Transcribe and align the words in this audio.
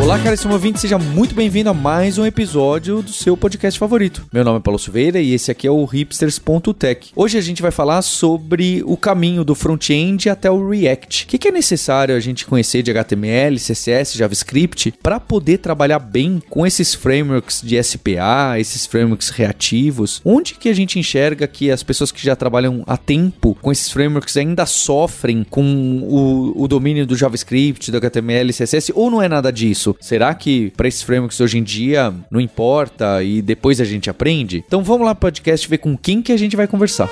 Olá, 0.00 0.18
caríssimo 0.18 0.54
ouvinte, 0.54 0.80
seja 0.80 0.96
muito 0.96 1.34
bem-vindo 1.34 1.68
a 1.68 1.74
mais 1.74 2.16
um 2.16 2.24
episódio 2.24 3.02
do 3.02 3.12
seu 3.12 3.36
podcast 3.36 3.78
favorito. 3.78 4.26
Meu 4.32 4.42
nome 4.42 4.58
é 4.58 4.62
Paulo 4.62 4.78
Silveira 4.78 5.20
e 5.20 5.34
esse 5.34 5.50
aqui 5.50 5.66
é 5.66 5.70
o 5.70 5.84
hipsters.tech. 5.84 7.12
Hoje 7.14 7.36
a 7.36 7.40
gente 7.40 7.60
vai 7.60 7.70
falar 7.70 8.00
sobre 8.00 8.82
o 8.86 8.96
caminho 8.96 9.44
do 9.44 9.54
front-end 9.54 10.30
até 10.30 10.50
o 10.50 10.68
React. 10.68 11.26
O 11.26 11.28
que 11.38 11.48
é 11.48 11.52
necessário 11.52 12.16
a 12.16 12.18
gente 12.18 12.46
conhecer 12.46 12.82
de 12.82 12.90
HTML, 12.90 13.56
CSS, 13.56 14.16
JavaScript 14.16 14.94
para 15.02 15.20
poder 15.20 15.58
trabalhar 15.58 15.98
bem 15.98 16.42
com 16.48 16.66
esses 16.66 16.94
frameworks 16.94 17.60
de 17.62 17.80
SPA, 17.80 18.58
esses 18.58 18.86
frameworks 18.86 19.28
reativos? 19.28 20.22
Onde 20.24 20.54
que 20.54 20.70
a 20.70 20.74
gente 20.74 20.98
enxerga 20.98 21.46
que 21.46 21.70
as 21.70 21.82
pessoas 21.82 22.10
que 22.10 22.24
já 22.24 22.34
trabalham 22.34 22.82
há 22.86 22.96
tempo 22.96 23.56
com 23.60 23.70
esses 23.70 23.90
frameworks 23.90 24.36
ainda 24.38 24.64
sofrem 24.64 25.44
com 25.48 25.62
o, 26.02 26.64
o 26.64 26.66
domínio 26.66 27.06
do 27.06 27.14
JavaScript, 27.14 27.90
do 27.90 27.98
HTML, 27.98 28.50
CSS 28.50 28.92
ou 28.94 29.10
não 29.10 29.20
é 29.20 29.28
nada 29.28 29.52
disso? 29.52 29.89
Isso? 29.90 29.96
Será 30.00 30.34
que 30.34 30.72
para 30.76 30.88
esses 30.88 31.02
frameworks 31.02 31.40
hoje 31.40 31.58
em 31.58 31.62
dia 31.62 32.12
não 32.30 32.40
importa 32.40 33.22
e 33.22 33.42
depois 33.42 33.80
a 33.80 33.84
gente 33.84 34.10
aprende? 34.10 34.64
Então 34.66 34.82
vamos 34.82 35.06
lá 35.06 35.14
pro 35.14 35.22
podcast 35.22 35.68
ver 35.68 35.78
com 35.78 35.96
quem 35.96 36.22
que 36.22 36.32
a 36.32 36.36
gente 36.36 36.56
vai 36.56 36.66
conversar. 36.66 37.10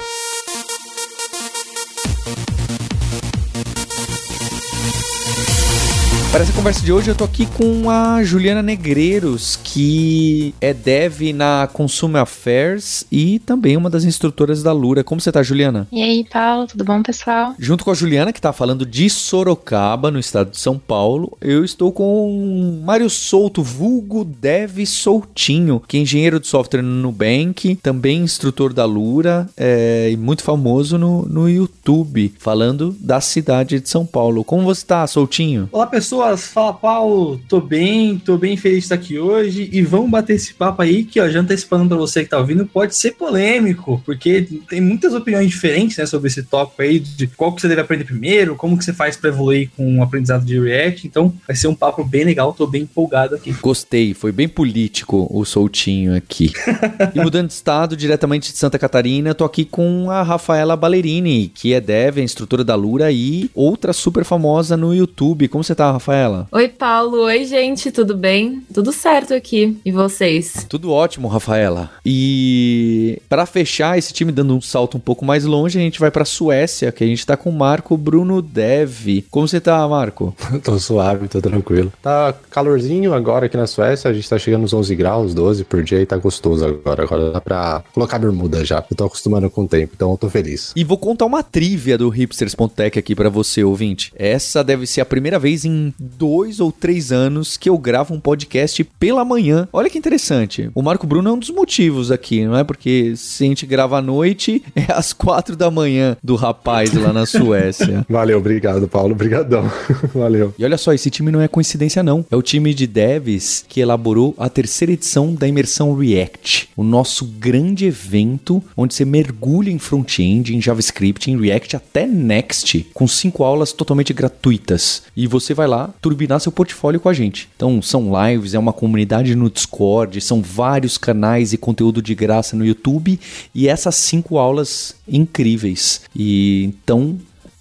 Para 6.30 6.42
essa 6.42 6.52
conversa 6.52 6.84
de 6.84 6.92
hoje, 6.92 7.08
eu 7.08 7.14
tô 7.14 7.24
aqui 7.24 7.46
com 7.46 7.88
a 7.88 8.22
Juliana 8.22 8.62
Negreiros, 8.62 9.58
que 9.64 10.54
é 10.60 10.74
dev 10.74 11.32
na 11.34 11.66
Consumer 11.72 12.20
Affairs 12.20 13.06
e 13.10 13.38
também 13.38 13.78
uma 13.78 13.88
das 13.88 14.04
instrutoras 14.04 14.62
da 14.62 14.70
Lura. 14.70 15.02
Como 15.02 15.22
você 15.22 15.32
tá, 15.32 15.42
Juliana? 15.42 15.88
E 15.90 16.02
aí, 16.02 16.26
Paulo, 16.30 16.66
tudo 16.66 16.84
bom, 16.84 17.02
pessoal? 17.02 17.54
Junto 17.58 17.82
com 17.82 17.90
a 17.90 17.94
Juliana, 17.94 18.30
que 18.30 18.42
tá 18.42 18.52
falando 18.52 18.84
de 18.84 19.08
Sorocaba, 19.08 20.10
no 20.10 20.18
estado 20.18 20.50
de 20.50 20.58
São 20.58 20.78
Paulo, 20.78 21.36
eu 21.40 21.64
estou 21.64 21.90
com 21.90 22.82
Mário 22.84 23.08
Souto, 23.08 23.62
vulgo 23.62 24.22
dev 24.22 24.84
Soutinho, 24.84 25.82
que 25.88 25.96
é 25.96 26.00
engenheiro 26.00 26.38
de 26.38 26.46
software 26.46 26.82
no 26.82 26.90
Nubank, 26.90 27.76
também 27.76 28.20
instrutor 28.20 28.74
da 28.74 28.84
Lura 28.84 29.48
é, 29.56 30.10
e 30.12 30.16
muito 30.16 30.42
famoso 30.42 30.98
no, 30.98 31.24
no 31.24 31.48
YouTube, 31.48 32.34
falando 32.38 32.94
da 33.00 33.18
cidade 33.18 33.80
de 33.80 33.88
São 33.88 34.04
Paulo. 34.04 34.44
Como 34.44 34.64
você 34.64 34.84
tá, 34.84 35.06
Soutinho? 35.06 35.70
Olá, 35.72 35.86
pessoal 35.86 36.17
pessoas, 36.18 36.48
fala 36.48 36.72
Paulo, 36.72 37.40
tô 37.48 37.60
bem, 37.60 38.18
tô 38.18 38.36
bem 38.36 38.56
feliz 38.56 38.78
de 38.78 38.84
estar 38.84 38.96
aqui 38.96 39.18
hoje 39.18 39.68
e 39.72 39.82
vamos 39.82 40.10
bater 40.10 40.34
esse 40.34 40.52
papo 40.52 40.82
aí 40.82 41.04
que, 41.04 41.20
ó, 41.20 41.28
já 41.28 41.40
antecipando 41.40 41.88
pra 41.88 41.96
você 41.96 42.24
que 42.24 42.30
tá 42.30 42.38
ouvindo, 42.38 42.66
pode 42.66 42.96
ser 42.96 43.12
polêmico, 43.12 44.02
porque 44.04 44.48
tem 44.68 44.80
muitas 44.80 45.14
opiniões 45.14 45.48
diferentes, 45.48 45.96
né, 45.96 46.06
sobre 46.06 46.26
esse 46.26 46.42
tópico 46.42 46.82
aí, 46.82 46.98
de 46.98 47.28
qual 47.28 47.52
que 47.52 47.60
você 47.60 47.68
deve 47.68 47.82
aprender 47.82 48.04
primeiro, 48.04 48.56
como 48.56 48.76
que 48.76 48.84
você 48.84 48.92
faz 48.92 49.16
para 49.16 49.30
evoluir 49.30 49.70
com 49.76 49.98
o 49.98 50.02
aprendizado 50.02 50.44
de 50.44 50.58
React, 50.58 51.06
então 51.06 51.32
vai 51.46 51.54
ser 51.54 51.68
um 51.68 51.74
papo 51.74 52.02
bem 52.02 52.24
legal, 52.24 52.52
tô 52.52 52.66
bem 52.66 52.82
empolgado 52.82 53.36
aqui. 53.36 53.52
Gostei, 53.52 54.12
foi 54.12 54.32
bem 54.32 54.48
político 54.48 55.28
o 55.30 55.44
soltinho 55.44 56.16
aqui. 56.16 56.50
e 57.14 57.20
mudando 57.20 57.46
de 57.46 57.52
estado, 57.52 57.96
diretamente 57.96 58.50
de 58.50 58.58
Santa 58.58 58.78
Catarina, 58.78 59.34
tô 59.34 59.44
aqui 59.44 59.64
com 59.64 60.10
a 60.10 60.24
Rafaela 60.24 60.76
Ballerini, 60.76 61.48
que 61.48 61.74
é 61.74 61.80
dev, 61.80 62.18
é 62.18 62.22
instrutora 62.22 62.64
da 62.64 62.74
Lura 62.74 63.12
e 63.12 63.48
outra 63.54 63.92
super 63.92 64.24
famosa 64.24 64.76
no 64.76 64.92
YouTube. 64.92 65.46
Como 65.46 65.62
você 65.62 65.76
tá, 65.76 65.92
Rafaela? 65.92 66.07
Rafaela? 66.08 66.48
Oi, 66.50 66.68
Paulo. 66.68 67.24
Oi, 67.24 67.44
gente. 67.44 67.92
Tudo 67.92 68.16
bem? 68.16 68.62
Tudo 68.72 68.92
certo 68.92 69.34
aqui. 69.34 69.76
E 69.84 69.92
vocês? 69.92 70.64
Tudo 70.66 70.90
ótimo, 70.90 71.28
Rafaela. 71.28 71.90
E 72.04 73.20
para 73.28 73.44
fechar 73.44 73.98
esse 73.98 74.14
time 74.14 74.32
dando 74.32 74.56
um 74.56 74.60
salto 74.60 74.96
um 74.96 75.00
pouco 75.00 75.22
mais 75.22 75.44
longe, 75.44 75.78
a 75.78 75.82
gente 75.82 76.00
vai 76.00 76.10
para 76.10 76.24
Suécia, 76.24 76.90
que 76.90 77.04
a 77.04 77.06
gente 77.06 77.26
tá 77.26 77.36
com 77.36 77.50
o 77.50 77.52
Marco 77.52 77.94
Bruno 77.94 78.40
Dev. 78.40 79.22
Como 79.30 79.46
você 79.46 79.60
tá, 79.60 79.86
Marco? 79.86 80.34
tô 80.64 80.78
suave, 80.78 81.28
tô 81.28 81.42
tranquilo. 81.42 81.92
Tá 82.02 82.34
calorzinho 82.50 83.12
agora 83.12 83.44
aqui 83.44 83.58
na 83.58 83.66
Suécia, 83.66 84.10
a 84.10 84.14
gente 84.14 84.28
tá 84.28 84.38
chegando 84.38 84.62
nos 84.62 84.72
11 84.72 84.96
graus, 84.96 85.34
12 85.34 85.64
por 85.64 85.82
dia 85.82 86.00
e 86.00 86.06
tá 86.06 86.16
gostoso 86.16 86.64
agora. 86.64 87.02
Agora 87.02 87.32
dá 87.32 87.40
pra 87.40 87.82
colocar 87.92 88.18
bermuda 88.18 88.64
já. 88.64 88.82
Eu 88.90 88.96
tô 88.96 89.04
acostumando 89.04 89.50
com 89.50 89.64
o 89.64 89.68
tempo, 89.68 89.92
então 89.94 90.10
eu 90.10 90.16
tô 90.16 90.30
feliz. 90.30 90.72
E 90.74 90.84
vou 90.84 90.96
contar 90.96 91.26
uma 91.26 91.42
trivia 91.42 91.98
do 91.98 92.08
hipsters.tech 92.08 92.98
aqui 92.98 93.14
para 93.14 93.28
você, 93.28 93.62
ouvinte. 93.62 94.10
Essa 94.16 94.64
deve 94.64 94.86
ser 94.86 95.02
a 95.02 95.04
primeira 95.04 95.38
vez 95.38 95.66
em 95.66 95.92
dois 95.98 96.60
ou 96.60 96.70
três 96.70 97.10
anos 97.12 97.56
que 97.56 97.68
eu 97.68 97.76
gravo 97.76 98.14
um 98.14 98.20
podcast 98.20 98.82
pela 98.84 99.24
manhã. 99.24 99.68
Olha 99.72 99.90
que 99.90 99.98
interessante. 99.98 100.70
O 100.74 100.82
Marco 100.82 101.06
Bruno 101.06 101.28
é 101.28 101.32
um 101.32 101.38
dos 101.38 101.50
motivos 101.50 102.10
aqui, 102.10 102.44
não 102.44 102.56
é? 102.56 102.64
Porque 102.64 103.14
se 103.16 103.44
a 103.44 103.46
gente 103.46 103.66
grava 103.66 103.98
à 103.98 104.02
noite, 104.02 104.62
é 104.74 104.92
às 104.92 105.12
quatro 105.12 105.56
da 105.56 105.70
manhã 105.70 106.16
do 106.22 106.36
rapaz 106.36 106.92
lá 106.92 107.12
na 107.12 107.26
Suécia. 107.26 108.04
Valeu, 108.08 108.38
obrigado, 108.38 108.86
Paulo. 108.88 109.12
Obrigadão. 109.12 109.70
Valeu. 110.14 110.54
E 110.58 110.64
olha 110.64 110.78
só, 110.78 110.92
esse 110.92 111.10
time 111.10 111.30
não 111.30 111.40
é 111.40 111.48
coincidência, 111.48 112.02
não. 112.02 112.24
É 112.30 112.36
o 112.36 112.42
time 112.42 112.72
de 112.72 112.86
devs 112.86 113.64
que 113.68 113.80
elaborou 113.80 114.34
a 114.38 114.48
terceira 114.48 114.92
edição 114.92 115.34
da 115.34 115.48
imersão 115.48 115.94
React, 115.94 116.70
o 116.76 116.84
nosso 116.84 117.24
grande 117.24 117.86
evento 117.86 118.62
onde 118.76 118.94
você 118.94 119.04
mergulha 119.04 119.70
em 119.70 119.78
front-end, 119.78 120.54
em 120.54 120.60
JavaScript, 120.60 121.30
em 121.30 121.40
React 121.40 121.76
até 121.76 122.06
Next, 122.06 122.86
com 122.94 123.06
cinco 123.06 123.44
aulas 123.44 123.72
totalmente 123.72 124.12
gratuitas. 124.12 125.02
E 125.16 125.26
você 125.26 125.54
vai 125.54 125.66
lá 125.66 125.87
turbinar 126.00 126.40
seu 126.40 126.52
portfólio 126.52 127.00
com 127.00 127.08
a 127.08 127.12
gente. 127.12 127.48
Então, 127.56 127.80
são 127.82 128.10
lives, 128.26 128.54
é 128.54 128.58
uma 128.58 128.72
comunidade 128.72 129.34
no 129.34 129.50
Discord, 129.50 130.20
são 130.20 130.42
vários 130.42 130.96
canais 130.96 131.52
e 131.52 131.58
conteúdo 131.58 132.00
de 132.00 132.14
graça 132.14 132.56
no 132.56 132.64
YouTube 132.64 133.18
e 133.54 133.68
essas 133.68 133.96
cinco 133.96 134.38
aulas 134.38 134.94
incríveis. 135.06 136.02
E 136.14 136.64
então 136.64 137.18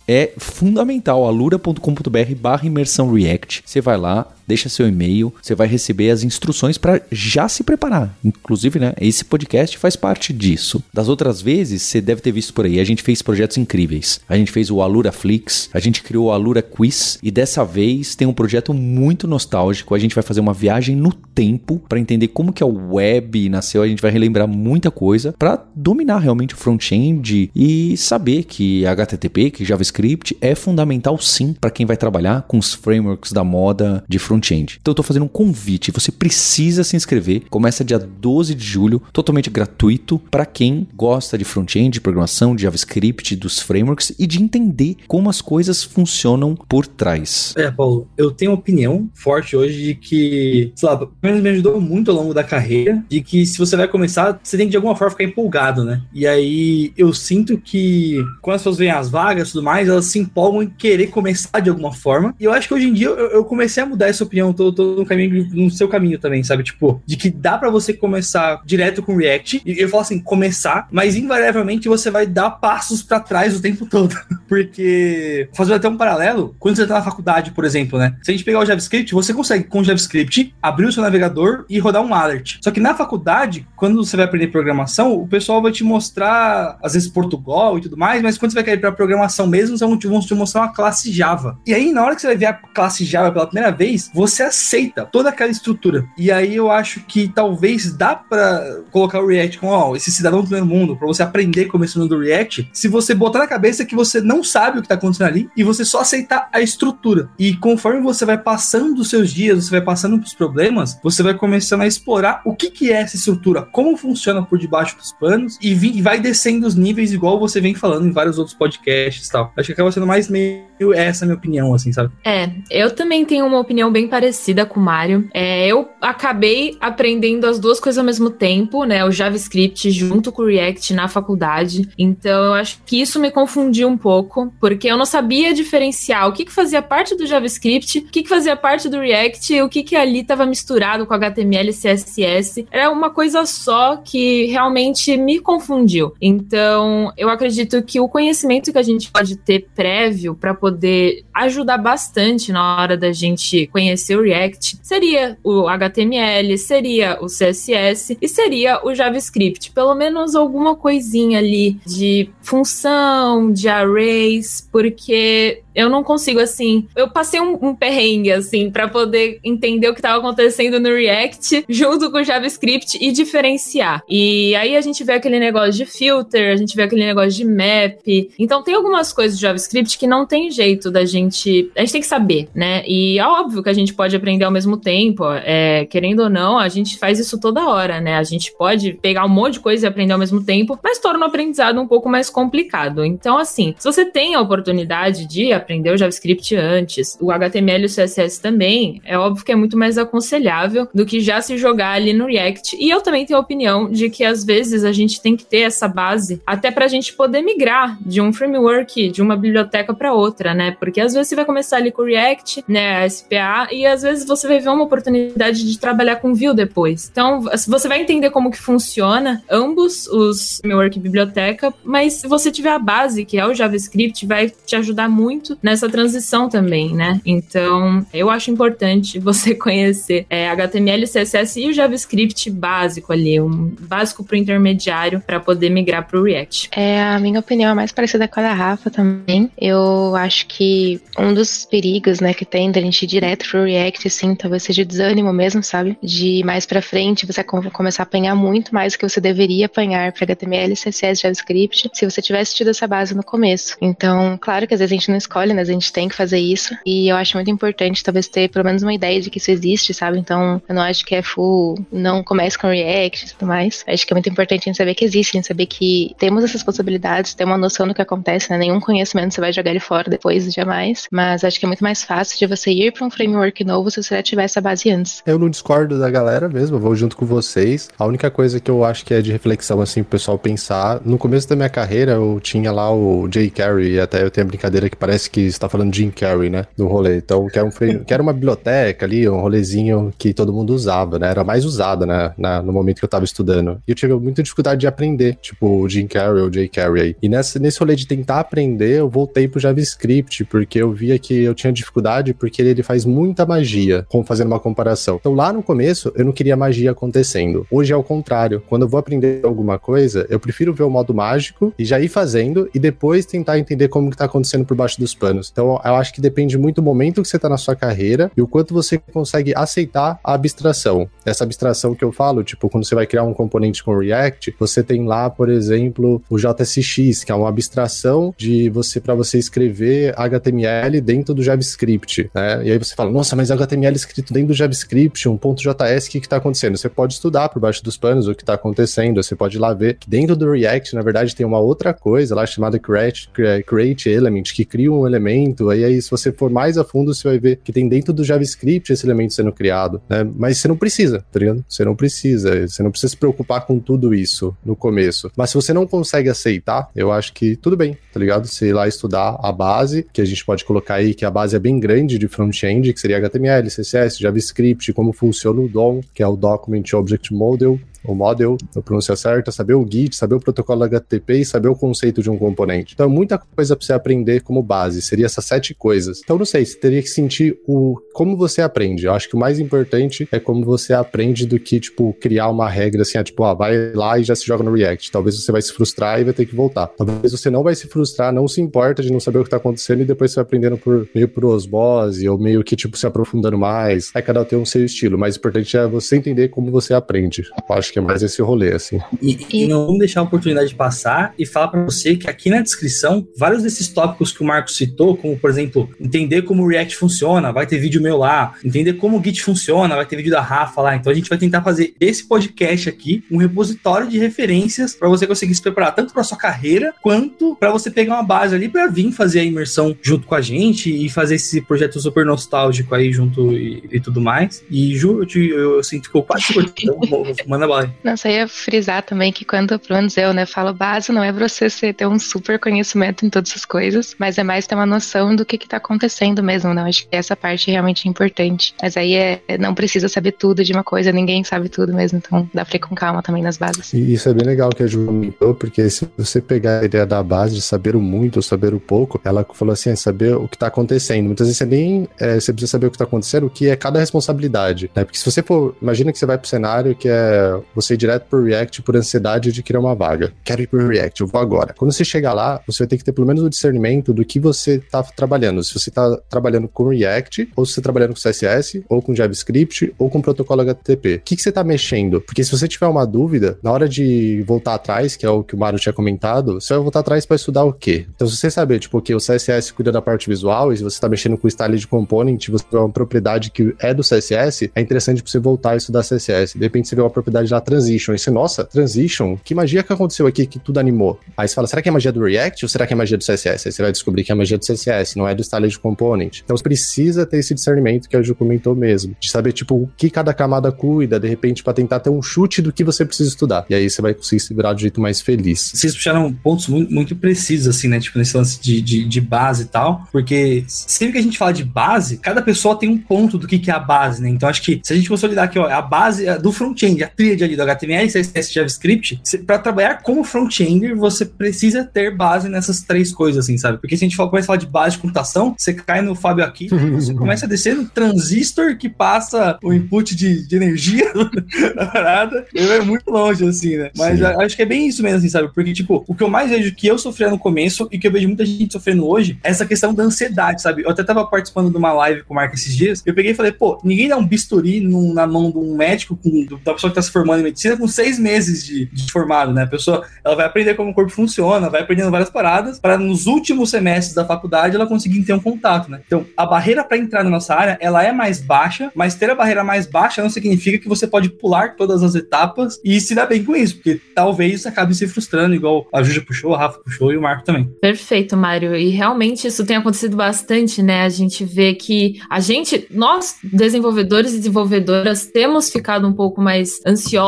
é 0.08 0.34
fundamental, 0.38 1.26
alura.com.br 1.26 2.36
barra 2.40 2.66
imersão 2.66 3.12
react. 3.12 3.62
Você 3.66 3.82
vai 3.82 3.98
lá, 3.98 4.26
deixa 4.48 4.70
seu 4.70 4.88
e-mail, 4.88 5.34
você 5.42 5.54
vai 5.54 5.68
receber 5.68 6.10
as 6.10 6.24
instruções 6.24 6.78
para 6.78 7.02
já 7.12 7.48
se 7.50 7.64
preparar. 7.64 8.16
Inclusive, 8.24 8.80
né, 8.80 8.94
esse 9.00 9.26
podcast 9.26 9.78
faz 9.78 9.96
parte 9.96 10.32
disso. 10.32 10.84
Das 10.94 11.10
outras 11.10 11.42
vezes, 11.42 11.82
você 11.82 12.00
deve 12.00 12.22
ter 12.22 12.32
visto 12.32 12.54
por 12.54 12.66
aí, 12.66 12.80
a 12.80 12.84
gente 12.84 13.04
fez 13.04 13.22
projetos 13.22 13.58
incríveis. 13.58 14.20
A 14.28 14.38
gente 14.38 14.52
fez 14.52 14.72
o 14.72 14.82
Alura 14.82 15.12
Flix, 15.12 15.70
a 15.74 15.80
gente 15.80 16.02
criou 16.02 16.28
o 16.28 16.32
Alura 16.32 16.62
Quiz 16.62 17.18
e 17.22 17.30
dessa 17.30 17.66
vez 17.66 18.16
tem 18.16 18.28
um 18.28 18.34
projeto 18.34 18.74
muito 18.74 19.28
nostálgico. 19.28 19.94
A 19.94 20.00
gente 20.00 20.16
vai 20.16 20.24
fazer 20.24 20.40
uma 20.40 20.54
viagem 20.54 20.96
no 20.96 21.12
tempo 21.12 21.82
para 21.88 22.00
entender 22.00 22.30
como 22.30 22.54
que 22.54 22.64
a 22.64 22.68
web 22.68 23.50
nasceu. 23.50 23.82
A 23.82 23.88
gente 23.88 24.02
vai 24.02 24.12
relembrar 24.12 24.48
muita 24.48 24.90
coisa 24.90 25.34
para 25.38 25.64
dominar 25.76 26.20
realmente 26.20 26.54
o 26.54 26.58
front-end 26.58 27.52
e 27.56 27.98
saber 27.98 28.44
que 28.44 28.86
HTTP, 28.86 29.52
que 29.52 29.66
JavaScript 29.66 30.38
é 30.40 30.56
fundamental 30.56 31.18
sim 31.20 31.54
para 31.60 31.72
quem 31.72 31.86
vai 31.86 31.98
trabalhar 31.98 32.44
com 32.48 32.58
os 32.58 32.74
frameworks 32.74 33.32
da 33.32 33.44
moda 33.44 34.04
de 34.08 34.20
front 34.20 34.37
front-end. 34.38 34.78
Então 34.82 34.92
eu 34.92 34.96
tô 34.96 35.04
fazendo 35.04 35.24
um 35.24 35.28
convite, 35.28 35.92
você 35.92 36.12
precisa 36.12 36.84
se 36.84 36.96
inscrever. 36.96 37.44
Começa 37.50 37.84
dia 37.84 38.00
12 38.00 38.54
de 38.54 38.64
julho, 38.64 39.02
totalmente 39.12 39.50
gratuito 39.50 40.20
para 40.32 40.46
quem 40.46 40.88
gosta 40.96 41.38
de 41.38 41.44
front-end, 41.44 41.90
de 41.90 42.02
programação, 42.02 42.56
de 42.56 42.64
JavaScript, 42.64 43.36
dos 43.36 43.60
frameworks 43.60 44.14
e 44.18 44.28
de 44.28 44.42
entender 44.42 44.98
como 45.08 45.30
as 45.30 45.42
coisas 45.42 45.84
funcionam 45.84 46.56
por 46.56 46.86
trás. 46.86 47.54
É, 47.58 47.70
Paulo, 47.72 48.08
eu 48.18 48.32
tenho 48.32 48.52
uma 48.52 48.58
opinião 48.58 49.10
forte 49.14 49.56
hoje 49.56 49.84
de 49.84 49.96
que, 49.96 50.72
sei 50.76 50.90
lá, 50.90 51.08
me 51.22 51.50
ajudou 51.50 51.80
muito 51.82 52.12
ao 52.12 52.18
longo 52.18 52.34
da 52.34 52.44
carreira, 52.44 53.04
de 53.10 53.22
que 53.22 53.46
se 53.46 53.58
você 53.58 53.76
vai 53.76 53.88
começar, 53.88 54.40
você 54.42 54.58
tem 54.58 54.68
que 54.68 54.72
de 54.72 54.78
alguma 54.78 54.96
forma 54.96 55.12
ficar 55.12 55.24
empolgado, 55.24 55.84
né? 55.84 56.02
E 56.14 56.28
aí 56.28 56.94
eu 56.98 57.14
sinto 57.14 57.58
que 57.58 58.24
quando 58.42 58.56
as 58.56 58.62
pessoas 58.62 58.78
veem 58.78 58.92
as 58.92 59.10
vagas 59.10 59.50
e 59.50 59.52
tudo 59.54 59.64
mais, 59.64 59.88
elas 59.88 60.06
se 60.06 60.20
empolgam 60.20 60.64
em 60.64 60.70
querer 60.70 61.08
começar 61.08 61.60
de 61.60 61.70
alguma 61.70 61.92
forma. 61.92 62.36
E 62.40 62.44
eu 62.44 62.52
acho 62.52 62.68
que 62.68 62.74
hoje 62.74 62.88
em 62.88 62.94
dia 62.94 63.08
eu, 63.08 63.30
eu 63.30 63.46
comecei 63.46 63.82
a 63.82 63.86
mudar 63.86 64.08
essa 64.08 64.24
opinião, 64.28 64.54
tô, 64.54 64.72
tô 64.72 64.96
no 64.96 65.06
caminho, 65.06 65.48
no 65.52 65.70
seu 65.70 65.88
caminho 65.88 66.20
também, 66.20 66.44
sabe? 66.44 66.64
Tipo, 66.64 67.02
de 67.06 67.18
que 67.18 67.30
dá 67.30 67.58
para 67.58 67.70
você 67.70 67.94
começar 67.94 68.62
direto 68.66 69.02
com 69.02 69.16
React. 69.16 69.62
E 69.66 69.80
eu 69.80 69.90
falo 69.90 70.02
assim, 70.02 70.20
começar, 70.20 70.88
mas 70.92 71.16
invariavelmente 71.16 71.88
você 71.88 72.12
vai 72.12 72.26
dar 72.26 72.52
passos 72.52 73.02
para 73.02 73.20
trás 73.20 73.56
o 73.56 73.62
tempo 73.62 73.86
todo. 73.86 74.16
Porque, 74.48 75.50
fazendo 75.54 75.76
até 75.76 75.90
um 75.90 75.98
paralelo, 75.98 76.56
quando 76.60 76.76
você 76.76 76.88
tá 76.88 76.96
na 76.96 77.02
faculdade, 77.02 77.52
por 77.52 77.66
exemplo, 77.66 78.00
né? 78.00 78.16
Se 78.22 78.32
a 78.32 78.34
gente 78.34 78.44
pegar 78.44 78.60
o 78.60 78.66
JavaScript, 78.66 79.14
você 79.14 79.34
consegue, 79.34 79.66
com 79.66 79.80
o 79.80 79.84
JavaScript, 79.84 80.54
abrir 80.62 80.86
o 80.86 80.92
seu 80.92 81.04
navegador 81.04 81.66
e 81.70 81.80
rodar 81.80 82.02
um 82.02 82.14
alert. 82.14 82.58
Só 82.62 82.72
que 82.72 82.80
na 82.80 82.94
faculdade, 82.94 83.68
quando 83.76 84.04
você 84.04 84.16
vai 84.16 84.26
aprender 84.26 84.48
programação, 84.48 85.14
o 85.14 85.28
pessoal 85.28 85.62
vai 85.62 85.72
te 85.72 85.84
mostrar, 85.84 86.78
às 86.82 86.94
vezes, 86.94 87.10
Portugal 87.10 87.78
e 87.78 87.82
tudo 87.82 87.98
mais, 87.98 88.22
mas 88.22 88.38
quando 88.38 88.52
você 88.52 88.56
vai 88.56 88.64
querer 88.64 88.78
ir 88.78 88.82
pra 88.82 88.92
programação 88.92 89.48
mesmo, 89.48 89.78
vão 89.78 89.98
te 89.98 90.34
mostrar 90.34 90.62
uma 90.62 90.74
classe 90.74 91.12
Java. 91.12 91.60
E 91.66 91.74
aí, 91.74 91.92
na 91.92 92.04
hora 92.04 92.16
que 92.16 92.22
você 92.22 92.28
vai 92.28 92.38
ver 92.38 92.46
a 92.46 92.54
classe 92.54 93.06
Java 93.06 93.32
pela 93.32 93.48
primeira 93.48 93.72
vez, 93.72 94.10
você 94.18 94.42
aceita 94.42 95.06
toda 95.06 95.30
aquela 95.30 95.52
estrutura. 95.52 96.08
E 96.18 96.32
aí 96.32 96.56
eu 96.56 96.72
acho 96.72 97.02
que 97.02 97.28
talvez 97.28 97.94
dá 97.94 98.16
para 98.16 98.82
colocar 98.92 99.22
o 99.22 99.28
React 99.28 99.60
com, 99.60 99.68
ó, 99.68 99.96
esse 99.96 100.12
cidadão 100.12 100.40
do 100.40 100.48
primeiro 100.48 100.66
mundo, 100.66 100.98
para 100.98 101.06
você 101.06 101.22
aprender 101.22 101.66
começando 101.66 102.08
do 102.08 102.20
React, 102.20 102.68
se 102.74 102.88
você 102.88 103.14
botar 103.14 103.38
na 103.38 103.48
cabeça 103.48 103.86
que 103.86 103.94
você 103.94 104.20
não 104.20 104.44
sabe 104.44 104.80
o 104.80 104.82
que 104.82 104.88
tá 104.88 104.96
acontecendo 104.96 105.28
ali 105.28 105.50
e 105.56 105.64
você 105.64 105.86
só 105.86 106.02
aceitar 106.02 106.50
a 106.52 106.60
estrutura. 106.60 107.30
E 107.38 107.56
conforme 107.58 108.02
você 108.02 108.26
vai 108.26 108.40
passando 108.40 109.00
os 109.00 109.10
seus 109.12 109.32
dias, 109.32 109.66
você 109.66 109.70
vai 109.72 109.82
passando 109.82 110.18
pros 110.18 110.34
problemas, 110.34 111.00
você 111.04 111.22
vai 111.22 111.36
começando 111.36 111.82
a 111.82 111.88
explorar 111.88 112.42
o 112.44 112.56
que 112.56 112.72
que 112.72 112.92
é 112.92 113.02
essa 113.02 113.16
estrutura, 113.16 113.62
como 113.62 113.96
funciona 113.96 114.44
por 114.44 114.58
debaixo 114.58 114.98
dos 114.98 115.12
panos 115.12 115.60
e, 115.62 115.76
vai 116.02 116.20
descendo 116.20 116.66
os 116.66 116.74
níveis 116.74 117.14
igual 117.14 117.40
você 117.40 117.62
vem 117.62 117.76
falando 117.76 118.08
em 118.08 118.12
vários 118.12 118.40
outros 118.40 118.56
podcasts 118.56 119.28
e 119.28 119.32
tal. 119.32 119.54
Acho 119.56 119.68
que 119.68 119.74
acaba 119.74 119.92
sendo 119.92 120.08
mais 120.08 120.28
meio 120.28 120.94
essa 120.96 121.24
a 121.24 121.28
minha 121.28 121.38
opinião, 121.38 121.74
assim, 121.76 121.94
sabe? 121.94 122.12
É, 122.26 122.50
eu 122.72 122.90
também 122.96 123.24
tenho 123.24 123.46
uma 123.46 123.60
opinião 123.60 123.92
bem 123.92 124.07
parecida 124.08 124.66
com 124.66 124.80
o 124.80 124.84
Mário. 124.84 125.30
É, 125.34 125.68
eu 125.68 125.90
acabei 126.02 126.78
aprendendo 126.80 127.46
as 127.46 127.60
duas 127.60 127.80
coisas 127.80 127.98
ao 127.98 128.06
mesmo 128.06 128.30
tempo, 128.30 128.84
né? 128.84 129.04
O 129.06 129.12
JavaScript 129.12 129.90
junto 129.92 130.32
com 130.32 130.42
o 130.42 130.48
React 130.48 130.94
na 130.94 131.08
faculdade. 131.08 131.90
Então 131.98 132.46
eu 132.46 132.54
acho 132.54 132.80
que 132.86 133.02
isso 133.02 133.20
me 133.20 133.32
confundiu 133.32 133.88
um 133.88 133.98
pouco, 133.98 134.54
porque 134.60 134.90
eu 134.90 134.98
não 134.98 135.06
sabia 135.06 135.54
diferenciar 135.54 136.28
o 136.28 136.34
que, 136.34 136.46
que 136.46 136.52
fazia 136.52 136.82
parte 136.82 137.16
do 137.16 137.26
JavaScript, 137.26 138.00
o 138.00 138.04
que, 138.06 138.24
que 138.24 138.30
fazia 138.30 138.56
parte 138.56 138.90
do 138.90 139.00
React 139.00 139.62
o 139.62 139.70
que, 139.70 139.84
que 139.84 139.96
ali 139.96 140.20
estava 140.20 140.46
misturado 140.46 141.06
com 141.06 141.14
HTML 141.14 141.70
e 141.70 141.74
CSS. 141.74 142.68
Era 142.72 142.90
uma 142.90 143.10
coisa 143.10 143.46
só 143.46 143.98
que 143.98 144.46
realmente 144.46 145.18
me 145.18 145.40
confundiu. 145.40 146.14
Então 146.22 147.12
eu 147.18 147.30
acredito 147.30 147.82
que 147.84 148.00
o 148.00 148.08
conhecimento 148.08 148.72
que 148.72 148.78
a 148.78 148.84
gente 148.84 149.12
pode 149.12 149.36
ter 149.36 149.68
prévio 149.76 150.36
para 150.36 150.54
poder 150.54 151.24
ajudar 151.34 151.78
bastante 151.78 152.52
na 152.52 152.82
hora 152.82 152.98
da 152.98 153.12
gente 153.12 153.68
conhecer 153.68 153.97
o 154.16 154.22
React 154.22 154.80
seria 154.82 155.38
o 155.44 155.68
HTML, 155.68 156.58
seria 156.58 157.18
o 157.22 157.28
CSS 157.28 158.18
e 158.22 158.28
seria 158.28 158.86
o 158.86 158.94
JavaScript. 158.94 159.72
Pelo 159.72 159.96
menos 159.96 160.36
alguma 160.36 160.76
coisinha 160.76 161.40
ali 161.40 161.80
de 161.86 162.30
função, 162.42 163.52
de 163.52 163.68
arrays, 163.68 164.68
porque 164.72 165.62
eu 165.78 165.92
não 165.92 166.04
consigo, 166.04 166.40
assim. 166.40 166.88
Eu 166.96 167.08
passei 167.08 167.40
um, 167.40 167.56
um 167.62 167.76
perrengue, 167.76 168.32
assim, 168.32 168.72
para 168.72 168.88
poder 168.88 169.40
entender 169.44 169.88
o 169.88 169.94
que 169.94 170.00
estava 170.00 170.18
acontecendo 170.18 170.80
no 170.80 170.90
React 170.90 171.66
junto 171.70 172.12
com 172.12 172.18
o 172.18 172.24
JavaScript 172.24 172.98
e 173.00 173.12
diferenciar. 173.12 174.02
E 174.10 174.56
aí 174.56 174.76
a 174.76 174.82
gente 174.82 175.04
vê 175.04 175.14
aquele 175.14 175.40
negócio 175.40 175.74
de 175.74 175.86
filter, 175.86 176.52
a 176.52 176.56
gente 176.56 176.76
vê 176.76 176.82
aquele 176.82 177.06
negócio 177.06 177.32
de 177.32 177.46
map. 177.46 178.02
Então 178.40 178.64
tem 178.64 178.74
algumas 178.74 179.14
coisas 179.14 179.38
do 179.38 179.42
JavaScript 179.42 180.00
que 180.00 180.08
não 180.08 180.26
tem 180.26 180.50
jeito 180.50 180.90
da 180.90 181.06
gente. 181.06 181.72
A 181.76 181.82
gente 181.82 181.92
tem 181.92 182.02
que 182.02 182.08
saber, 182.08 182.50
né? 182.56 182.84
E 182.88 183.20
é 183.20 183.28
óbvio 183.28 183.62
que 183.62 183.70
a 183.70 183.74
gente 183.74 183.94
pode 183.94 184.16
aprender 184.16 184.46
ao 184.46 184.52
mesmo 184.52 184.78
tempo. 184.78 185.26
É, 185.46 185.86
querendo 185.86 186.24
ou 186.24 186.30
não, 186.30 186.58
a 186.58 186.70
gente 186.70 186.98
faz 186.98 187.20
isso 187.20 187.40
toda 187.40 187.70
hora, 187.70 188.02
né? 188.02 188.16
A 188.16 188.24
gente 188.24 188.52
pode 188.58 188.94
pegar 188.94 189.26
um 189.26 189.30
monte 189.30 189.54
de 189.54 189.60
coisa 189.60 189.86
e 189.86 189.88
aprender 189.88 190.14
ao 190.14 190.20
mesmo 190.20 190.44
tempo, 190.44 190.80
mas 190.84 190.98
torna 190.98 191.24
o 191.24 191.28
aprendizado 191.30 191.80
um 191.80 191.88
pouco 191.88 192.10
mais 192.10 192.32
complicado. 192.32 193.06
Então, 193.06 193.38
assim, 193.38 193.76
se 193.78 193.86
você 193.86 194.06
tem 194.06 194.34
a 194.34 194.42
oportunidade 194.42 195.28
de 195.28 195.54
aprender 195.68 195.92
o 195.92 195.98
JavaScript 195.98 196.56
antes, 196.56 197.18
o 197.20 197.30
HTML 197.30 197.84
e 197.84 197.86
o 197.86 197.90
CSS 197.90 198.40
também, 198.42 199.02
é 199.04 199.18
óbvio 199.18 199.44
que 199.44 199.52
é 199.52 199.56
muito 199.56 199.78
mais 199.78 199.98
aconselhável 199.98 200.88
do 200.94 201.06
que 201.06 201.20
já 201.20 201.42
se 201.42 201.58
jogar 201.58 201.92
ali 201.92 202.14
no 202.14 202.26
React. 202.26 202.78
E 202.80 202.90
eu 202.90 203.02
também 203.02 203.26
tenho 203.26 203.38
a 203.38 203.42
opinião 203.42 203.92
de 203.92 204.10
que 204.10 204.24
às 204.24 204.46
vezes 204.46 204.86
a 204.86 204.94
gente 204.94 205.22
tem 205.22 205.36
que 205.36 205.46
ter 205.46 205.60
essa 205.60 205.88
base 205.88 206.42
até 206.46 206.72
para 206.72 206.86
a 206.86 206.88
gente 206.88 207.14
poder 207.14 207.42
migrar 207.42 207.98
de 208.00 208.22
um 208.22 208.32
framework, 208.32 209.10
de 209.10 209.22
uma 209.22 209.36
biblioteca 209.36 209.94
para 209.94 210.14
outra, 210.14 210.54
né? 210.54 210.76
Porque 210.80 211.02
às 211.02 211.14
vezes 211.14 211.28
você 211.28 211.36
vai 211.36 211.46
começar 211.46 211.78
ali 211.78 211.92
com 211.92 212.02
o 212.02 212.06
React, 212.06 212.64
né, 212.68 213.04
a 213.04 213.10
SPA, 213.10 213.68
e 213.72 213.86
às 213.86 214.04
vezes 214.04 214.26
você 214.26 214.48
vai 214.48 214.60
ver 214.60 214.70
uma 214.70 214.84
oportunidade 214.84 215.70
de 215.70 215.78
trabalhar 215.78 216.18
com 216.18 216.34
Vue 216.34 216.56
depois. 216.56 217.10
Então, 217.12 217.42
você 217.42 217.88
vai 217.88 218.02
entender 218.02 218.30
como 218.30 218.52
que 218.52 218.58
funciona 218.58 219.44
ambos 219.50 220.08
os 220.08 220.60
framework 220.62 220.98
e 220.98 221.02
biblioteca, 221.02 221.74
mas 221.84 222.14
se 222.14 222.28
você 222.28 222.52
tiver 222.52 222.72
a 222.72 222.80
base, 222.80 223.26
que 223.26 223.38
é 223.38 223.46
o 223.46 223.54
JavaScript, 223.54 224.26
vai 224.26 224.50
te 224.50 224.76
ajudar 224.76 225.10
muito 225.10 225.57
nessa 225.62 225.90
transição 225.90 226.50
também, 226.50 226.94
né? 226.94 227.22
Então, 227.26 228.06
eu 228.14 228.30
acho 228.30 228.52
importante 228.52 229.20
você 229.20 229.54
conhecer 229.56 230.26
é, 230.30 230.50
HTML, 230.50 231.04
CSS 231.04 231.60
e 231.60 231.70
o 231.70 231.74
JavaScript 231.74 232.50
básico 232.50 233.12
ali, 233.14 233.40
um 233.40 233.74
básico 233.80 234.24
para 234.24 234.36
o 234.36 234.38
intermediário 234.38 235.22
para 235.26 235.40
poder 235.40 235.70
migrar 235.70 236.08
para 236.08 236.20
o 236.20 236.24
React. 236.24 236.70
É, 236.72 237.02
a 237.02 237.20
minha 237.20 237.40
opinião 237.40 237.72
é 237.72 237.74
mais 237.74 237.92
parecida 237.92 238.28
com 238.28 238.40
a 238.40 238.44
da 238.44 238.54
Rafa 238.54 238.90
também. 238.90 239.52
Eu 239.58 240.16
acho 240.16 240.48
que 240.48 241.02
um 241.18 241.34
dos 241.34 241.66
perigos, 241.66 242.20
né, 242.20 242.34
que 242.34 242.46
tem 242.46 242.72
da 242.72 242.80
gente 242.80 243.04
ir 243.04 243.08
direto 243.08 243.50
pro 243.50 243.64
React, 243.64 244.08
assim, 244.08 244.36
talvez 244.36 244.64
seja 244.64 244.86
desânimo 244.86 245.34
mesmo, 245.34 245.62
sabe? 245.64 245.98
De 246.02 246.42
mais 246.46 246.66
para 246.66 246.82
frente 246.82 247.26
você 247.26 247.44
começar 247.44 248.04
a 248.04 248.06
apanhar 248.06 248.36
muito 248.36 248.74
mais 248.74 248.94
do 248.94 249.00
que 249.00 249.10
você 249.10 249.20
deveria 249.20 249.66
apanhar 249.66 250.12
para 250.12 250.24
HTML, 250.24 250.74
CSS, 250.74 251.22
JavaScript, 251.22 251.90
se 251.94 252.06
você 252.06 252.22
tivesse 252.22 252.56
tido 252.56 252.70
essa 252.70 252.88
base 252.88 253.16
no 253.16 253.24
começo. 253.24 253.76
Então, 253.82 254.38
claro 254.40 254.68
que 254.68 254.74
às 254.74 254.80
vezes 254.80 254.92
a 254.92 254.96
gente 254.96 255.10
não 255.10 255.18
escolhe, 255.18 255.47
mas 255.54 255.70
a 255.70 255.74
gente 255.74 255.92
tem 255.92 256.08
que 256.08 256.16
fazer 256.16 256.40
isso. 256.40 256.76
E 256.86 257.08
eu 257.10 257.16
acho 257.16 257.38
muito 257.38 257.50
importante, 257.50 258.04
talvez, 258.04 258.28
ter 258.28 258.50
pelo 258.50 258.66
menos 258.66 258.84
uma 258.84 258.94
ideia 258.94 259.20
de 259.22 259.30
que 259.30 259.38
isso 259.38 259.52
existe, 259.52 259.94
sabe? 259.94 260.20
Então, 260.20 260.62
eu 260.68 260.76
não 260.76 260.82
acho 260.82 261.06
que 261.06 261.16
é 261.16 261.22
full, 261.22 261.78
não 261.92 262.24
comece 262.24 262.58
com 262.58 262.68
React 262.68 263.26
e 263.26 263.30
tudo 263.34 263.48
mais. 263.48 263.84
Acho 263.88 264.06
que 264.06 264.14
é 264.14 264.16
muito 264.16 264.30
importante 264.30 264.62
a 264.62 264.66
gente 264.66 264.78
saber 264.78 264.96
que 264.96 265.06
existe, 265.06 265.36
a 265.36 265.38
gente 265.38 265.48
saber 265.48 265.66
que 265.66 266.16
temos 266.18 266.44
essas 266.44 266.64
possibilidades, 266.64 267.34
ter 267.34 267.44
uma 267.44 267.58
noção 267.58 267.88
do 267.88 267.94
que 267.94 268.02
acontece, 268.02 268.50
né? 268.50 268.58
Nenhum 268.58 268.80
conhecimento 268.80 269.34
você 269.34 269.42
vai 269.42 269.54
jogar 269.54 269.72
ele 269.72 269.80
fora 269.80 270.10
depois, 270.10 270.52
jamais. 270.54 271.08
Mas 271.12 271.44
acho 271.44 271.60
que 271.60 271.66
é 271.66 271.68
muito 271.68 271.84
mais 271.84 272.04
fácil 272.04 272.38
de 272.38 272.46
você 272.46 272.72
ir 272.72 272.92
para 272.92 273.06
um 273.06 273.10
framework 273.10 273.64
novo 273.64 273.90
se 273.92 274.02
você 274.02 274.16
já 274.16 274.24
tiver 274.24 274.44
essa 274.44 274.62
base 274.62 274.90
antes. 274.90 275.22
Eu 275.26 275.40
não 275.40 275.50
discordo 275.50 276.00
da 276.00 276.10
galera 276.10 276.48
mesmo, 276.50 276.78
eu 276.78 276.80
vou 276.80 276.96
junto 276.96 277.16
com 277.16 277.26
vocês. 277.26 277.90
A 277.98 278.06
única 278.06 278.30
coisa 278.30 278.60
que 278.60 278.70
eu 278.70 278.84
acho 278.84 279.06
que 279.06 279.14
é 279.14 279.22
de 279.22 279.32
reflexão, 279.32 279.82
assim, 279.82 280.04
pro 280.04 280.12
pessoal 280.12 280.38
pensar, 280.38 281.02
no 281.04 281.18
começo 281.18 281.48
da 281.48 281.56
minha 281.56 281.70
carreira 281.70 282.14
eu 282.14 282.40
tinha 282.42 282.72
lá 282.72 282.92
o 282.94 283.28
Jay 283.32 283.50
Carey, 283.50 283.94
e 283.94 284.00
até 284.00 284.24
eu 284.24 284.32
tenho 284.32 284.46
a 284.46 284.48
brincadeira 284.48 284.90
que 284.90 284.96
parece 284.96 285.27
que 285.30 285.42
está 285.42 285.68
falando 285.70 285.94
Jim 285.94 286.10
Carrey, 286.10 286.50
né, 286.50 286.66
no 286.78 286.88
rolê. 286.88 287.18
Então, 287.18 287.48
que 287.48 287.58
era, 287.58 287.68
um 287.68 287.72
que 288.04 288.14
era 288.14 288.24
uma 288.24 288.34
biblioteca 288.34 289.06
ali, 289.06 289.28
um 289.30 289.40
rolezinho 289.40 290.14
que 290.18 290.34
todo 290.34 290.54
mundo 290.54 290.74
usava, 290.74 291.20
né, 291.20 291.30
era 291.30 291.44
mais 291.44 291.66
usada, 291.66 292.06
né, 292.06 292.34
na, 292.38 292.62
no 292.62 292.72
momento 292.74 293.00
que 293.00 293.06
eu 293.06 293.10
tava 293.10 293.26
estudando. 293.26 293.82
E 293.88 293.92
eu 293.92 293.96
tive 293.96 294.14
muita 294.16 294.44
dificuldade 294.44 294.82
de 294.82 294.88
aprender, 294.88 295.38
tipo 295.42 295.82
o 295.82 295.90
Jim 295.90 296.08
Carrey 296.08 296.42
ou 296.42 296.50
o 296.50 296.54
Jay 296.54 296.68
Carrey 296.68 297.02
aí. 297.02 297.16
E 297.22 297.30
nessa, 297.30 297.60
nesse 297.60 297.80
rolê 297.80 297.96
de 297.96 298.08
tentar 298.08 298.40
aprender, 298.40 299.00
eu 299.00 299.10
voltei 299.10 299.48
pro 299.48 299.60
JavaScript, 299.60 300.46
porque 300.46 300.82
eu 300.82 300.92
via 300.92 301.18
que 301.20 301.44
eu 301.44 301.54
tinha 301.54 301.72
dificuldade, 301.72 302.34
porque 302.34 302.62
ele, 302.62 302.70
ele 302.70 302.84
faz 302.84 303.06
muita 303.06 303.46
magia, 303.46 304.06
como 304.10 304.24
fazendo 304.24 304.48
uma 304.48 304.60
comparação. 304.60 305.18
Então, 305.20 305.34
lá 305.34 305.52
no 305.52 305.64
começo, 305.64 306.12
eu 306.16 306.26
não 306.26 306.32
queria 306.32 306.56
magia 306.56 306.92
acontecendo. 306.92 307.66
Hoje 307.72 307.94
é 307.94 307.96
o 307.96 308.04
contrário. 308.04 308.62
Quando 308.68 308.84
eu 308.84 308.88
vou 308.88 309.00
aprender 309.00 309.42
alguma 309.44 309.78
coisa, 309.80 310.26
eu 310.30 310.40
prefiro 310.40 310.74
ver 310.74 310.84
o 310.84 310.90
modo 310.90 311.14
mágico 311.14 311.74
e 311.78 311.86
já 311.86 312.00
ir 312.00 312.08
fazendo 312.08 312.70
e 312.74 312.80
depois 312.80 313.26
tentar 313.26 313.60
entender 313.60 313.88
como 313.88 314.10
que 314.10 314.18
tá 314.18 314.26
acontecendo 314.26 314.66
por 314.66 314.76
baixo 314.76 315.00
dos 315.00 315.14
panos. 315.18 315.50
Então, 315.52 315.80
eu 315.84 315.96
acho 315.96 316.14
que 316.14 316.22
depende 316.22 316.58
muito 316.58 316.78
do 316.78 316.84
momento 316.84 317.22
que 317.22 317.28
você 317.28 317.40
tá 317.40 317.50
na 317.50 317.58
sua 317.58 317.76
carreira 317.76 318.32
e 318.36 318.42
o 318.42 318.48
quanto 318.48 318.74
você 318.74 318.98
consegue 318.98 319.54
aceitar 319.56 320.20
a 320.24 320.34
abstração. 320.34 321.10
Essa 321.26 321.44
abstração 321.44 321.96
que 321.96 322.04
eu 322.04 322.12
falo, 322.12 322.44
tipo, 322.44 322.70
quando 322.70 322.86
você 322.86 322.96
vai 322.96 323.06
criar 323.06 323.24
um 323.24 323.34
componente 323.34 323.84
com 323.84 323.98
React, 323.98 324.56
você 324.60 324.84
tem 324.84 325.06
lá, 325.06 325.30
por 325.30 325.50
exemplo, 325.50 326.22
o 326.30 326.38
JSX, 326.38 327.24
que 327.24 327.32
é 327.32 327.36
uma 327.36 327.50
abstração 327.50 328.34
de 328.38 328.70
você 328.70 329.00
para 329.00 329.16
você 329.16 329.38
escrever 329.38 330.14
HTML 330.18 331.02
dentro 331.02 331.34
do 331.34 331.42
JavaScript, 331.42 332.30
né? 332.34 332.66
E 332.66 332.72
aí 332.72 332.78
você 332.78 332.96
fala, 332.96 333.12
nossa, 333.12 333.36
mas 333.36 333.50
HTML 333.50 333.96
escrito 333.96 334.34
dentro 334.34 334.50
do 334.50 334.54
JavaScript, 334.54 335.28
um 335.28 335.38
ponto 335.38 335.62
.js, 335.62 336.08
o 336.08 336.10
que 336.10 336.22
que 336.22 336.30
tá 336.30 336.38
acontecendo? 336.38 336.78
Você 336.78 336.90
pode 336.90 337.14
estudar 337.14 337.50
por 337.50 337.60
baixo 337.60 337.84
dos 337.84 337.98
panos 337.98 338.28
o 338.28 338.36
que 338.36 338.46
tá 338.46 338.54
acontecendo, 338.54 339.22
você 339.22 339.36
pode 339.36 339.58
ir 339.58 339.60
lá 339.60 339.74
ver 339.74 339.96
que 339.96 340.10
dentro 340.10 340.36
do 340.36 340.52
React, 340.52 340.96
na 340.96 341.02
verdade, 341.02 341.36
tem 341.36 341.46
uma 341.46 341.60
outra 341.60 341.94
coisa 341.94 342.36
lá 342.36 342.46
chamada 342.46 342.78
create, 342.78 343.30
create 343.66 344.10
element, 344.10 344.44
que 344.54 344.66
cria 344.66 344.92
um 344.92 345.07
elemento, 345.08 345.70
aí, 345.70 345.84
aí 345.84 346.02
se 346.02 346.10
você 346.10 346.32
for 346.32 346.50
mais 346.50 346.78
a 346.78 346.84
fundo, 346.84 347.14
você 347.14 347.28
vai 347.28 347.40
ver 347.40 347.60
que 347.64 347.72
tem 347.72 347.88
dentro 347.88 348.14
do 348.14 348.24
JavaScript 348.24 348.92
esse 348.92 349.06
elemento 349.06 349.34
sendo 349.34 349.52
criado, 349.52 350.02
né? 350.10 350.28
Mas 350.36 350.60
você 350.60 350.68
não 350.68 350.78
precisa, 350.78 351.24
tá 351.32 351.40
ligado? 351.40 351.64
Você 351.68 351.84
não 351.86 351.96
precisa, 351.96 352.68
você 352.68 352.84
não 352.84 352.92
precisa 352.92 353.12
se 353.12 353.18
preocupar 353.18 353.66
com 353.66 353.80
tudo 353.80 354.14
isso 354.14 354.56
no 354.66 354.76
começo. 354.76 355.32
Mas 355.36 355.50
se 355.50 355.56
você 355.56 355.74
não 355.74 355.88
consegue 355.88 356.30
aceitar, 356.30 356.90
eu 356.96 357.12
acho 357.12 357.34
que 357.34 357.56
tudo 357.56 357.78
bem, 357.78 357.98
tá 358.14 358.20
ligado? 358.20 358.48
Você 358.48 358.68
ir 358.68 358.74
lá 358.74 358.88
estudar 358.88 359.38
a 359.42 359.52
base, 359.52 360.06
que 360.12 360.22
a 360.22 360.26
gente 360.26 360.46
pode 360.46 360.66
colocar 360.66 360.96
aí 360.96 361.14
que 361.14 361.26
a 361.26 361.32
base 361.32 361.56
é 361.56 361.60
bem 361.60 361.80
grande 361.80 362.18
de 362.18 362.28
front-end, 362.28 362.94
que 362.94 363.00
seria 363.00 363.18
HTML, 363.18 363.68
CSS, 363.70 364.20
JavaScript, 364.20 364.94
como 364.94 365.14
funciona 365.14 365.62
o 365.62 365.68
DOM, 365.68 366.02
que 366.14 366.24
é 366.24 366.28
o 366.28 366.36
Document 366.36 366.94
Object 366.94 367.34
Model, 367.34 367.80
o 368.08 368.16
model, 368.16 368.58
a 368.76 368.82
pronúncia 368.82 369.16
certa, 369.16 369.52
saber 369.52 369.74
o 369.76 369.86
Git, 369.90 370.16
saber 370.16 370.36
o 370.36 370.40
protocolo 370.40 370.84
HTTP 370.84 371.40
e 371.40 371.46
saber 371.46 371.68
o 371.68 371.76
conceito 371.76 372.22
de 372.22 372.30
um 372.30 372.38
componente. 372.38 372.94
Então, 372.94 373.10
muita 373.10 373.38
coisa 373.38 373.76
para 373.76 373.86
você 373.86 373.94
aprender 373.94 374.42
como 374.42 374.62
base. 374.62 375.02
Seria 375.02 375.26
essas 375.26 375.46
sete 375.46 375.74
coisas. 375.74 376.22
Então, 376.24 376.38
não 376.38 376.46
sei, 376.46 376.66
você 376.66 376.78
teria 376.78 377.02
que 377.02 377.10
sentir 377.10 377.58
o 377.68 377.98
como 378.14 378.36
você 378.36 378.62
aprende. 378.62 379.06
Eu 379.06 379.14
acho 379.14 379.30
que 379.30 379.36
o 379.36 379.40
mais 379.40 379.60
importante 379.60 380.28
é 380.32 380.40
como 380.40 380.66
você 380.66 380.94
aprende 380.94 381.46
do 381.46 381.60
que, 381.60 381.80
tipo, 381.80 382.14
criar 382.20 382.50
uma 382.50 382.68
regra 382.68 383.04
assim, 383.04 383.18
ah, 383.18 383.24
tipo, 383.24 383.44
ah, 383.44 383.54
vai 383.54 383.94
lá 383.94 384.18
e 384.18 384.24
já 384.24 384.36
se 384.36 384.46
joga 384.46 384.64
no 384.64 384.74
React. 384.74 385.12
Talvez 385.12 385.40
você 385.40 385.52
vai 385.52 385.62
se 385.62 385.72
frustrar 385.72 386.20
e 386.20 386.24
vai 386.24 386.34
ter 386.34 386.46
que 386.46 386.56
voltar. 386.56 386.88
Talvez 386.88 387.32
você 387.32 387.50
não 387.50 387.64
vai 387.64 387.76
se 387.76 387.88
frustrar, 387.88 388.34
não 388.34 388.48
se 388.48 388.60
importa 388.60 389.04
de 389.04 389.12
não 389.12 389.20
saber 389.20 389.40
o 389.40 389.44
que 389.44 389.50
tá 389.50 389.58
acontecendo 389.58 390.02
e 390.02 390.06
depois 390.06 390.32
você 390.32 390.36
vai 390.38 390.44
aprendendo 390.44 390.78
por 390.78 391.08
meio 391.14 391.28
por 391.28 391.46
osmose 391.46 392.28
ou 392.28 392.38
meio 392.38 392.64
que, 392.64 392.76
tipo, 392.76 392.98
se 392.98 393.06
aprofundando 393.06 393.58
mais. 393.58 394.12
Aí 394.16 394.22
cada 394.22 394.42
um 394.42 394.46
tem 394.46 394.58
um 394.58 394.66
seu 394.66 394.84
estilo. 394.84 395.16
O 395.16 395.20
mais 395.20 395.38
importante 395.38 395.78
é 395.78 395.88
você 395.88 396.18
entender 396.18 396.48
como 396.50 396.72
você 396.72 396.94
aprende. 396.94 397.44
Eu 397.70 397.76
acho 397.76 397.94
que 397.94 397.97
é 398.00 398.02
mais 398.02 398.24
esse 398.24 398.42
rolê, 398.42 398.74
assim. 398.74 399.00
E, 399.22 399.38
e 399.52 399.68
não 399.68 399.86
vamos 399.86 400.00
deixar 400.00 400.22
a 400.22 400.24
oportunidade 400.24 400.70
de 400.70 400.76
passar 400.76 401.34
e 401.38 401.46
falar 401.46 401.70
para 401.70 401.84
você 401.84 402.16
que 402.16 402.30
aqui 402.30 402.50
na 402.50 402.62
descrição, 402.62 403.28
vários 403.38 403.64
desses 403.64 403.88
tópicos 403.88 404.32
que 404.32 404.42
o 404.42 404.46
Marco 404.46 404.72
citou, 404.72 405.16
como, 405.16 405.38
por 405.38 405.50
exemplo, 405.50 405.90
entender 406.00 406.44
como 406.44 406.64
o 406.64 406.68
React 406.68 406.96
funciona, 406.96 407.52
vai 407.52 407.66
ter 407.66 407.78
vídeo 407.78 408.02
meu 408.02 408.18
lá. 408.18 408.54
Entender 408.64 408.94
como 408.94 409.18
o 409.18 409.24
Git 409.24 409.44
funciona, 409.44 409.96
vai 409.96 410.06
ter 410.06 410.16
vídeo 410.16 410.32
da 410.32 410.42
Rafa 410.42 410.82
lá. 410.82 410.96
Então 410.96 411.12
a 411.12 411.16
gente 411.16 411.30
vai 411.30 411.38
tentar 411.38 411.62
fazer 411.62 411.94
desse 412.00 412.28
podcast 412.28 412.90
aqui 412.90 413.24
um 413.32 413.38
repositório 413.38 414.08
de 414.08 414.18
referências 414.18 414.94
para 414.94 415.08
você 415.08 415.26
conseguir 415.26 415.56
se 415.56 415.62
preparar 415.62 415.94
tanto 415.96 416.14
para 416.14 416.24
sua 416.24 416.38
carreira 416.38 416.94
quanto 417.02 417.56
para 417.56 417.72
você 417.72 417.90
pegar 417.90 418.16
uma 418.16 418.24
base 418.24 418.56
ali 418.56 418.70
para 418.70 418.88
vir 418.88 419.12
fazer 419.12 419.40
a 419.40 419.44
imersão 419.44 419.96
junto 420.02 420.28
com 420.28 420.36
a 420.36 420.42
gente 420.42 420.90
e 420.90 421.10
fazer 421.10 421.36
esse 421.36 421.62
projeto 421.62 422.00
super 422.00 422.26
nostálgico 422.26 422.94
aí 422.94 423.12
junto 423.12 423.54
e, 423.54 423.84
e 423.92 424.00
tudo 424.00 424.20
mais. 424.22 424.64
E 424.70 424.96
Ju, 424.96 425.20
eu, 425.20 425.26
te, 425.26 425.48
eu, 425.48 425.76
eu 425.76 425.84
sinto 425.84 426.10
que 426.10 426.18
eu 426.18 426.24
quase 426.24 426.48
então, 426.58 427.00
manda 427.48 427.68
bala. 427.78 427.94
Não, 428.04 428.18
só 428.18 428.30
ia 428.30 428.48
frisar 428.48 429.04
também 429.04 429.32
que 429.32 429.46
quando, 429.46 429.78
pelo 429.80 430.00
menos 430.00 430.18
eu, 430.18 430.34
né, 430.34 430.46
falo 430.46 430.74
base, 430.74 431.12
não 431.12 431.24
é 431.24 431.32
pra 431.32 431.48
você 431.48 431.94
ter 431.94 432.08
um 432.08 432.20
super 432.20 432.60
conhecimento 432.60 433.26
em 433.26 433.30
todas 433.30 433.54
as 433.56 433.66
coisas, 433.66 434.16
mas 434.18 434.38
é 434.38 434.44
mais 434.44 434.66
ter 434.68 434.76
uma 434.76 434.86
noção 434.86 435.36
do 435.36 435.46
que 435.46 435.58
que 435.58 435.68
tá 435.68 435.78
acontecendo 435.78 436.44
mesmo, 436.44 436.74
não? 436.74 436.86
Acho 436.86 437.08
que 437.08 437.16
essa 437.16 437.36
parte 437.36 437.70
realmente 437.70 438.08
é 438.08 438.10
importante. 438.10 438.74
Mas 438.82 438.98
aí 438.98 439.14
é, 439.14 439.42
não 439.60 439.74
precisa 439.74 440.10
saber 440.10 440.34
tudo 440.34 440.64
de 440.64 440.74
uma 440.74 440.84
coisa, 440.84 441.12
ninguém 441.12 441.44
sabe 441.44 441.70
tudo 441.70 441.94
mesmo, 441.94 442.18
então 442.18 442.50
dá 442.54 442.66
pra 442.66 442.76
ir 442.76 442.80
com 442.80 442.96
calma 442.96 443.22
também 443.22 443.44
nas 443.44 443.58
bases. 443.58 443.94
E 443.94 444.14
isso 444.14 444.30
é 444.30 444.34
bem 444.34 444.46
legal 444.46 444.70
que 444.70 444.84
a 444.84 444.88
Ju 444.88 445.06
comentou, 445.06 445.54
porque 445.54 445.90
se 445.90 446.08
você 446.18 446.42
pegar 446.42 446.82
a 446.82 446.86
ideia 446.86 447.06
da 447.06 447.22
base 447.22 447.56
de 447.56 447.62
saber 447.62 447.96
o 447.96 448.02
muito 448.02 448.38
ou 448.38 448.42
saber 448.42 448.74
o 448.74 448.80
pouco, 448.80 449.20
ela 449.24 449.46
falou 449.54 449.74
assim, 449.74 449.90
é 449.90 449.96
saber 449.96 450.36
o 450.36 450.48
que 450.48 450.58
tá 450.58 450.68
acontecendo. 450.68 451.26
Muitas 451.26 451.48
vezes 451.48 451.58
você 451.58 451.66
nem 451.66 452.08
é, 452.20 452.40
você 452.40 452.52
precisa 452.52 452.72
saber 452.72 452.88
o 452.88 452.92
que 452.92 452.98
tá 452.98 453.04
acontecendo, 453.04 453.48
o 453.48 453.50
que 453.50 453.70
é 453.70 453.76
cada 453.76 454.00
responsabilidade, 454.00 454.90
né? 454.96 455.04
Porque 455.04 455.18
se 455.18 455.26
você 455.26 455.42
for, 455.42 455.76
imagina 455.82 456.12
que 456.12 456.20
você 456.20 456.26
vai 456.26 456.38
pro 456.38 456.48
cenário 456.48 456.96
que 456.96 457.08
é 457.10 457.60
você 457.76 457.94
ir 457.94 457.98
direto 457.98 458.26
pro 458.30 458.44
React 458.44 458.82
por 458.82 458.96
ansiedade 458.96 459.52
de 459.52 459.64
criar 459.64 459.80
uma 459.80 459.96
vaga. 459.96 460.32
Quero 460.44 460.62
ir 460.62 460.68
pro 460.68 460.88
React, 460.88 461.22
eu 461.22 461.28
vou 461.28 461.42
agora. 461.42 461.74
Quando 461.78 461.92
você 461.92 462.04
chegar 462.04 462.34
lá, 462.34 462.62
você 462.66 462.84
vai 462.84 462.88
ter 462.88 462.98
que 462.98 463.04
ter 463.04 463.12
pelo 463.12 463.28
menos 463.28 463.44
o 463.44 463.50
discernimento 463.50 464.14
do 464.14 464.26
que 464.26 464.40
você 464.40 464.80
tá 464.80 465.04
trabalhando. 465.04 465.64
Se 465.64 465.74
você 465.74 465.92
tá 465.92 466.18
trabalhando 466.30 466.68
com 466.68 466.90
React, 466.90 467.50
ou 467.56 467.66
se 467.66 467.74
você 467.74 467.82
tá 467.82 467.84
trabalhando 467.84 468.14
com 468.14 468.30
CSS, 468.30 468.84
ou 468.90 469.02
com 469.02 469.16
JavaScript, 469.16 469.94
ou 469.98 470.10
com 470.10 470.22
protocolo 470.22 470.62
HTTP. 470.62 471.16
O 471.16 471.20
que, 471.22 471.36
que 471.36 471.42
você 471.42 471.52
tá 471.52 471.64
mexendo? 471.64 472.22
Porque 472.22 472.44
se 472.44 472.52
você 472.52 472.68
tiver 472.68 472.88
uma 472.88 473.06
dúvida, 473.06 473.58
na 473.62 473.72
hora 473.72 473.88
de 473.88 474.44
voltar 474.46 474.76
atrás, 474.76 475.16
que 475.16 475.26
é 475.26 475.30
o 475.30 475.44
que 475.44 475.56
o 475.56 475.58
Mário 475.58 475.80
tinha 475.80 475.94
comentado, 475.94 476.60
você 476.60 476.74
vai 476.74 476.84
voltar 476.84 477.00
atrás 477.00 477.26
para 477.26 477.36
estudar 477.36 477.64
o 477.64 477.74
quê? 477.74 478.06
Então, 478.16 478.28
se 478.28 478.36
você 478.36 478.50
saber, 478.50 478.80
tipo, 478.80 479.02
que 479.02 479.14
o 479.14 479.20
CSS 479.20 479.74
cuida 479.74 479.92
da 479.92 480.02
parte 480.02 480.30
visual, 480.30 480.72
e 480.72 480.78
se 480.78 480.84
você 480.84 481.00
tá 481.00 481.10
mexendo 481.10 481.38
com 481.38 481.48
style 481.48 481.78
de 481.78 481.88
component, 481.88 482.48
você 482.50 482.66
vê 482.72 482.78
uma 482.78 482.90
propriedade 482.90 483.52
que 483.52 483.76
é 483.80 483.94
do 483.94 484.02
CSS, 484.02 484.72
é 484.74 484.82
interessante 484.82 485.24
você 485.26 485.40
voltar 485.40 485.72
a 485.72 485.78
estudar 485.78 486.02
CSS. 486.02 486.58
De 486.58 486.64
repente 486.64 486.88
você 486.88 486.96
vê 486.96 487.02
uma 487.02 487.10
propriedade 487.10 487.50
da 487.50 487.58
transition, 487.68 488.14
e 488.16 488.18
você, 488.18 488.32
nossa, 488.32 488.64
transition, 488.64 489.38
que 489.44 489.54
magia 489.54 489.84
que 489.84 489.92
aconteceu 489.92 490.26
aqui 490.26 490.46
que 490.46 490.58
tudo 490.58 490.80
animou? 490.80 491.20
Aí 491.36 491.48
você 491.48 491.54
fala, 491.54 491.68
será 491.68 491.82
que 491.82 491.90
é 491.90 491.92
magia 491.92 492.14
do 492.14 492.24
React 492.24 492.64
ou 492.64 492.70
será 492.70 492.88
que 492.88 492.94
é 492.94 492.96
magia 492.96 493.18
do 493.18 493.24
CSS? 493.26 493.68
Aí 493.68 493.72
você 493.74 493.82
vai 493.82 493.92
descobrir 493.92 494.24
que 494.24 494.32
é 494.32 494.36
magia 494.36 494.58
do 494.58 494.66
CSS, 494.66 495.18
não 495.18 495.28
é 495.28 495.36
do 495.36 495.44
style 495.44 495.68
de 495.68 495.78
component. 495.78 496.40
Então, 496.44 496.56
você 496.56 496.64
precisa 496.64 497.26
ter 497.26 497.40
esse 497.40 497.54
discernimento 497.54 498.08
que 498.08 498.16
a 498.16 498.22
Ju 498.22 498.34
comentou 498.34 498.74
mesmo, 498.74 499.16
de 499.20 499.30
saber, 499.30 499.52
tipo, 499.52 499.76
o 499.76 499.90
que 499.98 500.10
cada 500.10 500.34
camada 500.34 500.72
cuida, 500.72 501.20
de 501.20 501.28
repente, 501.28 501.62
para 501.62 501.74
tentar 501.74 502.00
ter 502.00 502.10
um 502.10 502.22
chute 502.22 502.62
do 502.62 502.72
que 502.72 502.86
você 502.86 503.04
precisa 503.04 503.30
estudar. 503.30 503.66
E 503.70 503.76
aí 503.76 503.90
você 503.90 504.02
vai 504.02 504.14
conseguir 504.14 504.40
se 504.40 504.54
virar 504.54 504.72
do 504.72 504.80
jeito 504.80 505.02
mais 505.02 505.20
feliz. 505.20 505.72
Vocês 505.74 505.94
puxaram 505.94 506.32
pontos 506.32 506.68
muito, 506.68 506.94
muito 506.94 507.16
precisos, 507.16 507.68
assim, 507.68 507.90
né? 507.90 508.00
Tipo, 508.00 508.18
nesse 508.18 508.38
lance 508.38 508.62
de, 508.62 508.82
de, 508.82 509.04
de, 509.06 509.22
base 509.22 509.64
e 509.64 509.66
tal, 509.66 510.08
porque 510.12 510.64
sempre 510.68 511.14
que 511.14 511.20
a 511.20 511.22
gente 511.22 511.38
fala 511.38 511.52
de 511.52 511.66
base, 511.66 512.18
cada 512.18 512.42
pessoa 512.42 512.78
tem 512.78 512.88
um 512.88 512.98
ponto 512.98 513.38
do 513.38 513.46
que, 513.46 513.60
que 513.60 513.70
é 513.70 513.74
a 513.74 513.80
base, 513.80 514.22
né? 514.22 514.30
Então, 514.30 514.48
acho 514.48 514.62
que 514.62 514.80
se 514.84 514.94
a 514.94 514.96
gente 514.96 515.10
consolidar 515.10 515.46
aqui, 515.46 515.60
ó, 515.60 515.68
a 515.68 515.82
base 515.82 516.26
do 516.40 516.52
front-end, 516.52 517.04
a 517.04 517.08
tríade 517.08 517.44
ali 517.48 517.56
do 517.56 517.64
HTML, 517.64 518.08
CSS 518.08 518.54
JavaScript, 518.54 519.22
para 519.46 519.60
trabalhar 519.60 520.02
como 520.02 520.24
front-ender, 520.24 520.96
você 520.96 521.26
precisa 521.26 521.84
ter 521.84 522.16
base 522.16 522.50
nessas 522.50 522.82
três 522.82 523.12
coisas, 523.12 523.46
assim, 523.46 523.58
sabe? 523.58 523.80
Porque 523.80 523.96
se 523.96 524.06
a 524.06 524.08
gente 524.08 524.18
começa 524.18 524.46
a 524.46 524.48
falar 524.48 524.58
de 524.58 524.68
base 524.68 524.96
de 524.96 525.02
computação, 525.02 525.56
você 525.58 525.74
cai 525.74 526.02
no 526.02 526.16
Fábio 526.16 526.44
aqui, 526.44 526.68
você 526.94 527.14
começa 527.14 527.46
a 527.46 527.50
descer 527.50 527.76
no 527.76 527.86
transistor 527.86 528.78
que 528.78 528.90
passa 528.90 529.58
o 529.64 529.74
input 529.74 530.16
de, 530.16 530.48
de 530.48 530.56
energia 530.56 531.12
da 531.76 531.86
parada, 531.88 532.46
ele 532.54 532.72
é 532.72 532.82
muito 532.82 533.10
longe, 533.10 533.46
assim, 533.48 533.78
né? 533.78 533.92
Mas 533.98 534.22
a, 534.22 534.44
acho 534.44 534.56
que 534.56 534.62
é 534.62 534.66
bem 534.66 534.88
isso 534.88 535.02
mesmo, 535.02 535.20
assim, 535.20 535.30
sabe? 535.30 535.50
Porque, 535.54 535.74
tipo, 535.74 536.04
o 536.08 536.14
que 536.14 536.24
eu 536.24 536.30
mais 536.30 536.50
vejo 536.50 536.74
que 536.76 536.88
eu 536.88 536.98
sofria 536.98 537.30
no 537.30 537.40
começo 537.40 537.88
e 537.92 537.98
que 537.98 538.08
eu 538.08 538.12
vejo 538.12 538.28
muita 538.28 538.46
gente 538.46 538.74
sofrendo 538.74 539.08
hoje 539.08 539.40
é 539.44 539.50
essa 539.50 539.66
questão 539.66 539.94
da 539.94 540.04
ansiedade, 540.04 540.62
sabe? 540.62 540.84
Eu 540.84 540.90
até 540.90 541.04
tava 541.04 541.26
participando 541.26 541.72
de 541.72 541.78
uma 541.78 541.94
live 541.94 542.24
com 542.24 542.34
o 542.34 542.36
Marco 542.36 542.56
esses 542.56 542.76
dias, 542.76 543.02
eu 543.06 543.14
peguei 543.14 543.32
e 543.32 543.36
falei, 543.36 543.52
pô, 543.52 543.80
ninguém 543.84 544.08
dá 544.08 544.18
um 544.18 544.26
bisturi 544.26 544.82
num, 544.82 545.14
na 545.14 545.26
mão 545.26 545.52
de 545.52 545.58
um 545.58 545.76
médico, 545.76 546.18
com, 546.22 546.46
da 546.64 546.74
pessoa 546.74 546.92
que 546.92 546.96
tá 546.96 547.02
se 547.02 547.12
formando 547.12 547.37
em 547.40 547.44
medicina, 547.44 547.78
com 547.78 547.88
seis 547.88 548.20
meses 548.20 548.66
de, 548.66 548.86
de 548.86 549.12
formado, 549.12 549.54
né? 549.54 549.64
A 549.64 549.68
pessoa, 549.68 550.06
ela 550.24 550.36
vai 550.36 550.46
aprender 550.46 550.76
como 550.76 550.92
o 550.92 550.94
corpo 550.94 551.12
funciona, 551.12 551.70
vai 551.70 551.82
aprendendo 551.82 552.12
várias 552.12 552.30
paradas, 552.30 552.80
para 552.80 552.98
nos 552.98 553.26
últimos 553.26 553.70
semestres 553.70 554.16
da 554.16 554.26
faculdade 554.26 554.76
ela 554.76 554.88
conseguir 554.88 555.24
ter 555.24 555.34
um 555.34 555.40
contato, 555.40 555.90
né? 555.90 556.02
Então, 556.06 556.26
a 556.36 556.46
barreira 556.46 556.84
para 556.84 556.98
entrar 556.98 557.24
na 557.24 557.30
nossa 557.30 557.54
área, 557.54 557.78
ela 557.82 558.04
é 558.04 558.12
mais 558.12 558.42
baixa, 558.42 558.92
mas 558.96 559.16
ter 559.16 559.30
a 559.30 559.36
barreira 559.36 559.64
mais 559.64 559.86
baixa 559.86 560.22
não 560.22 560.30
significa 560.30 560.78
que 560.78 560.88
você 560.88 561.08
pode 561.08 561.30
pular 561.30 561.76
todas 561.76 562.04
as 562.04 562.16
etapas 562.16 562.80
e 562.84 563.00
se 563.00 563.14
dar 563.16 563.26
bem 563.26 563.44
com 563.44 563.56
isso, 563.56 563.76
porque 563.76 564.00
talvez 564.16 564.66
acabe 564.66 564.94
se 564.96 565.08
frustrando, 565.08 565.56
igual 565.56 565.88
a 565.94 566.04
Juja 566.04 566.22
puxou, 566.22 566.54
a 566.54 566.60
Rafa 566.60 566.80
puxou 566.80 567.12
e 567.12 567.18
o 567.18 567.22
Marco 567.22 567.44
também. 567.44 567.66
Perfeito, 567.82 568.36
Mário. 568.36 568.76
E 568.76 568.90
realmente 568.90 569.48
isso 569.48 569.66
tem 569.66 569.78
acontecido 569.78 570.16
bastante, 570.16 570.82
né? 570.82 571.04
A 571.04 571.10
gente 571.10 571.44
vê 571.44 571.74
que 571.74 572.20
a 572.30 572.40
gente, 572.40 572.88
nós, 572.92 573.36
desenvolvedores 573.44 574.34
e 574.34 574.38
desenvolvedoras, 574.38 575.26
temos 575.26 575.70
ficado 575.70 576.08
um 576.08 576.14
pouco 576.14 576.42
mais 576.42 576.80
ansiosos 576.86 577.27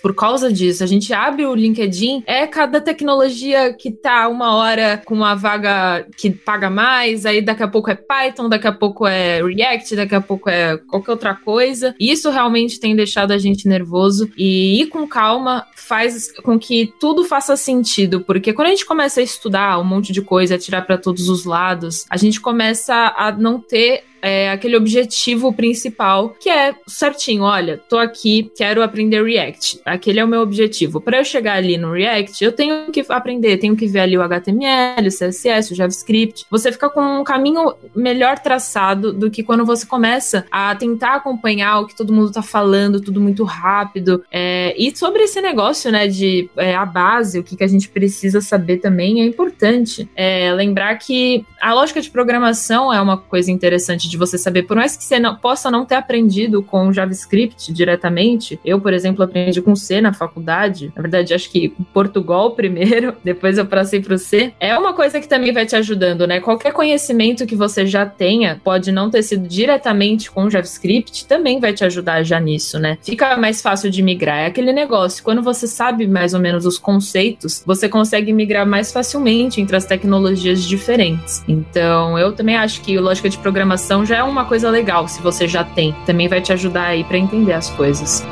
por 0.00 0.14
causa 0.14 0.52
disso. 0.52 0.82
A 0.82 0.86
gente 0.86 1.12
abre 1.12 1.46
o 1.46 1.54
LinkedIn, 1.54 2.22
é 2.26 2.46
cada 2.46 2.80
tecnologia 2.80 3.72
que 3.72 3.90
tá 3.90 4.28
uma 4.28 4.54
hora 4.54 5.00
com 5.04 5.14
uma 5.14 5.34
vaga 5.34 6.06
que 6.16 6.30
paga 6.30 6.70
mais, 6.70 7.24
aí 7.26 7.40
daqui 7.40 7.62
a 7.62 7.68
pouco 7.68 7.90
é 7.90 7.94
Python, 7.94 8.48
daqui 8.48 8.66
a 8.66 8.72
pouco 8.72 9.06
é 9.06 9.42
React, 9.42 9.96
daqui 9.96 10.14
a 10.14 10.20
pouco 10.20 10.48
é 10.48 10.76
qualquer 10.76 11.10
outra 11.12 11.34
coisa. 11.34 11.94
Isso 11.98 12.30
realmente 12.30 12.80
tem 12.80 12.94
deixado 12.94 13.32
a 13.32 13.38
gente 13.38 13.68
nervoso 13.68 14.30
e 14.36 14.80
ir 14.80 14.86
com 14.86 15.06
calma 15.06 15.66
faz 15.74 16.32
com 16.42 16.58
que 16.58 16.92
tudo 17.00 17.24
faça 17.24 17.56
sentido, 17.56 18.20
porque 18.20 18.52
quando 18.52 18.68
a 18.68 18.70
gente 18.70 18.84
começa 18.84 19.20
a 19.20 19.22
estudar 19.22 19.80
um 19.80 19.84
monte 19.84 20.12
de 20.12 20.20
coisa, 20.20 20.58
tirar 20.58 20.82
para 20.82 20.98
todos 20.98 21.28
os 21.28 21.44
lados, 21.44 22.04
a 22.10 22.16
gente 22.16 22.40
começa 22.40 23.14
a 23.16 23.32
não 23.32 23.58
ter 23.58 24.04
é, 24.22 24.50
aquele 24.50 24.76
objetivo 24.76 25.52
principal, 25.52 26.30
que 26.40 26.48
é 26.48 26.74
certinho, 26.86 27.42
olha, 27.42 27.78
tô 27.88 27.98
aqui, 27.98 28.50
quero 28.56 28.82
aprender 28.82 29.22
React. 29.22 29.80
Aquele 29.84 30.20
é 30.20 30.24
o 30.24 30.28
meu 30.28 30.40
objetivo. 30.40 31.00
Para 31.00 31.18
eu 31.18 31.24
chegar 31.24 31.54
ali 31.54 31.76
no 31.76 31.92
React, 31.92 32.44
eu 32.44 32.52
tenho 32.52 32.90
que 32.90 33.04
aprender, 33.08 33.58
tenho 33.58 33.76
que 33.76 33.86
ver 33.86 34.00
ali 34.00 34.16
o 34.16 34.22
HTML, 34.22 35.06
o 35.06 35.10
CSS, 35.10 35.72
o 35.72 35.76
JavaScript. 35.76 36.46
Você 36.50 36.72
fica 36.72 36.88
com 36.88 37.20
um 37.20 37.24
caminho 37.24 37.74
melhor 37.94 38.38
traçado 38.38 39.12
do 39.12 39.30
que 39.30 39.42
quando 39.42 39.64
você 39.64 39.86
começa 39.86 40.44
a 40.50 40.74
tentar 40.74 41.16
acompanhar 41.16 41.80
o 41.80 41.86
que 41.86 41.96
todo 41.96 42.12
mundo 42.12 42.32
tá 42.32 42.42
falando, 42.42 43.00
tudo 43.00 43.20
muito 43.20 43.44
rápido. 43.44 44.24
É, 44.30 44.74
e 44.76 44.94
sobre 44.96 45.22
esse 45.22 45.40
negócio, 45.40 45.90
né, 45.90 46.06
de 46.06 46.48
é, 46.56 46.74
a 46.74 46.86
base, 46.86 47.38
o 47.38 47.44
que, 47.44 47.56
que 47.56 47.64
a 47.64 47.68
gente 47.68 47.88
precisa 47.88 48.40
saber 48.40 48.78
também 48.78 49.20
é 49.20 49.24
importante. 49.24 50.08
É, 50.16 50.52
lembrar 50.52 50.96
que 50.96 51.44
a 51.60 51.74
lógica 51.74 52.00
de 52.00 52.10
programação 52.10 52.92
é 52.92 53.00
uma 53.00 53.16
coisa 53.16 53.50
interessante 53.50 54.07
de 54.08 54.16
você 54.16 54.38
saber, 54.38 54.64
por 54.64 54.76
mais 54.76 54.96
que 54.96 55.04
você 55.04 55.18
não, 55.18 55.36
possa 55.36 55.70
não 55.70 55.84
ter 55.84 55.94
aprendido 55.94 56.62
com 56.62 56.92
JavaScript 56.92 57.72
diretamente, 57.72 58.58
eu, 58.64 58.80
por 58.80 58.92
exemplo, 58.92 59.22
aprendi 59.22 59.60
com 59.60 59.74
C 59.74 60.00
na 60.00 60.12
faculdade, 60.12 60.92
na 60.94 61.02
verdade, 61.02 61.34
acho 61.34 61.50
que 61.50 61.70
Portugal 61.92 62.52
primeiro, 62.58 63.14
depois 63.22 63.58
eu 63.58 63.66
passei 63.66 64.00
para 64.00 64.14
o 64.14 64.18
C, 64.18 64.52
é 64.60 64.76
uma 64.76 64.92
coisa 64.92 65.20
que 65.20 65.28
também 65.28 65.52
vai 65.52 65.66
te 65.66 65.76
ajudando, 65.76 66.26
né? 66.26 66.40
Qualquer 66.40 66.72
conhecimento 66.72 67.46
que 67.46 67.56
você 67.56 67.86
já 67.86 68.06
tenha, 68.06 68.60
pode 68.62 68.90
não 68.92 69.10
ter 69.10 69.22
sido 69.22 69.46
diretamente 69.46 70.30
com 70.30 70.50
JavaScript, 70.50 71.26
também 71.26 71.60
vai 71.60 71.72
te 71.72 71.84
ajudar 71.84 72.22
já 72.22 72.40
nisso, 72.40 72.78
né? 72.78 72.98
Fica 73.02 73.36
mais 73.36 73.60
fácil 73.62 73.90
de 73.90 74.02
migrar. 74.02 74.38
É 74.40 74.46
aquele 74.46 74.72
negócio, 74.72 75.22
quando 75.22 75.42
você 75.42 75.66
sabe 75.66 76.06
mais 76.06 76.34
ou 76.34 76.40
menos 76.40 76.66
os 76.66 76.78
conceitos, 76.78 77.62
você 77.66 77.88
consegue 77.88 78.32
migrar 78.32 78.66
mais 78.66 78.92
facilmente 78.92 79.60
entre 79.60 79.76
as 79.76 79.84
tecnologias 79.84 80.62
diferentes. 80.64 81.42
Então, 81.46 82.18
eu 82.18 82.32
também 82.32 82.56
acho 82.56 82.80
que 82.80 82.98
lógica 82.98 83.28
de 83.28 83.38
programação 83.38 83.97
então 83.98 84.06
já 84.06 84.18
é 84.18 84.22
uma 84.22 84.44
coisa 84.44 84.70
legal 84.70 85.08
se 85.08 85.20
você 85.20 85.48
já 85.48 85.64
tem. 85.64 85.92
Também 86.06 86.28
vai 86.28 86.40
te 86.40 86.52
ajudar 86.52 86.84
aí 86.84 87.02
para 87.02 87.18
entender 87.18 87.52
as 87.52 87.68
coisas. 87.68 88.24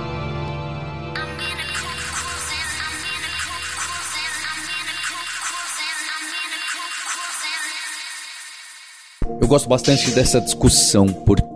Eu 9.40 9.48
gosto 9.48 9.68
bastante 9.68 10.08
dessa 10.12 10.40
discussão, 10.40 11.08
porque 11.08 11.55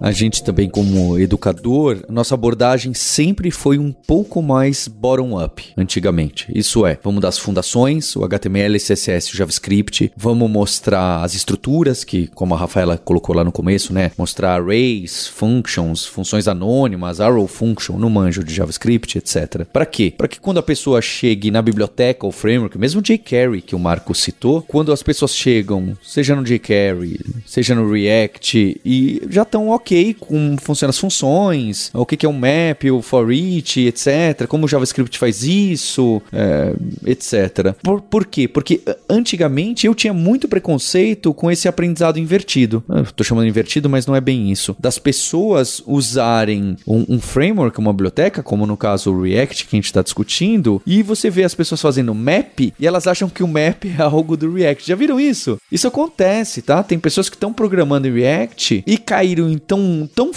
a 0.00 0.10
gente 0.10 0.42
também, 0.42 0.68
como 0.68 1.18
educador, 1.18 2.04
nossa 2.08 2.34
abordagem 2.34 2.94
sempre 2.94 3.50
foi 3.50 3.78
um 3.78 3.92
pouco 3.92 4.42
mais 4.42 4.88
bottom-up, 4.88 5.72
antigamente. 5.76 6.46
Isso 6.54 6.86
é, 6.86 6.98
vamos 7.02 7.20
dar 7.20 7.28
as 7.28 7.38
fundações, 7.38 8.16
o 8.16 8.24
HTML, 8.24 8.78
CSS, 8.78 9.32
o 9.32 9.36
JavaScript, 9.36 10.12
vamos 10.16 10.50
mostrar 10.50 11.22
as 11.22 11.34
estruturas, 11.34 12.04
que, 12.04 12.26
como 12.28 12.54
a 12.54 12.58
Rafaela 12.58 12.98
colocou 12.98 13.34
lá 13.34 13.44
no 13.44 13.52
começo, 13.52 13.92
né? 13.92 14.10
Mostrar 14.16 14.60
arrays, 14.60 15.26
functions, 15.26 16.04
funções 16.06 16.48
anônimas, 16.48 17.20
arrow 17.20 17.46
function, 17.46 17.96
no 17.96 18.10
manjo 18.10 18.42
de 18.44 18.54
JavaScript, 18.54 19.18
etc. 19.18 19.64
Para 19.72 19.86
quê? 19.86 20.12
Para 20.16 20.28
que 20.28 20.40
quando 20.40 20.58
a 20.58 20.62
pessoa 20.62 21.00
chegue 21.00 21.50
na 21.50 21.62
biblioteca 21.62 22.26
ou 22.26 22.32
framework, 22.32 22.78
mesmo 22.78 23.02
jQuery 23.02 23.62
que 23.62 23.74
o 23.74 23.78
Marco 23.78 24.14
citou, 24.14 24.62
quando 24.62 24.92
as 24.92 25.02
pessoas 25.02 25.34
chegam, 25.34 25.96
seja 26.02 26.34
no 26.34 26.42
jQuery, 26.42 27.20
seja 27.46 27.74
no 27.74 27.90
React, 27.90 28.80
e 28.84 29.17
já 29.28 29.42
estão 29.42 29.68
ok 29.68 30.14
com 30.14 30.56
funcionam 30.58 30.90
as 30.90 30.98
funções, 30.98 31.90
o 31.94 32.04
que 32.04 32.24
é 32.24 32.28
um 32.28 32.32
map, 32.32 32.84
o 32.84 33.02
for 33.02 33.32
each, 33.32 33.80
etc. 33.80 34.46
Como 34.48 34.66
o 34.66 34.68
JavaScript 34.68 35.18
faz 35.18 35.42
isso, 35.42 36.22
é, 36.32 36.74
etc. 37.06 37.74
Por, 37.82 38.00
por 38.00 38.26
quê? 38.26 38.48
Porque 38.48 38.80
antigamente 39.08 39.86
eu 39.86 39.94
tinha 39.94 40.12
muito 40.12 40.48
preconceito 40.48 41.32
com 41.34 41.50
esse 41.50 41.68
aprendizado 41.68 42.18
invertido. 42.18 42.82
Estou 43.02 43.24
chamando 43.24 43.46
invertido, 43.46 43.88
mas 43.88 44.06
não 44.06 44.14
é 44.14 44.20
bem 44.20 44.50
isso. 44.50 44.76
Das 44.78 44.98
pessoas 44.98 45.82
usarem 45.86 46.76
um, 46.86 47.04
um 47.08 47.20
framework, 47.20 47.78
uma 47.78 47.92
biblioteca, 47.92 48.42
como 48.42 48.66
no 48.66 48.76
caso 48.76 49.12
o 49.12 49.22
React 49.22 49.66
que 49.66 49.76
a 49.76 49.78
gente 49.78 49.86
está 49.86 50.02
discutindo, 50.02 50.82
e 50.86 51.02
você 51.02 51.30
vê 51.30 51.44
as 51.44 51.54
pessoas 51.54 51.80
fazendo 51.80 52.14
map 52.14 52.60
e 52.60 52.86
elas 52.86 53.06
acham 53.06 53.28
que 53.28 53.42
o 53.42 53.48
map 53.48 53.84
é 53.84 54.02
algo 54.02 54.36
do 54.36 54.52
React. 54.52 54.86
Já 54.86 54.94
viram 54.94 55.20
isso? 55.20 55.58
Isso 55.70 55.88
acontece, 55.88 56.62
tá? 56.62 56.82
Tem 56.82 56.98
pessoas 56.98 57.28
que 57.28 57.36
estão 57.36 57.52
programando 57.52 58.08
em 58.08 58.12
React 58.12 58.84
e 58.86 58.98
caíram 59.08 59.48
em 59.48 59.56
tão, 59.56 60.08
tão. 60.14 60.28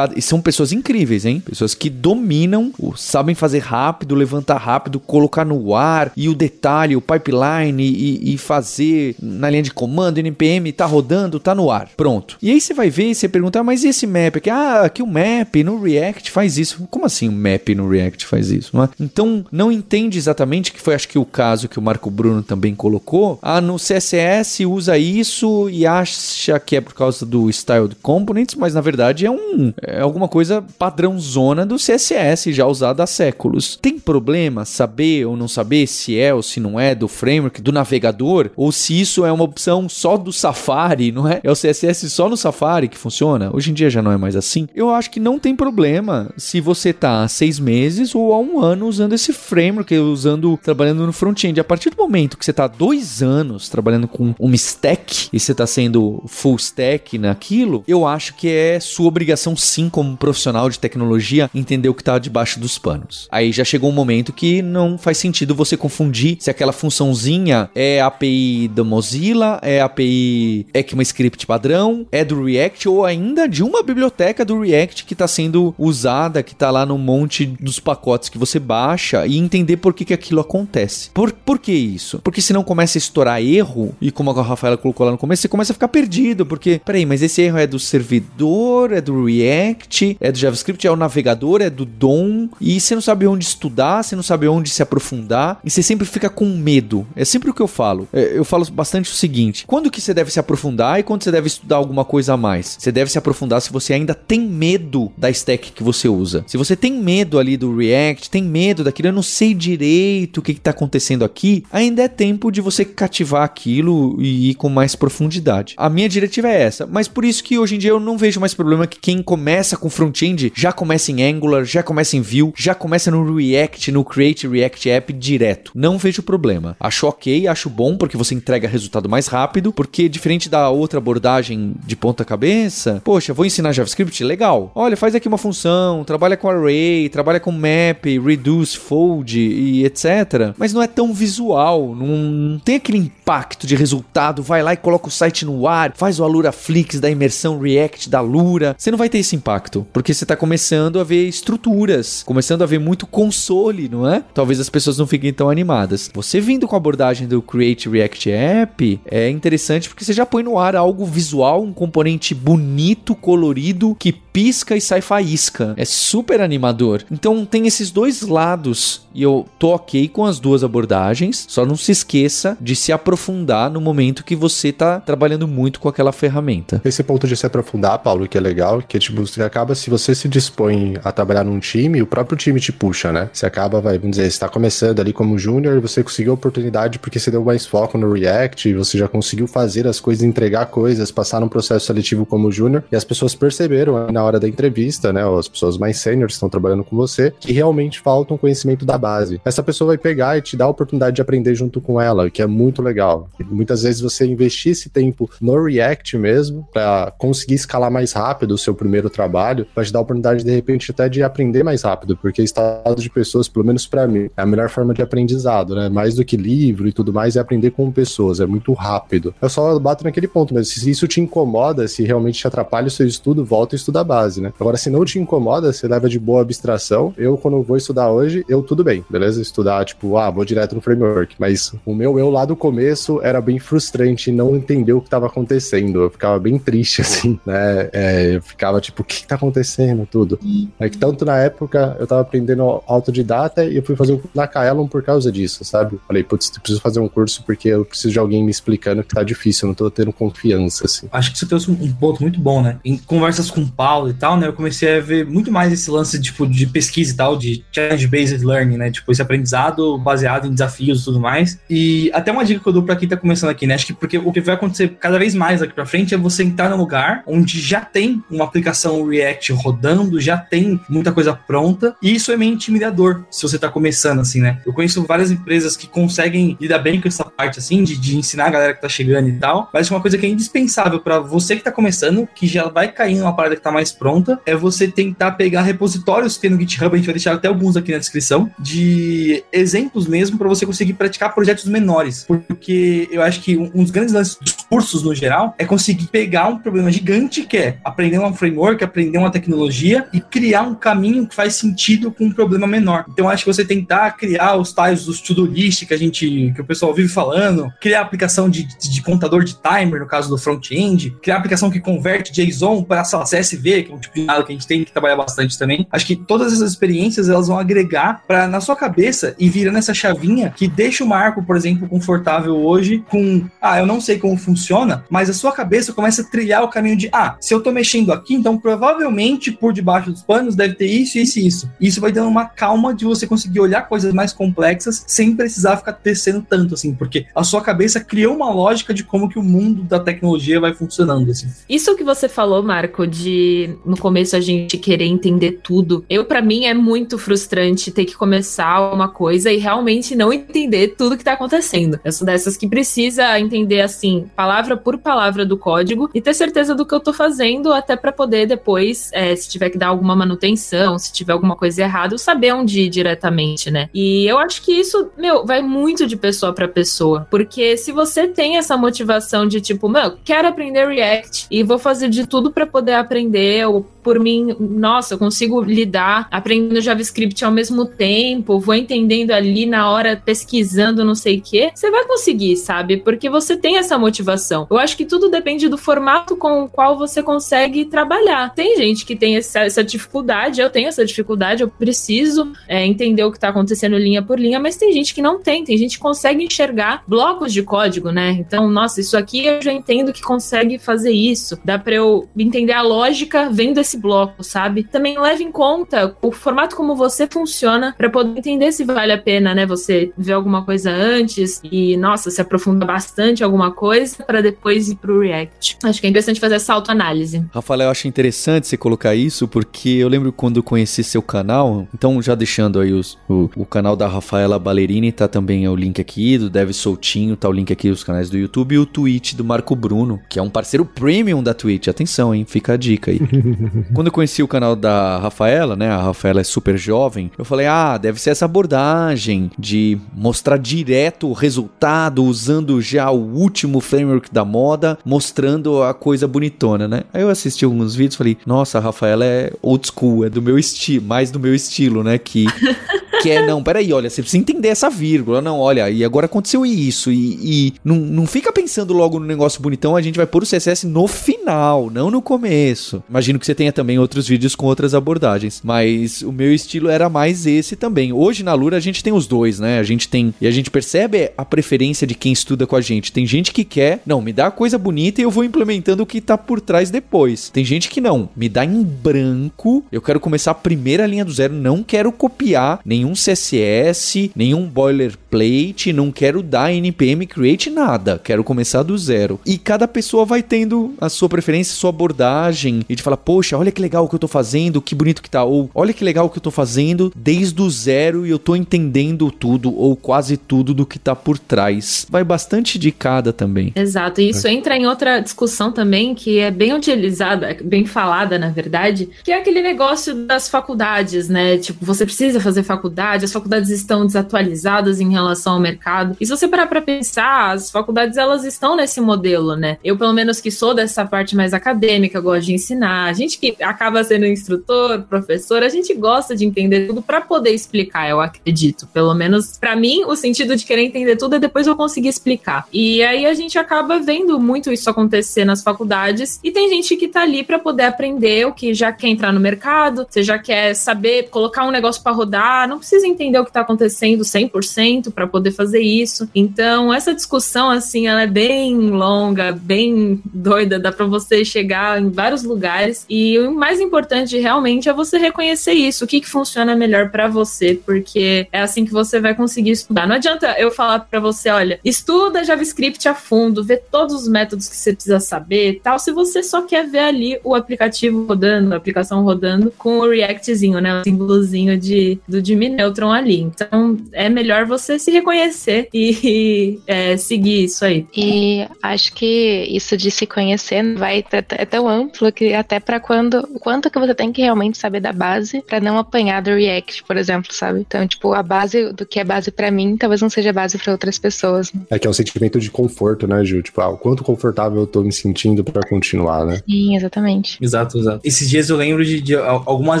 E 0.16 0.22
são 0.22 0.40
pessoas 0.40 0.72
incríveis, 0.72 1.26
hein? 1.26 1.40
Pessoas 1.40 1.74
que 1.74 1.90
dominam, 1.90 2.72
sabem 2.96 3.34
fazer 3.34 3.58
rápido, 3.58 4.14
levantar 4.14 4.56
rápido, 4.56 4.98
colocar 4.98 5.44
no 5.44 5.74
ar 5.74 6.10
e 6.16 6.28
o 6.28 6.34
detalhe, 6.34 6.96
o 6.96 7.02
pipeline 7.02 7.82
e, 7.82 8.34
e 8.34 8.38
fazer 8.38 9.14
na 9.20 9.50
linha 9.50 9.62
de 9.62 9.72
comando, 9.72 10.18
NPM, 10.18 10.72
tá 10.72 10.86
rodando, 10.86 11.38
tá 11.38 11.54
no 11.54 11.70
ar. 11.70 11.90
Pronto. 11.96 12.38
E 12.40 12.50
aí 12.50 12.60
você 12.60 12.72
vai 12.72 12.88
ver 12.88 13.10
e 13.10 13.14
você 13.14 13.28
pergunta, 13.28 13.60
ah, 13.60 13.64
mas 13.64 13.84
esse 13.84 14.06
map 14.06 14.36
aqui? 14.36 14.48
Ah, 14.48 14.82
aqui 14.82 15.02
o 15.02 15.06
map 15.06 15.54
no 15.62 15.80
React 15.80 16.30
faz 16.30 16.56
isso. 16.56 16.86
Como 16.90 17.04
assim 17.04 17.28
o 17.28 17.32
map 17.32 17.68
no 17.74 17.88
React 17.88 18.24
faz 18.24 18.50
isso? 18.50 18.74
Não 18.74 18.84
é? 18.84 18.88
Então, 18.98 19.44
não 19.52 19.70
entende 19.70 20.16
exatamente, 20.16 20.72
que 20.72 20.80
foi 20.80 20.94
acho 20.94 21.08
que 21.08 21.18
o 21.18 21.24
caso 21.24 21.68
que 21.68 21.78
o 21.78 21.82
Marco 21.82 22.10
Bruno 22.10 22.42
também 22.42 22.74
colocou. 22.74 23.38
Ah, 23.42 23.60
no 23.60 23.76
CSS 23.76 24.64
usa 24.64 24.96
isso 24.96 25.68
e 25.68 25.86
acha 25.86 26.58
que 26.58 26.76
é 26.76 26.80
por 26.80 26.94
causa 26.94 27.26
do 27.26 27.50
Styled 27.50 27.96
Components, 28.30 28.54
mas 28.54 28.74
na 28.74 28.80
verdade 28.80 29.26
é 29.26 29.30
um 29.30 29.72
é 29.82 30.00
alguma 30.00 30.28
coisa 30.28 30.64
padrãozona 30.78 31.66
do 31.66 31.76
CSS 31.76 32.52
já 32.52 32.64
usada 32.64 33.02
há 33.02 33.06
séculos. 33.06 33.76
Tem 33.82 33.98
problema 33.98 34.64
saber 34.64 35.26
ou 35.26 35.36
não 35.36 35.48
saber 35.48 35.86
se 35.88 36.16
é 36.18 36.32
ou 36.32 36.42
se 36.42 36.60
não 36.60 36.78
é 36.78 36.94
do 36.94 37.08
framework, 37.08 37.60
do 37.60 37.72
navegador, 37.72 38.50
ou 38.56 38.70
se 38.70 38.98
isso 39.00 39.24
é 39.24 39.32
uma 39.32 39.42
opção 39.42 39.88
só 39.88 40.16
do 40.16 40.32
Safari, 40.32 41.10
não 41.10 41.26
é? 41.26 41.40
É 41.42 41.50
o 41.50 41.54
CSS 41.54 42.08
só 42.10 42.28
no 42.28 42.36
Safari 42.36 42.88
que 42.88 42.96
funciona? 42.96 43.50
Hoje 43.52 43.70
em 43.70 43.74
dia 43.74 43.90
já 43.90 44.00
não 44.00 44.12
é 44.12 44.16
mais 44.16 44.36
assim. 44.36 44.68
Eu 44.74 44.90
acho 44.90 45.10
que 45.10 45.18
não 45.18 45.38
tem 45.38 45.56
problema 45.56 46.32
se 46.36 46.60
você 46.60 46.92
tá 46.92 47.24
há 47.24 47.28
seis 47.28 47.58
meses 47.58 48.14
ou 48.14 48.32
há 48.32 48.38
um 48.38 48.60
ano 48.60 48.86
usando 48.86 49.12
esse 49.12 49.32
framework, 49.32 49.96
usando, 49.98 50.56
trabalhando 50.62 51.04
no 51.04 51.12
front-end. 51.12 51.58
A 51.58 51.64
partir 51.64 51.90
do 51.90 51.96
momento 51.96 52.38
que 52.38 52.44
você 52.44 52.52
tá 52.52 52.64
há 52.64 52.68
dois 52.68 53.22
anos 53.22 53.68
trabalhando 53.68 54.06
com 54.06 54.34
uma 54.38 54.54
stack 54.54 55.28
e 55.32 55.40
você 55.40 55.52
tá 55.52 55.66
sendo 55.66 56.22
full 56.26 56.56
stack 56.56 57.18
naquilo, 57.18 57.82
eu 57.88 58.06
acho 58.14 58.34
que 58.34 58.48
é 58.48 58.78
sua 58.80 59.06
obrigação 59.06 59.56
sim 59.56 59.88
como 59.88 60.16
profissional 60.16 60.68
de 60.68 60.78
tecnologia 60.78 61.50
entender 61.54 61.88
o 61.88 61.94
que 61.94 62.04
tá 62.04 62.18
debaixo 62.18 62.60
dos 62.60 62.78
panos. 62.78 63.28
Aí 63.30 63.52
já 63.52 63.64
chegou 63.64 63.90
um 63.90 63.94
momento 63.94 64.32
que 64.32 64.62
não 64.62 64.98
faz 64.98 65.18
sentido 65.18 65.54
você 65.54 65.76
confundir 65.76 66.36
se 66.40 66.50
aquela 66.50 66.72
funçãozinha 66.72 67.70
é 67.74 68.00
API 68.00 68.68
do 68.68 68.84
Mozilla, 68.84 69.58
é 69.62 69.80
API 69.80 70.66
ECMAScript 70.72 71.46
padrão, 71.46 72.06
é 72.10 72.24
do 72.24 72.44
React 72.44 72.88
ou 72.88 73.04
ainda 73.04 73.48
de 73.48 73.62
uma 73.62 73.82
biblioteca 73.82 74.44
do 74.44 74.60
React 74.60 75.04
que 75.04 75.14
está 75.14 75.26
sendo 75.26 75.74
usada, 75.78 76.42
que 76.42 76.52
está 76.52 76.70
lá 76.70 76.84
no 76.86 76.98
monte 76.98 77.46
dos 77.46 77.78
pacotes 77.78 78.28
que 78.28 78.38
você 78.38 78.58
baixa 78.58 79.26
e 79.26 79.36
entender 79.36 79.76
por 79.76 79.94
que, 79.94 80.04
que 80.04 80.14
aquilo 80.14 80.40
acontece. 80.40 81.10
Por, 81.10 81.32
por 81.32 81.58
que 81.58 81.72
isso? 81.72 82.20
Porque 82.20 82.40
senão 82.40 82.62
começa 82.62 82.96
a 82.96 83.00
estourar 83.00 83.42
erro 83.42 83.94
e 84.00 84.10
como 84.10 84.30
a 84.30 84.42
Rafaela 84.42 84.76
colocou 84.76 85.06
lá 85.06 85.12
no 85.12 85.18
começo, 85.18 85.42
você 85.42 85.48
começa 85.48 85.72
a 85.72 85.74
ficar 85.74 85.88
perdido, 85.88 86.46
porque, 86.46 86.80
peraí, 86.84 87.04
mas 87.04 87.22
esse 87.22 87.42
erro 87.42 87.58
é 87.58 87.66
do 87.66 87.78
servidor, 88.00 88.92
é 88.92 89.00
do 89.00 89.24
React, 89.24 90.16
é 90.20 90.32
do 90.32 90.38
JavaScript, 90.38 90.86
é 90.86 90.90
o 90.90 90.96
navegador, 90.96 91.60
é 91.60 91.68
do 91.68 91.84
DOM, 91.84 92.48
e 92.60 92.80
você 92.80 92.94
não 92.94 93.02
sabe 93.02 93.26
onde 93.26 93.44
estudar, 93.44 94.02
você 94.02 94.16
não 94.16 94.22
sabe 94.22 94.48
onde 94.48 94.70
se 94.70 94.82
aprofundar, 94.82 95.60
e 95.62 95.70
você 95.70 95.82
sempre 95.82 96.06
fica 96.06 96.30
com 96.30 96.46
medo. 96.46 97.06
É 97.14 97.24
sempre 97.24 97.50
o 97.50 97.54
que 97.54 97.60
eu 97.60 97.68
falo. 97.68 98.08
É, 98.12 98.38
eu 98.38 98.44
falo 98.44 98.64
bastante 98.70 99.10
o 99.10 99.14
seguinte: 99.14 99.64
quando 99.66 99.90
que 99.90 100.00
você 100.00 100.14
deve 100.14 100.30
se 100.30 100.40
aprofundar 100.40 100.98
e 100.98 101.02
quando 101.02 101.22
você 101.22 101.30
deve 101.30 101.46
estudar 101.46 101.76
alguma 101.76 102.04
coisa 102.04 102.34
a 102.34 102.36
mais? 102.36 102.76
Você 102.78 102.90
deve 102.90 103.10
se 103.10 103.18
aprofundar 103.18 103.60
se 103.60 103.72
você 103.72 103.92
ainda 103.92 104.14
tem 104.14 104.40
medo 104.40 105.12
da 105.16 105.30
stack 105.30 105.72
que 105.72 105.82
você 105.82 106.08
usa. 106.08 106.44
Se 106.46 106.56
você 106.56 106.74
tem 106.74 106.92
medo 106.92 107.38
ali 107.38 107.56
do 107.56 107.76
React, 107.76 108.30
tem 108.30 108.42
medo 108.42 108.82
daquilo, 108.82 109.08
eu 109.08 109.12
não 109.12 109.22
sei 109.22 109.54
direito 109.54 110.38
o 110.38 110.42
que 110.42 110.52
está 110.52 110.70
acontecendo 110.70 111.24
aqui, 111.24 111.64
ainda 111.70 112.02
é 112.02 112.08
tempo 112.08 112.50
de 112.50 112.60
você 112.60 112.84
cativar 112.84 113.42
aquilo 113.42 114.16
e 114.20 114.50
ir 114.50 114.54
com 114.54 114.68
mais 114.68 114.94
profundidade. 114.94 115.74
A 115.76 115.90
minha 115.90 116.08
diretiva 116.08 116.48
é 116.48 116.62
essa, 116.62 116.86
mas 116.86 117.08
por 117.08 117.24
isso 117.24 117.44
que 117.44 117.58
hoje 117.58 117.74
em 117.74 117.78
dia 117.78 117.89
eu 117.90 118.00
não 118.00 118.16
vejo 118.16 118.40
mais 118.40 118.54
problema 118.54 118.86
que 118.86 118.98
quem 118.98 119.22
começa 119.22 119.76
com 119.76 119.90
front-end 119.90 120.52
já 120.54 120.72
começa 120.72 121.10
em 121.10 121.22
Angular, 121.22 121.64
já 121.64 121.82
começa 121.82 122.16
em 122.16 122.20
Vue, 122.20 122.52
já 122.56 122.74
começa 122.74 123.10
no 123.10 123.36
React, 123.36 123.92
no 123.92 124.04
Create 124.04 124.46
React 124.46 124.88
App 124.88 125.12
direto. 125.12 125.72
Não 125.74 125.98
vejo 125.98 126.22
problema. 126.22 126.76
Acho 126.78 127.06
ok, 127.06 127.46
acho 127.46 127.68
bom 127.68 127.96
porque 127.96 128.16
você 128.16 128.34
entrega 128.34 128.68
resultado 128.68 129.08
mais 129.08 129.26
rápido, 129.26 129.72
porque 129.72 130.08
diferente 130.08 130.48
da 130.48 130.70
outra 130.70 130.98
abordagem 130.98 131.74
de 131.84 131.96
ponta 131.96 132.24
cabeça, 132.24 133.00
poxa, 133.04 133.32
vou 133.32 133.44
ensinar 133.44 133.72
JavaScript, 133.72 134.22
legal. 134.22 134.70
Olha, 134.74 134.96
faz 134.96 135.14
aqui 135.14 135.28
uma 135.28 135.38
função, 135.38 136.04
trabalha 136.04 136.36
com 136.36 136.48
array, 136.48 137.08
trabalha 137.08 137.40
com 137.40 137.50
map, 137.50 138.04
reduce, 138.24 138.78
fold 138.78 139.38
e 139.38 139.84
etc. 139.84 140.54
Mas 140.56 140.72
não 140.72 140.82
é 140.82 140.86
tão 140.86 141.12
visual, 141.12 141.94
não, 141.94 142.06
não 142.06 142.58
tem 142.58 142.76
aquele 142.76 142.98
impacto 142.98 143.66
de 143.66 143.74
resultado, 143.74 144.42
vai 144.42 144.62
lá 144.62 144.72
e 144.72 144.76
coloca 144.76 145.08
o 145.08 145.10
site 145.10 145.44
no 145.44 145.66
ar, 145.66 145.92
faz 145.96 146.20
o 146.20 146.24
Alura 146.24 146.52
Flix 146.52 147.00
da 147.00 147.10
imersão 147.10 147.58
React 147.58 147.79
da 148.08 148.20
Lura. 148.20 148.74
Você 148.76 148.90
não 148.90 148.98
vai 148.98 149.08
ter 149.08 149.18
esse 149.18 149.36
impacto, 149.36 149.86
porque 149.92 150.12
você 150.12 150.24
está 150.24 150.36
começando 150.36 151.00
a 151.00 151.04
ver 151.04 151.26
estruturas, 151.28 152.22
começando 152.24 152.62
a 152.62 152.66
ver 152.66 152.78
muito 152.78 153.06
console, 153.06 153.88
não 153.88 154.08
é? 154.08 154.22
Talvez 154.34 154.60
as 154.60 154.68
pessoas 154.68 154.98
não 154.98 155.06
fiquem 155.06 155.32
tão 155.32 155.48
animadas. 155.48 156.10
Você 156.14 156.40
vindo 156.40 156.66
com 156.66 156.74
a 156.74 156.78
abordagem 156.78 157.26
do 157.26 157.40
Create 157.40 157.88
React 157.88 158.30
App 158.30 159.00
é 159.04 159.28
interessante 159.28 159.88
porque 159.88 160.04
você 160.04 160.12
já 160.12 160.26
põe 160.26 160.42
no 160.42 160.58
ar 160.58 160.76
algo 160.76 161.04
visual, 161.04 161.62
um 161.62 161.72
componente 161.72 162.34
bonito, 162.34 163.14
colorido, 163.14 163.94
que 163.98 164.12
pisca 164.32 164.76
e 164.76 164.80
sai 164.80 165.00
faísca. 165.00 165.74
É 165.76 165.84
super 165.84 166.40
animador. 166.40 167.02
Então 167.10 167.44
tem 167.44 167.66
esses 167.66 167.90
dois 167.90 168.22
lados 168.22 169.02
e 169.14 169.22
eu 169.22 169.46
tô 169.58 169.70
ok 169.70 170.08
com 170.08 170.24
as 170.24 170.38
duas 170.38 170.62
abordagens. 170.62 171.44
Só 171.48 171.66
não 171.66 171.76
se 171.76 171.92
esqueça 171.92 172.56
de 172.60 172.76
se 172.76 172.92
aprofundar 172.92 173.70
no 173.70 173.80
momento 173.80 174.24
que 174.24 174.36
você 174.36 174.72
tá 174.72 175.00
trabalhando 175.00 175.48
muito 175.48 175.80
com 175.80 175.88
aquela 175.88 176.12
ferramenta. 176.12 176.80
Esse 176.84 177.02
ponto 177.02 177.26
de 177.26 177.36
se 177.36 177.46
aprofundar, 177.46 177.98
Paulo, 177.98 178.28
que 178.28 178.38
é 178.38 178.40
legal, 178.40 178.82
que 178.86 178.98
tipo, 178.98 179.26
você 179.26 179.42
acaba, 179.42 179.74
se 179.74 179.90
você 179.90 180.14
se 180.14 180.28
dispõe 180.28 180.94
a 181.02 181.10
trabalhar 181.10 181.44
num 181.44 181.58
time, 181.58 182.00
o 182.00 182.06
próprio 182.06 182.36
time 182.36 182.60
te 182.60 182.72
puxa, 182.72 183.12
né? 183.12 183.28
Você 183.32 183.46
acaba, 183.46 183.80
vai, 183.80 183.98
vamos 183.98 184.16
dizer, 184.16 184.30
você 184.30 184.38
tá 184.38 184.48
começando 184.48 185.00
ali 185.00 185.12
como 185.12 185.38
júnior 185.38 185.80
você 185.80 186.02
conseguiu 186.02 186.32
a 186.32 186.34
oportunidade 186.34 186.98
porque 186.98 187.18
você 187.18 187.30
deu 187.30 187.44
mais 187.44 187.66
foco 187.66 187.98
no 187.98 188.12
React, 188.12 188.74
você 188.74 188.98
já 188.98 189.08
conseguiu 189.08 189.46
fazer 189.46 189.86
as 189.86 189.98
coisas, 189.98 190.22
entregar 190.22 190.66
coisas, 190.66 191.10
passar 191.10 191.40
num 191.40 191.48
processo 191.48 191.86
seletivo 191.86 192.24
como 192.24 192.52
júnior 192.52 192.84
e 192.90 192.96
as 192.96 193.04
pessoas 193.04 193.34
perceberam 193.34 193.96
na 194.20 194.24
hora 194.24 194.38
da 194.38 194.46
entrevista, 194.46 195.12
né? 195.12 195.22
As 195.38 195.48
pessoas 195.48 195.78
mais 195.78 195.98
sêniores 195.98 196.34
estão 196.34 196.48
trabalhando 196.48 196.84
com 196.84 196.94
você, 196.94 197.32
que 197.40 197.52
realmente 197.52 198.00
falta 198.00 198.34
um 198.34 198.36
conhecimento 198.36 198.84
da 198.84 198.98
base. 198.98 199.40
Essa 199.44 199.62
pessoa 199.62 199.88
vai 199.88 199.98
pegar 199.98 200.36
e 200.36 200.42
te 200.42 200.56
dar 200.56 200.66
a 200.66 200.68
oportunidade 200.68 201.16
de 201.16 201.22
aprender 201.22 201.54
junto 201.54 201.80
com 201.80 202.00
ela, 202.00 202.28
que 202.28 202.42
é 202.42 202.46
muito 202.46 202.82
legal. 202.82 203.28
E 203.40 203.44
muitas 203.44 203.82
vezes 203.82 204.00
você 204.00 204.26
investir 204.26 204.72
esse 204.72 204.90
tempo 204.90 205.30
no 205.40 205.64
React 205.64 206.18
mesmo, 206.18 206.68
para 206.72 207.12
conseguir 207.16 207.54
escalar 207.54 207.90
mais 207.90 208.12
rápido 208.12 208.52
o 208.52 208.58
seu 208.58 208.74
primeiro 208.74 209.08
trabalho, 209.08 209.66
vai 209.74 209.84
te 209.84 209.92
dar 209.92 210.00
a 210.00 210.02
oportunidade, 210.02 210.44
de 210.44 210.50
repente, 210.50 210.90
até 210.90 211.08
de 211.08 211.22
aprender 211.22 211.64
mais 211.64 211.82
rápido, 211.82 212.16
porque 212.16 212.42
estado 212.42 213.00
de 213.00 213.08
pessoas, 213.08 213.48
pelo 213.48 213.64
menos 213.64 213.86
para 213.86 214.06
mim, 214.06 214.28
é 214.36 214.42
a 214.42 214.46
melhor 214.46 214.68
forma 214.68 214.92
de 214.92 215.00
aprendizado, 215.00 215.74
né? 215.74 215.88
Mais 215.88 216.14
do 216.14 216.24
que 216.24 216.36
livro 216.36 216.86
e 216.86 216.92
tudo 216.92 217.12
mais, 217.12 217.36
é 217.36 217.40
aprender 217.40 217.70
com 217.70 217.90
pessoas, 217.90 218.40
é 218.40 218.46
muito 218.46 218.72
rápido. 218.74 219.34
Eu 219.40 219.48
só 219.48 219.78
bato 219.78 220.04
naquele 220.04 220.28
ponto, 220.28 220.52
mas 220.52 220.68
se 220.68 220.90
isso 220.90 221.08
te 221.08 221.20
incomoda, 221.20 221.88
se 221.88 222.02
realmente 222.02 222.38
te 222.38 222.46
atrapalha 222.46 222.88
o 222.88 222.90
seu 222.90 223.06
estudo, 223.06 223.44
volta 223.44 223.74
a 223.74 223.78
estudar 223.78 224.04
base, 224.10 224.40
né? 224.40 224.52
Agora, 224.58 224.76
se 224.76 224.90
não 224.90 225.04
te 225.04 225.20
incomoda, 225.20 225.72
você 225.72 225.86
leva 225.86 226.08
de 226.08 226.18
boa 226.18 226.42
abstração. 226.42 227.14
Eu, 227.16 227.38
quando 227.38 227.62
vou 227.62 227.76
estudar 227.76 228.10
hoje, 228.10 228.44
eu 228.48 228.60
tudo 228.60 228.82
bem, 228.82 229.04
beleza? 229.08 229.40
Estudar, 229.40 229.84
tipo, 229.84 230.16
ah, 230.16 230.28
vou 230.28 230.44
direto 230.44 230.74
no 230.74 230.80
framework. 230.80 231.36
Mas 231.38 231.72
o 231.86 231.94
meu 231.94 232.18
eu 232.18 232.28
lá 232.28 232.44
do 232.44 232.56
começo 232.56 233.20
era 233.22 233.40
bem 233.40 233.60
frustrante 233.60 234.32
não 234.32 234.56
entender 234.56 234.92
o 234.92 235.00
que 235.00 235.06
estava 235.06 235.28
acontecendo. 235.28 236.02
Eu 236.02 236.10
ficava 236.10 236.40
bem 236.40 236.58
triste, 236.58 237.02
assim, 237.02 237.38
né? 237.46 237.88
É, 237.92 238.36
eu 238.36 238.42
ficava 238.42 238.80
tipo, 238.80 239.02
o 239.02 239.04
que, 239.04 239.24
tá 239.24 239.36
acontecendo? 239.36 240.08
Tudo. 240.10 240.40
É 240.80 240.88
que 240.88 240.98
tanto 240.98 241.24
na 241.24 241.38
época 241.38 241.96
eu 242.00 242.06
tava 242.06 242.22
aprendendo 242.22 242.82
autodidata 242.86 243.64
e 243.64 243.76
eu 243.76 243.82
fui 243.82 243.94
fazer 243.94 244.14
um 244.14 244.20
na 244.34 244.48
Kaelon 244.48 244.88
por 244.88 245.02
causa 245.04 245.30
disso, 245.30 245.64
sabe? 245.64 246.00
Falei, 246.06 246.24
putz, 246.24 246.50
eu 246.54 246.60
preciso 246.60 246.80
fazer 246.80 246.98
um 246.98 247.08
curso 247.08 247.44
porque 247.44 247.68
eu 247.68 247.84
preciso 247.84 248.12
de 248.12 248.18
alguém 248.18 248.42
me 248.42 248.50
explicando 248.50 249.04
que 249.04 249.14
tá 249.14 249.22
difícil, 249.22 249.66
eu 249.66 249.68
não 249.68 249.74
tô 249.74 249.90
tendo 249.90 250.12
confiança, 250.12 250.86
assim. 250.86 251.08
Acho 251.12 251.32
que 251.32 251.38
você 251.38 251.46
trouxe 251.46 251.70
um 251.70 251.92
ponto 251.92 252.22
muito 252.22 252.40
bom, 252.40 252.62
né? 252.62 252.78
Em 252.84 252.96
conversas 252.96 253.50
com 253.50 253.60
o 253.60 253.68
Paulo 253.68 253.99
e 254.08 254.14
tal, 254.14 254.36
né? 254.36 254.46
Eu 254.46 254.52
comecei 254.52 254.98
a 254.98 255.00
ver 255.00 255.26
muito 255.26 255.50
mais 255.50 255.72
esse 255.72 255.90
lance, 255.90 256.20
tipo, 256.20 256.46
de 256.46 256.66
pesquisa 256.66 257.12
e 257.12 257.16
tal, 257.16 257.36
de 257.36 257.64
challenge-based 257.72 258.44
learning, 258.44 258.76
né? 258.76 258.90
Tipo, 258.90 259.12
esse 259.12 259.22
aprendizado 259.22 259.98
baseado 259.98 260.46
em 260.46 260.52
desafios 260.52 261.02
e 261.02 261.04
tudo 261.04 261.20
mais. 261.20 261.58
E 261.68 262.10
até 262.12 262.32
uma 262.32 262.44
dica 262.44 262.60
que 262.60 262.68
eu 262.68 262.72
dou 262.72 262.82
pra 262.82 262.96
quem 262.96 263.08
tá 263.08 263.16
começando 263.16 263.50
aqui, 263.50 263.66
né? 263.66 263.74
Acho 263.74 263.86
que 263.86 263.94
porque 263.94 264.18
o 264.18 264.32
que 264.32 264.40
vai 264.40 264.54
acontecer 264.54 264.96
cada 265.00 265.18
vez 265.18 265.34
mais 265.34 265.60
daqui 265.60 265.74
pra 265.74 265.86
frente 265.86 266.14
é 266.14 266.18
você 266.18 266.42
entrar 266.42 266.68
num 266.68 266.76
lugar 266.76 267.22
onde 267.26 267.60
já 267.60 267.80
tem 267.80 268.22
uma 268.30 268.44
aplicação 268.44 269.06
React 269.06 269.52
rodando, 269.52 270.20
já 270.20 270.36
tem 270.36 270.80
muita 270.88 271.12
coisa 271.12 271.34
pronta, 271.34 271.94
e 272.02 272.14
isso 272.14 272.32
é 272.32 272.36
meio 272.36 272.52
intimidador 272.52 273.24
se 273.30 273.42
você 273.42 273.58
tá 273.58 273.68
começando, 273.68 274.20
assim, 274.20 274.40
né? 274.40 274.60
Eu 274.66 274.72
conheço 274.72 275.02
várias 275.04 275.30
empresas 275.30 275.76
que 275.76 275.86
conseguem 275.86 276.56
lidar 276.60 276.78
bem 276.78 277.00
com 277.00 277.08
essa 277.08 277.24
parte, 277.24 277.58
assim, 277.58 277.82
de, 277.84 277.96
de 277.96 278.16
ensinar 278.16 278.46
a 278.46 278.50
galera 278.50 278.74
que 278.74 278.80
tá 278.80 278.88
chegando 278.88 279.28
e 279.28 279.32
tal, 279.32 279.68
mas 279.72 279.90
uma 279.90 280.00
coisa 280.00 280.16
que 280.18 280.26
é 280.26 280.28
indispensável 280.28 281.00
para 281.00 281.18
você 281.18 281.56
que 281.56 281.62
tá 281.62 281.72
começando, 281.72 282.28
que 282.34 282.46
já 282.46 282.68
vai 282.68 282.90
cair 282.90 283.16
numa 283.16 283.34
parada 283.34 283.56
que 283.56 283.62
tá 283.62 283.70
mais 283.70 283.89
pronta, 283.92 284.40
é 284.46 284.54
você 284.54 284.88
tentar 284.88 285.32
pegar 285.32 285.62
repositórios 285.62 286.36
que 286.36 286.42
tem 286.42 286.50
no 286.50 286.60
GitHub, 286.60 286.94
a 286.94 286.96
gente 286.96 287.06
vai 287.06 287.14
deixar 287.14 287.34
até 287.34 287.48
alguns 287.48 287.76
aqui 287.76 287.92
na 287.92 287.98
descrição, 287.98 288.50
de 288.58 289.42
exemplos 289.52 290.06
mesmo 290.06 290.38
para 290.38 290.48
você 290.48 290.66
conseguir 290.66 290.94
praticar 290.94 291.34
projetos 291.34 291.64
menores, 291.64 292.26
porque 292.46 293.08
eu 293.10 293.22
acho 293.22 293.40
que 293.40 293.56
um 293.56 293.82
dos 293.82 293.90
grandes 293.90 294.14
lances 294.14 294.36
dos 294.40 294.52
cursos 294.52 295.02
no 295.02 295.14
geral 295.14 295.54
é 295.58 295.64
conseguir 295.64 296.06
pegar 296.06 296.48
um 296.48 296.58
problema 296.58 296.90
gigante 296.90 297.42
que 297.42 297.56
é 297.56 297.78
aprender 297.84 298.18
um 298.18 298.34
framework, 298.34 298.82
aprender 298.82 299.18
uma 299.18 299.30
tecnologia 299.30 300.06
e 300.12 300.20
criar 300.20 300.62
um 300.62 300.74
caminho 300.74 301.26
que 301.26 301.34
faz 301.34 301.54
sentido 301.54 302.10
com 302.10 302.24
um 302.24 302.32
problema 302.32 302.66
menor. 302.66 303.04
Então 303.08 303.28
acho 303.28 303.44
que 303.44 303.52
você 303.52 303.64
tentar 303.64 304.12
criar 304.12 304.56
os 304.56 304.72
tais 304.72 305.04
dos 305.04 305.20
to-do 305.20 305.46
list 305.46 305.86
que 305.86 305.94
a 305.94 305.96
gente, 305.96 306.52
que 306.54 306.60
o 306.60 306.64
pessoal 306.64 306.94
vive 306.94 307.08
falando, 307.08 307.72
criar 307.80 308.00
aplicação 308.00 308.48
de, 308.48 308.64
de, 308.64 308.90
de 308.90 309.02
contador 309.02 309.44
de 309.44 309.54
timer 309.54 310.00
no 310.00 310.06
caso 310.06 310.28
do 310.28 310.38
front-end, 310.38 311.16
criar 311.22 311.36
aplicação 311.36 311.70
que 311.70 311.80
converte 311.80 312.32
JSON 312.32 312.82
para 312.82 313.02
CSV, 313.02 313.79
que 313.82 313.92
é 313.92 313.94
um 313.94 313.98
tipo 313.98 314.14
de 314.14 314.26
dado 314.26 314.44
que 314.44 314.52
a 314.52 314.54
gente 314.54 314.66
tem 314.66 314.84
que 314.84 314.92
trabalhar 314.92 315.16
bastante 315.16 315.58
também. 315.58 315.86
Acho 315.90 316.06
que 316.06 316.16
todas 316.16 316.52
essas 316.52 316.70
experiências 316.70 317.28
elas 317.28 317.48
vão 317.48 317.58
agregar 317.58 318.22
para 318.26 318.46
na 318.46 318.60
sua 318.60 318.76
cabeça 318.76 319.34
e 319.38 319.48
virando 319.48 319.78
essa 319.78 319.94
chavinha 319.94 320.52
que 320.56 320.68
deixa 320.68 321.04
o 321.04 321.08
Marco, 321.08 321.42
por 321.42 321.56
exemplo, 321.56 321.88
confortável 321.88 322.56
hoje 322.56 323.04
com, 323.08 323.44
ah, 323.60 323.78
eu 323.78 323.86
não 323.86 324.00
sei 324.00 324.18
como 324.18 324.36
funciona, 324.36 325.04
mas 325.10 325.28
a 325.30 325.34
sua 325.34 325.52
cabeça 325.52 325.92
começa 325.92 326.22
a 326.22 326.24
trilhar 326.24 326.62
o 326.62 326.68
caminho 326.68 326.96
de, 326.96 327.08
ah, 327.12 327.36
se 327.40 327.54
eu 327.54 327.62
tô 327.62 327.70
mexendo 327.70 328.12
aqui, 328.12 328.34
então 328.34 328.58
provavelmente 328.58 329.50
por 329.50 329.72
debaixo 329.72 330.10
dos 330.10 330.22
panos 330.22 330.54
deve 330.54 330.74
ter 330.74 330.86
isso, 330.86 331.18
isso 331.18 331.38
e 331.38 331.46
isso. 331.46 331.70
Isso 331.80 332.00
vai 332.00 332.12
dando 332.12 332.28
uma 332.28 332.46
calma 332.46 332.94
de 332.94 333.04
você 333.04 333.26
conseguir 333.26 333.60
olhar 333.60 333.88
coisas 333.88 334.12
mais 334.12 334.32
complexas 334.32 335.04
sem 335.06 335.34
precisar 335.34 335.76
ficar 335.76 335.92
tecendo 335.92 336.44
tanto, 336.48 336.74
assim, 336.74 336.94
porque 336.94 337.26
a 337.34 337.44
sua 337.44 337.60
cabeça 337.60 338.00
criou 338.00 338.34
uma 338.34 338.50
lógica 338.50 338.92
de 338.92 339.04
como 339.04 339.28
que 339.28 339.38
o 339.38 339.42
mundo 339.42 339.82
da 339.82 340.00
tecnologia 340.00 340.60
vai 340.60 340.74
funcionando, 340.74 341.30
assim. 341.30 341.48
Isso 341.68 341.96
que 341.96 342.04
você 342.04 342.28
falou, 342.28 342.62
Marco, 342.62 343.06
de 343.06 343.69
no 343.84 343.96
começo 343.96 344.36
a 344.36 344.40
gente 344.40 344.78
querer 344.78 345.06
entender 345.06 345.60
tudo, 345.62 346.04
eu 346.08 346.24
para 346.24 346.42
mim 346.42 346.64
é 346.64 346.74
muito 346.74 347.18
frustrante 347.18 347.90
ter 347.90 348.04
que 348.04 348.16
começar 348.16 348.92
uma 348.92 349.08
coisa 349.08 349.52
e 349.52 349.56
realmente 349.56 350.14
não 350.14 350.32
entender 350.32 350.94
tudo 350.96 351.16
que 351.16 351.24
tá 351.24 351.32
acontecendo. 351.32 351.98
Eu 352.04 352.12
sou 352.12 352.26
dessas 352.26 352.56
que 352.56 352.68
precisa 352.68 353.38
entender 353.38 353.80
assim, 353.80 354.26
palavra 354.36 354.76
por 354.76 354.98
palavra 354.98 355.44
do 355.44 355.56
código 355.56 356.10
e 356.14 356.20
ter 356.20 356.34
certeza 356.34 356.74
do 356.74 356.86
que 356.86 356.94
eu 356.94 357.00
tô 357.00 357.12
fazendo 357.12 357.72
até 357.72 357.96
para 357.96 358.12
poder 358.12 358.46
depois, 358.46 359.10
é, 359.12 359.34
se 359.36 359.48
tiver 359.48 359.70
que 359.70 359.78
dar 359.78 359.88
alguma 359.88 360.14
manutenção, 360.14 360.98
se 360.98 361.12
tiver 361.12 361.32
alguma 361.32 361.56
coisa 361.56 361.82
errada, 361.82 362.14
eu 362.14 362.18
saber 362.18 362.52
onde 362.54 362.82
ir 362.82 362.88
diretamente, 362.88 363.70
né? 363.70 363.88
E 363.94 364.26
eu 364.26 364.38
acho 364.38 364.62
que 364.62 364.72
isso, 364.72 365.10
meu, 365.16 365.44
vai 365.44 365.62
muito 365.62 366.06
de 366.06 366.16
pessoa 366.16 366.52
para 366.52 366.68
pessoa, 366.68 367.26
porque 367.30 367.76
se 367.76 367.92
você 367.92 368.26
tem 368.26 368.56
essa 368.56 368.76
motivação 368.76 369.46
de 369.46 369.60
tipo, 369.60 369.88
meu, 369.88 370.16
quero 370.24 370.48
aprender 370.48 370.86
React 370.86 371.46
e 371.50 371.62
vou 371.62 371.78
fazer 371.78 372.08
de 372.08 372.26
tudo 372.26 372.50
para 372.50 372.66
poder 372.66 372.94
aprender, 372.94 373.59
ou 373.66 373.86
por 374.02 374.18
mim, 374.18 374.54
nossa, 374.58 375.14
eu 375.14 375.18
consigo 375.18 375.60
lidar 375.62 376.28
aprendendo 376.30 376.80
JavaScript 376.80 377.44
ao 377.44 377.52
mesmo 377.52 377.84
tempo, 377.84 378.58
vou 378.58 378.74
entendendo 378.74 379.30
ali 379.30 379.66
na 379.66 379.90
hora, 379.90 380.20
pesquisando 380.22 381.04
não 381.04 381.14
sei 381.14 381.38
o 381.38 381.42
que, 381.42 381.70
você 381.74 381.90
vai 381.90 382.04
conseguir, 382.06 382.56
sabe? 382.56 382.98
Porque 382.98 383.28
você 383.28 383.56
tem 383.56 383.76
essa 383.76 383.98
motivação. 383.98 384.66
Eu 384.70 384.78
acho 384.78 384.96
que 384.96 385.04
tudo 385.04 385.28
depende 385.28 385.68
do 385.68 385.78
formato 385.78 386.36
com 386.36 386.64
o 386.64 386.68
qual 386.68 386.96
você 386.98 387.22
consegue 387.22 387.84
trabalhar. 387.84 388.54
Tem 388.54 388.76
gente 388.76 389.04
que 389.04 389.16
tem 389.16 389.36
essa, 389.36 389.60
essa 389.60 389.84
dificuldade, 389.84 390.60
eu 390.60 390.70
tenho 390.70 390.88
essa 390.88 391.04
dificuldade, 391.04 391.62
eu 391.62 391.68
preciso 391.68 392.52
é, 392.68 392.86
entender 392.86 393.24
o 393.24 393.30
que 393.30 393.36
está 393.36 393.48
acontecendo 393.48 393.96
linha 393.96 394.22
por 394.22 394.38
linha, 394.38 394.60
mas 394.60 394.76
tem 394.76 394.92
gente 394.92 395.14
que 395.14 395.22
não 395.22 395.40
tem, 395.40 395.64
tem 395.64 395.76
gente 395.76 395.96
que 395.96 396.02
consegue 396.02 396.44
enxergar 396.44 397.02
blocos 397.06 397.52
de 397.52 397.62
código, 397.62 398.10
né? 398.10 398.30
Então, 398.38 398.68
nossa, 398.68 399.00
isso 399.00 399.16
aqui 399.16 399.46
eu 399.46 399.62
já 399.62 399.72
entendo 399.72 400.12
que 400.12 400.22
consegue 400.22 400.78
fazer 400.78 401.12
isso. 401.12 401.58
Dá 401.64 401.78
para 401.78 401.94
eu 401.94 402.28
entender 402.36 402.72
a 402.72 402.82
lógica 402.82 403.48
vendo 403.50 403.78
esse 403.78 403.89
bloco, 403.96 404.42
sabe? 404.42 404.84
Também 404.84 405.18
leve 405.18 405.44
em 405.44 405.52
conta 405.52 406.16
o 406.22 406.32
formato 406.32 406.76
como 406.76 406.94
você 406.94 407.26
funciona 407.26 407.94
para 407.96 408.10
poder 408.10 408.38
entender 408.38 408.72
se 408.72 408.84
vale 408.84 409.12
a 409.12 409.18
pena, 409.18 409.54
né? 409.54 409.66
Você 409.66 410.12
ver 410.16 410.32
alguma 410.32 410.64
coisa 410.64 410.90
antes 410.90 411.60
e, 411.64 411.96
nossa, 411.96 412.30
se 412.30 412.40
aprofunda 412.40 412.84
bastante 412.84 413.42
alguma 413.42 413.70
coisa 413.70 414.24
para 414.24 414.40
depois 414.40 414.88
ir 414.88 414.96
pro 414.96 415.20
React. 415.20 415.78
Acho 415.84 416.00
que 416.00 416.06
é 416.06 416.10
interessante 416.10 416.40
fazer 416.40 416.56
essa 416.56 416.74
autoanálise. 416.74 417.44
Rafael, 417.52 417.82
eu 417.82 417.90
acho 417.90 418.08
interessante 418.08 418.66
você 418.66 418.76
colocar 418.76 419.14
isso 419.14 419.46
porque 419.48 419.88
eu 419.88 420.08
lembro 420.08 420.32
quando 420.32 420.62
conheci 420.62 421.02
seu 421.02 421.22
canal, 421.22 421.86
então 421.94 422.20
já 422.22 422.34
deixando 422.34 422.80
aí 422.80 422.92
os, 422.92 423.18
o, 423.28 423.50
o 423.56 423.64
canal 423.64 423.96
da 423.96 424.06
Rafaela 424.06 424.58
Ballerini, 424.58 425.12
tá 425.12 425.28
também 425.28 425.68
o 425.68 425.76
link 425.76 426.00
aqui, 426.00 426.38
do 426.38 426.50
Dev 426.50 426.72
Soltinho, 426.72 427.36
tá 427.36 427.48
o 427.48 427.52
link 427.52 427.72
aqui 427.72 427.90
dos 427.90 428.04
canais 428.04 428.30
do 428.30 428.38
YouTube 428.38 428.74
e 428.74 428.78
o 428.78 428.86
Twitch 428.86 429.34
do 429.34 429.44
Marco 429.44 429.74
Bruno, 429.74 430.20
que 430.28 430.38
é 430.38 430.42
um 430.42 430.50
parceiro 430.50 430.84
premium 430.84 431.42
da 431.42 431.54
Twitch. 431.54 431.88
Atenção, 431.88 432.34
hein? 432.34 432.44
Fica 432.46 432.74
a 432.74 432.76
dica 432.76 433.10
aí. 433.10 433.20
quando 433.94 434.08
eu 434.08 434.12
conheci 434.12 434.42
o 434.42 434.48
canal 434.48 434.76
da 434.76 435.18
Rafaela, 435.18 435.76
né? 435.76 435.88
A 435.88 436.02
Rafaela 436.02 436.40
é 436.40 436.44
super 436.44 436.76
jovem, 436.76 437.30
eu 437.38 437.44
falei, 437.44 437.66
ah, 437.66 437.96
deve 437.98 438.20
ser 438.20 438.30
essa 438.30 438.44
abordagem 438.44 439.50
de 439.58 439.98
mostrar 440.14 440.58
direto 440.58 441.28
o 441.28 441.32
resultado 441.32 442.24
usando 442.24 442.80
já 442.80 443.10
o 443.10 443.18
último 443.18 443.80
framework 443.80 444.32
da 444.32 444.44
moda, 444.44 444.98
mostrando 445.04 445.82
a 445.82 445.94
coisa 445.94 446.26
bonitona, 446.26 446.86
né? 446.86 447.02
Aí 447.12 447.22
eu 447.22 447.28
assisti 447.28 447.64
alguns 447.64 447.94
vídeos 447.94 448.14
e 448.14 448.18
falei, 448.18 448.38
nossa, 448.46 448.78
a 448.78 448.80
Rafaela 448.80 449.24
é 449.24 449.52
old 449.62 449.86
school, 449.86 450.24
é 450.24 450.30
do 450.30 450.42
meu 450.42 450.58
estilo, 450.58 451.06
mais 451.06 451.30
do 451.30 451.40
meu 451.40 451.54
estilo, 451.54 452.02
né? 452.02 452.18
Que 452.18 452.46
que 453.22 453.30
é, 453.30 453.44
não, 453.44 453.62
peraí, 453.62 453.92
olha, 453.92 454.08
você 454.08 454.22
precisa 454.22 454.40
entender 454.40 454.68
essa 454.68 454.88
vírgula. 454.88 455.40
Não, 455.40 455.58
olha, 455.58 455.90
e 455.90 456.04
agora 456.04 456.26
aconteceu 456.26 456.64
isso. 456.64 457.10
E, 457.10 457.38
e 457.42 457.74
não, 457.84 457.96
não 457.96 458.26
fica 458.26 458.52
pensando 458.52 458.92
logo 458.92 459.18
no 459.18 459.26
negócio 459.26 459.60
bonitão, 459.60 459.96
a 459.96 460.02
gente 460.02 460.16
vai 460.16 460.26
pôr 460.26 460.42
o 460.42 460.46
CSS 460.46 460.86
no 460.86 461.06
final, 461.06 461.90
não 461.90 462.10
no 462.10 462.22
começo. 462.22 463.02
Imagino 463.08 463.38
que 463.38 463.46
você 463.46 463.54
tenha 463.54 463.72
também 463.72 463.98
outros 463.98 464.28
vídeos 464.28 464.54
com 464.54 464.66
outras 464.66 464.94
abordagens. 464.94 465.60
Mas 465.64 466.22
o 466.22 466.32
meu 466.32 466.52
estilo 466.52 466.88
era 466.88 467.08
mais 467.08 467.46
esse 467.46 467.76
também. 467.76 468.12
Hoje 468.12 468.42
na 468.42 468.54
Lura 468.54 468.76
a 468.76 468.80
gente 468.80 469.02
tem 469.02 469.12
os 469.12 469.26
dois, 469.26 469.58
né? 469.58 469.78
A 469.78 469.82
gente 469.82 470.08
tem. 470.08 470.34
E 470.40 470.46
a 470.46 470.50
gente 470.50 470.70
percebe 470.70 471.32
a 471.36 471.44
preferência 471.44 472.06
de 472.06 472.14
quem 472.14 472.32
estuda 472.32 472.66
com 472.66 472.76
a 472.76 472.80
gente. 472.80 473.12
Tem 473.12 473.26
gente 473.26 473.52
que 473.52 473.64
quer, 473.64 474.02
não, 474.06 474.20
me 474.20 474.32
dá 474.32 474.46
a 474.46 474.50
coisa 474.50 474.78
bonita 474.78 475.20
e 475.20 475.24
eu 475.24 475.30
vou 475.30 475.44
implementando 475.44 476.02
o 476.02 476.06
que 476.06 476.20
tá 476.20 476.36
por 476.36 476.60
trás 476.60 476.90
depois. 476.90 477.50
Tem 477.50 477.64
gente 477.64 477.88
que 477.88 478.00
não, 478.00 478.28
me 478.36 478.48
dá 478.48 478.64
em 478.64 478.82
branco, 478.82 479.84
eu 479.90 480.00
quero 480.00 480.20
começar 480.20 480.52
a 480.52 480.54
primeira 480.54 481.06
linha 481.06 481.24
do 481.24 481.32
zero, 481.32 481.54
não 481.54 481.82
quero 481.82 482.12
copiar 482.12 482.80
nenhum 483.00 483.14
CSS, 483.14 484.30
nenhum 484.36 484.66
boilerplate, 484.66 485.92
não 485.92 486.12
quero 486.12 486.42
dar 486.42 486.70
npm 486.70 487.26
create 487.26 487.70
nada, 487.70 488.20
quero 488.22 488.44
começar 488.44 488.82
do 488.82 488.96
zero. 488.98 489.40
E 489.46 489.56
cada 489.56 489.88
pessoa 489.88 490.24
vai 490.24 490.42
tendo 490.42 490.94
a 491.00 491.08
sua 491.08 491.28
preferência, 491.28 491.72
a 491.72 491.76
sua 491.76 491.90
abordagem, 491.90 492.82
e 492.88 492.94
de 492.94 493.02
falar, 493.02 493.16
poxa, 493.16 493.56
olha 493.56 493.72
que 493.72 493.80
legal 493.80 494.04
o 494.04 494.08
que 494.08 494.14
eu 494.14 494.18
tô 494.18 494.28
fazendo, 494.28 494.82
que 494.82 494.94
bonito 494.94 495.22
que 495.22 495.30
tá, 495.30 495.42
ou 495.44 495.70
olha 495.74 495.92
que 495.92 496.04
legal 496.04 496.26
o 496.26 496.30
que 496.30 496.38
eu 496.38 496.42
tô 496.42 496.50
fazendo 496.50 497.10
desde 497.16 497.60
o 497.62 497.70
zero 497.70 498.26
e 498.26 498.30
eu 498.30 498.38
tô 498.38 498.54
entendendo 498.54 499.30
tudo, 499.30 499.74
ou 499.74 499.96
quase 499.96 500.36
tudo 500.36 500.74
do 500.74 500.84
que 500.84 500.98
tá 500.98 501.16
por 501.16 501.38
trás. 501.38 502.06
Vai 502.10 502.22
bastante 502.22 502.78
de 502.78 502.92
cada 502.92 503.32
também. 503.32 503.72
Exato, 503.74 504.20
e 504.20 504.28
isso 504.28 504.46
é. 504.46 504.52
entra 504.52 504.76
em 504.76 504.86
outra 504.86 505.20
discussão 505.20 505.72
também 505.72 506.14
que 506.14 506.38
é 506.38 506.50
bem 506.50 506.74
utilizada, 506.74 507.56
bem 507.64 507.86
falada, 507.86 508.38
na 508.38 508.50
verdade, 508.50 509.08
que 509.24 509.32
é 509.32 509.38
aquele 509.38 509.62
negócio 509.62 510.26
das 510.26 510.48
faculdades, 510.48 511.28
né? 511.28 511.56
Tipo, 511.56 511.84
você 511.84 512.04
precisa 512.04 512.40
fazer 512.40 512.62
faculdade 512.62 512.89
faculdade, 512.90 513.24
as 513.24 513.32
faculdades 513.32 513.70
estão 513.70 514.04
desatualizadas 514.04 515.00
em 515.00 515.10
relação 515.10 515.54
ao 515.54 515.60
mercado. 515.60 516.16
E 516.20 516.26
se 516.26 516.30
você 516.30 516.48
parar 516.48 516.66
para 516.66 516.82
pensar, 516.82 517.52
as 517.52 517.70
faculdades 517.70 518.16
elas 518.16 518.44
estão 518.44 518.76
nesse 518.76 519.00
modelo, 519.00 519.56
né? 519.56 519.78
Eu, 519.84 519.96
pelo 519.96 520.12
menos 520.12 520.40
que 520.40 520.50
sou 520.50 520.74
dessa 520.74 521.04
parte 521.04 521.36
mais 521.36 521.54
acadêmica, 521.54 522.20
gosto 522.20 522.46
de 522.46 522.54
ensinar. 522.54 523.08
A 523.08 523.12
gente 523.12 523.38
que 523.38 523.56
acaba 523.62 524.02
sendo 524.02 524.26
instrutor, 524.26 525.02
professor, 525.02 525.62
a 525.62 525.68
gente 525.68 525.94
gosta 525.94 526.34
de 526.34 526.44
entender 526.44 526.88
tudo 526.88 527.00
para 527.00 527.20
poder 527.20 527.50
explicar, 527.50 528.08
eu 528.08 528.20
acredito. 528.20 528.86
Pelo 528.88 529.14
menos 529.14 529.56
para 529.56 529.76
mim, 529.76 530.04
o 530.04 530.16
sentido 530.16 530.56
de 530.56 530.64
querer 530.64 530.82
entender 530.82 531.16
tudo 531.16 531.36
é 531.36 531.38
depois 531.38 531.66
eu 531.66 531.76
conseguir 531.76 532.08
explicar. 532.08 532.66
E 532.72 533.02
aí 533.02 533.24
a 533.26 533.34
gente 533.34 533.58
acaba 533.58 533.98
vendo 533.98 534.38
muito 534.40 534.72
isso 534.72 534.90
acontecer 534.90 535.44
nas 535.44 535.62
faculdades 535.62 536.40
e 536.42 536.50
tem 536.50 536.68
gente 536.68 536.96
que 536.96 537.08
tá 537.08 537.22
ali 537.22 537.44
para 537.44 537.58
poder 537.58 537.84
aprender 537.84 538.46
o 538.46 538.52
que 538.52 538.74
já 538.74 538.92
quer 538.92 539.08
entrar 539.08 539.32
no 539.32 539.40
mercado, 539.40 540.06
você 540.08 540.22
já 540.22 540.38
quer 540.38 540.74
saber 540.74 541.28
colocar 541.30 541.64
um 541.64 541.70
negócio 541.70 542.02
para 542.02 542.12
rodar, 542.12 542.68
não 542.68 542.79
precisa 542.80 543.06
entender 543.06 543.38
o 543.38 543.44
que 543.44 543.52
tá 543.52 543.60
acontecendo 543.60 544.22
100% 544.22 545.12
para 545.12 545.26
poder 545.26 545.52
fazer 545.52 545.80
isso. 545.80 546.28
Então, 546.34 546.92
essa 546.92 547.14
discussão 547.14 547.70
assim, 547.70 548.08
ela 548.08 548.22
é 548.22 548.26
bem 548.26 548.76
longa, 548.76 549.52
bem 549.52 550.20
doida, 550.24 550.78
dá 550.78 550.90
para 550.90 551.06
você 551.06 551.44
chegar 551.44 552.00
em 552.00 552.10
vários 552.10 552.42
lugares. 552.42 553.06
E 553.08 553.38
o 553.38 553.52
mais 553.52 553.80
importante 553.80 554.38
realmente 554.38 554.88
é 554.88 554.92
você 554.92 555.18
reconhecer 555.18 555.72
isso, 555.72 556.04
o 556.04 556.08
que 556.08 556.20
que 556.20 556.28
funciona 556.28 556.74
melhor 556.74 557.10
para 557.10 557.28
você, 557.28 557.80
porque 557.84 558.48
é 558.50 558.60
assim 558.60 558.84
que 558.84 558.92
você 558.92 559.20
vai 559.20 559.34
conseguir 559.34 559.70
estudar. 559.70 560.06
Não 560.06 560.16
adianta 560.16 560.56
eu 560.58 560.70
falar 560.70 561.00
para 561.00 561.20
você, 561.20 561.50
olha, 561.50 561.78
estuda 561.84 562.44
JavaScript 562.44 563.06
a 563.08 563.14
fundo, 563.14 563.62
vê 563.62 563.76
todos 563.76 564.14
os 564.14 564.28
métodos 564.28 564.68
que 564.68 564.76
você 564.76 564.92
precisa 564.92 565.20
saber, 565.20 565.80
tal, 565.82 565.98
se 565.98 566.12
você 566.12 566.42
só 566.42 566.62
quer 566.62 566.86
ver 566.86 567.00
ali 567.00 567.38
o 567.44 567.54
aplicativo 567.54 568.24
rodando, 568.24 568.72
a 568.72 568.76
aplicação 568.76 569.22
rodando 569.22 569.72
com 569.76 569.98
o 569.98 570.08
Reactzinho, 570.08 570.80
né, 570.80 571.00
o 571.00 571.04
símbolozinho 571.04 571.78
de 571.78 572.18
do 572.26 572.44
Jimmy 572.44 572.69
Neutron 572.70 573.12
ali. 573.12 573.40
Então, 573.40 573.96
é 574.12 574.28
melhor 574.28 574.66
você 574.66 574.98
se 574.98 575.10
reconhecer 575.10 575.88
e 575.92 576.78
é, 576.86 577.16
seguir 577.16 577.64
isso 577.64 577.84
aí. 577.84 578.06
E 578.16 578.66
acho 578.82 579.12
que 579.12 579.66
isso 579.70 579.96
de 579.96 580.10
se 580.10 580.26
conhecer 580.26 580.94
vai 580.94 581.24
é 581.32 581.64
tão 581.64 581.88
amplo 581.88 582.32
que 582.32 582.54
até 582.54 582.80
para 582.80 583.00
quando 583.00 583.42
quanto 583.60 583.90
que 583.90 583.98
você 583.98 584.14
tem 584.14 584.32
que 584.32 584.42
realmente 584.42 584.78
saber 584.78 585.00
da 585.00 585.12
base 585.12 585.62
para 585.62 585.80
não 585.80 585.98
apanhar 585.98 586.42
do 586.42 586.50
React, 586.50 587.04
por 587.04 587.16
exemplo, 587.16 587.52
sabe? 587.52 587.80
Então, 587.80 588.06
tipo, 588.06 588.32
a 588.32 588.42
base 588.42 588.92
do 588.92 589.06
que 589.06 589.20
é 589.20 589.24
base 589.24 589.50
para 589.50 589.70
mim, 589.70 589.96
talvez 589.96 590.20
não 590.20 590.30
seja 590.30 590.52
base 590.52 590.78
para 590.78 590.92
outras 590.92 591.18
pessoas. 591.18 591.72
Né? 591.72 591.82
É 591.90 591.98
que 591.98 592.06
é 592.06 592.10
um 592.10 592.14
sentimento 592.14 592.58
de 592.58 592.70
conforto, 592.70 593.26
né, 593.26 593.44
Gil? 593.44 593.62
Tipo, 593.62 593.80
ah, 593.80 593.88
o 593.88 593.98
quanto 593.98 594.22
confortável 594.22 594.80
eu 594.80 594.86
tô 594.86 595.02
me 595.02 595.12
sentindo 595.12 595.62
para 595.64 595.86
continuar, 595.88 596.44
né? 596.44 596.60
Sim, 596.68 596.96
exatamente. 596.96 597.58
Exato, 597.60 597.98
exato. 597.98 598.20
Esses 598.24 598.48
dias 598.48 598.68
eu 598.68 598.76
lembro 598.76 599.04
de, 599.04 599.20
de 599.20 599.34
algumas 599.36 600.00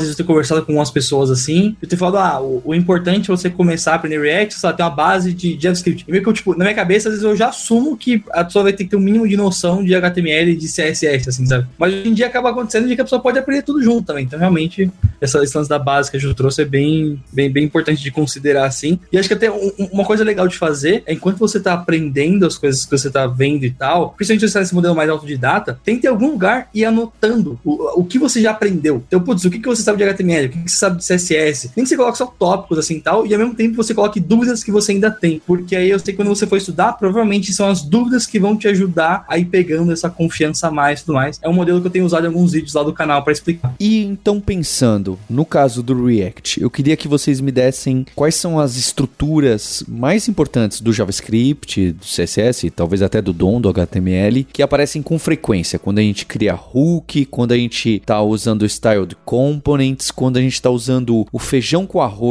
vezes 0.00 0.18
eu 0.18 0.24
ter 0.24 0.28
conversado 0.28 0.64
com 0.64 0.72
umas 0.74 0.90
pessoas 0.90 1.30
assim, 1.30 1.76
e 1.82 1.86
ter 1.86 1.96
falado, 1.96 2.18
ah, 2.18 2.40
o, 2.40 2.59
o, 2.64 2.74
importante 2.74 3.30
é 3.30 3.36
você 3.36 3.50
começar 3.50 3.92
a 3.92 3.94
aprender 3.96 4.20
React, 4.20 4.54
só 4.54 4.72
ter 4.72 4.82
uma 4.82 4.90
base 4.90 5.32
de 5.32 5.58
JavaScript. 5.60 6.04
E 6.06 6.10
meio 6.10 6.22
que 6.22 6.28
eu, 6.28 6.32
tipo, 6.32 6.56
na 6.56 6.64
minha 6.64 6.74
cabeça, 6.74 7.08
às 7.08 7.14
vezes 7.14 7.24
eu 7.24 7.36
já 7.36 7.48
assumo 7.48 7.96
que 7.96 8.22
a 8.30 8.44
pessoa 8.44 8.64
vai 8.64 8.72
ter 8.72 8.84
que 8.84 8.90
ter 8.90 8.96
um 8.96 9.00
mínimo 9.00 9.28
de 9.28 9.36
noção 9.36 9.84
de 9.84 9.94
HTML 9.94 10.52
e 10.52 10.56
de 10.56 10.66
CSS, 10.66 11.28
assim, 11.28 11.46
sabe? 11.46 11.66
Mas 11.78 11.92
hoje 11.92 12.08
em 12.08 12.14
dia 12.14 12.26
acaba 12.26 12.50
acontecendo 12.50 12.88
de 12.88 12.94
que 12.94 13.00
a 13.00 13.04
pessoa 13.04 13.20
pode 13.20 13.38
aprender 13.38 13.62
tudo 13.62 13.82
junto 13.82 14.06
também. 14.06 14.24
Então, 14.24 14.38
realmente, 14.38 14.90
essa 15.20 15.42
instância 15.42 15.68
da 15.68 15.78
base 15.78 16.10
que 16.10 16.16
a 16.16 16.20
Ju 16.20 16.34
trouxe 16.34 16.62
é 16.62 16.64
bem, 16.64 17.22
bem, 17.32 17.50
bem 17.50 17.64
importante 17.64 18.02
de 18.02 18.10
considerar, 18.10 18.64
assim. 18.64 18.98
E 19.12 19.18
acho 19.18 19.28
que 19.28 19.34
até 19.34 19.50
um, 19.50 19.70
uma 19.92 20.04
coisa 20.04 20.24
legal 20.24 20.48
de 20.48 20.56
fazer 20.56 21.02
é 21.06 21.12
enquanto 21.12 21.38
você 21.38 21.60
tá 21.60 21.74
aprendendo 21.74 22.46
as 22.46 22.56
coisas 22.56 22.84
que 22.84 22.90
você 22.90 23.10
tá 23.10 23.26
vendo 23.26 23.64
e 23.64 23.70
tal, 23.70 24.10
principalmente 24.10 24.40
se 24.40 24.48
você 24.48 24.54
tá 24.54 24.60
nesse 24.60 24.74
modelo 24.74 24.94
mais 24.94 25.10
autodidata, 25.10 25.78
que 25.84 25.96
ter 25.96 26.08
algum 26.08 26.30
lugar 26.30 26.68
e 26.72 26.84
anotando 26.84 27.58
o, 27.64 28.00
o 28.00 28.04
que 28.04 28.18
você 28.18 28.40
já 28.40 28.50
aprendeu. 28.50 29.02
Então, 29.06 29.20
putz, 29.20 29.44
o 29.44 29.50
que, 29.50 29.58
que 29.58 29.68
você 29.68 29.82
sabe 29.82 29.98
de 29.98 30.04
HTML, 30.04 30.46
o 30.46 30.50
que, 30.50 30.62
que 30.62 30.70
você 30.70 30.76
sabe 30.76 30.98
de 30.98 31.04
CSS. 31.04 31.70
Nem 31.76 31.84
que 31.84 31.90
você 31.90 31.96
coloque 31.96 32.18
só 32.18 32.26
tópicos 32.50 32.78
assim 32.78 32.98
tal, 32.98 33.24
e 33.26 33.32
ao 33.32 33.38
mesmo 33.38 33.54
tempo 33.54 33.76
você 33.76 33.94
coloque 33.94 34.18
dúvidas 34.18 34.64
que 34.64 34.72
você 34.72 34.92
ainda 34.92 35.10
tem. 35.10 35.40
Porque 35.46 35.76
aí 35.76 35.90
eu 35.90 35.98
sei 36.00 36.12
que 36.12 36.16
quando 36.16 36.28
você 36.28 36.46
for 36.46 36.56
estudar, 36.56 36.94
provavelmente 36.94 37.52
são 37.52 37.68
as 37.68 37.82
dúvidas 37.82 38.26
que 38.26 38.40
vão 38.40 38.56
te 38.56 38.66
ajudar 38.66 39.24
a 39.28 39.38
ir 39.38 39.44
pegando 39.44 39.92
essa 39.92 40.10
confiança 40.10 40.66
a 40.66 40.70
mais 40.70 41.00
e 41.00 41.04
tudo 41.04 41.14
mais. 41.14 41.38
É 41.42 41.48
um 41.48 41.52
modelo 41.52 41.80
que 41.80 41.86
eu 41.86 41.90
tenho 41.90 42.04
usado 42.04 42.24
em 42.24 42.26
alguns 42.26 42.52
vídeos 42.52 42.74
lá 42.74 42.82
do 42.82 42.92
canal 42.92 43.22
para 43.22 43.32
explicar. 43.32 43.74
E 43.78 44.04
então, 44.04 44.40
pensando 44.40 45.18
no 45.28 45.44
caso 45.44 45.82
do 45.82 46.04
React, 46.04 46.60
eu 46.60 46.70
queria 46.70 46.96
que 46.96 47.06
vocês 47.06 47.40
me 47.40 47.52
dessem 47.52 48.04
quais 48.16 48.34
são 48.34 48.58
as 48.58 48.76
estruturas 48.76 49.84
mais 49.86 50.28
importantes 50.28 50.80
do 50.80 50.92
JavaScript, 50.92 51.92
do 51.92 52.04
CSS, 52.04 52.68
talvez 52.70 53.00
até 53.00 53.22
do 53.22 53.32
DOM, 53.32 53.60
do 53.60 53.68
HTML, 53.68 54.44
que 54.52 54.62
aparecem 54.62 55.02
com 55.02 55.18
frequência 55.18 55.78
quando 55.78 55.98
a 55.98 56.02
gente 56.02 56.26
cria 56.26 56.54
hook, 56.54 57.26
quando 57.26 57.52
a 57.52 57.56
gente 57.56 57.96
está 57.96 58.20
usando 58.20 58.66
styled 58.66 59.16
components, 59.24 60.10
quando 60.10 60.38
a 60.38 60.40
gente 60.40 60.54
está 60.54 60.70
usando 60.70 61.26
o 61.32 61.38
feijão 61.38 61.86
com 61.86 62.00
arroz 62.00 62.29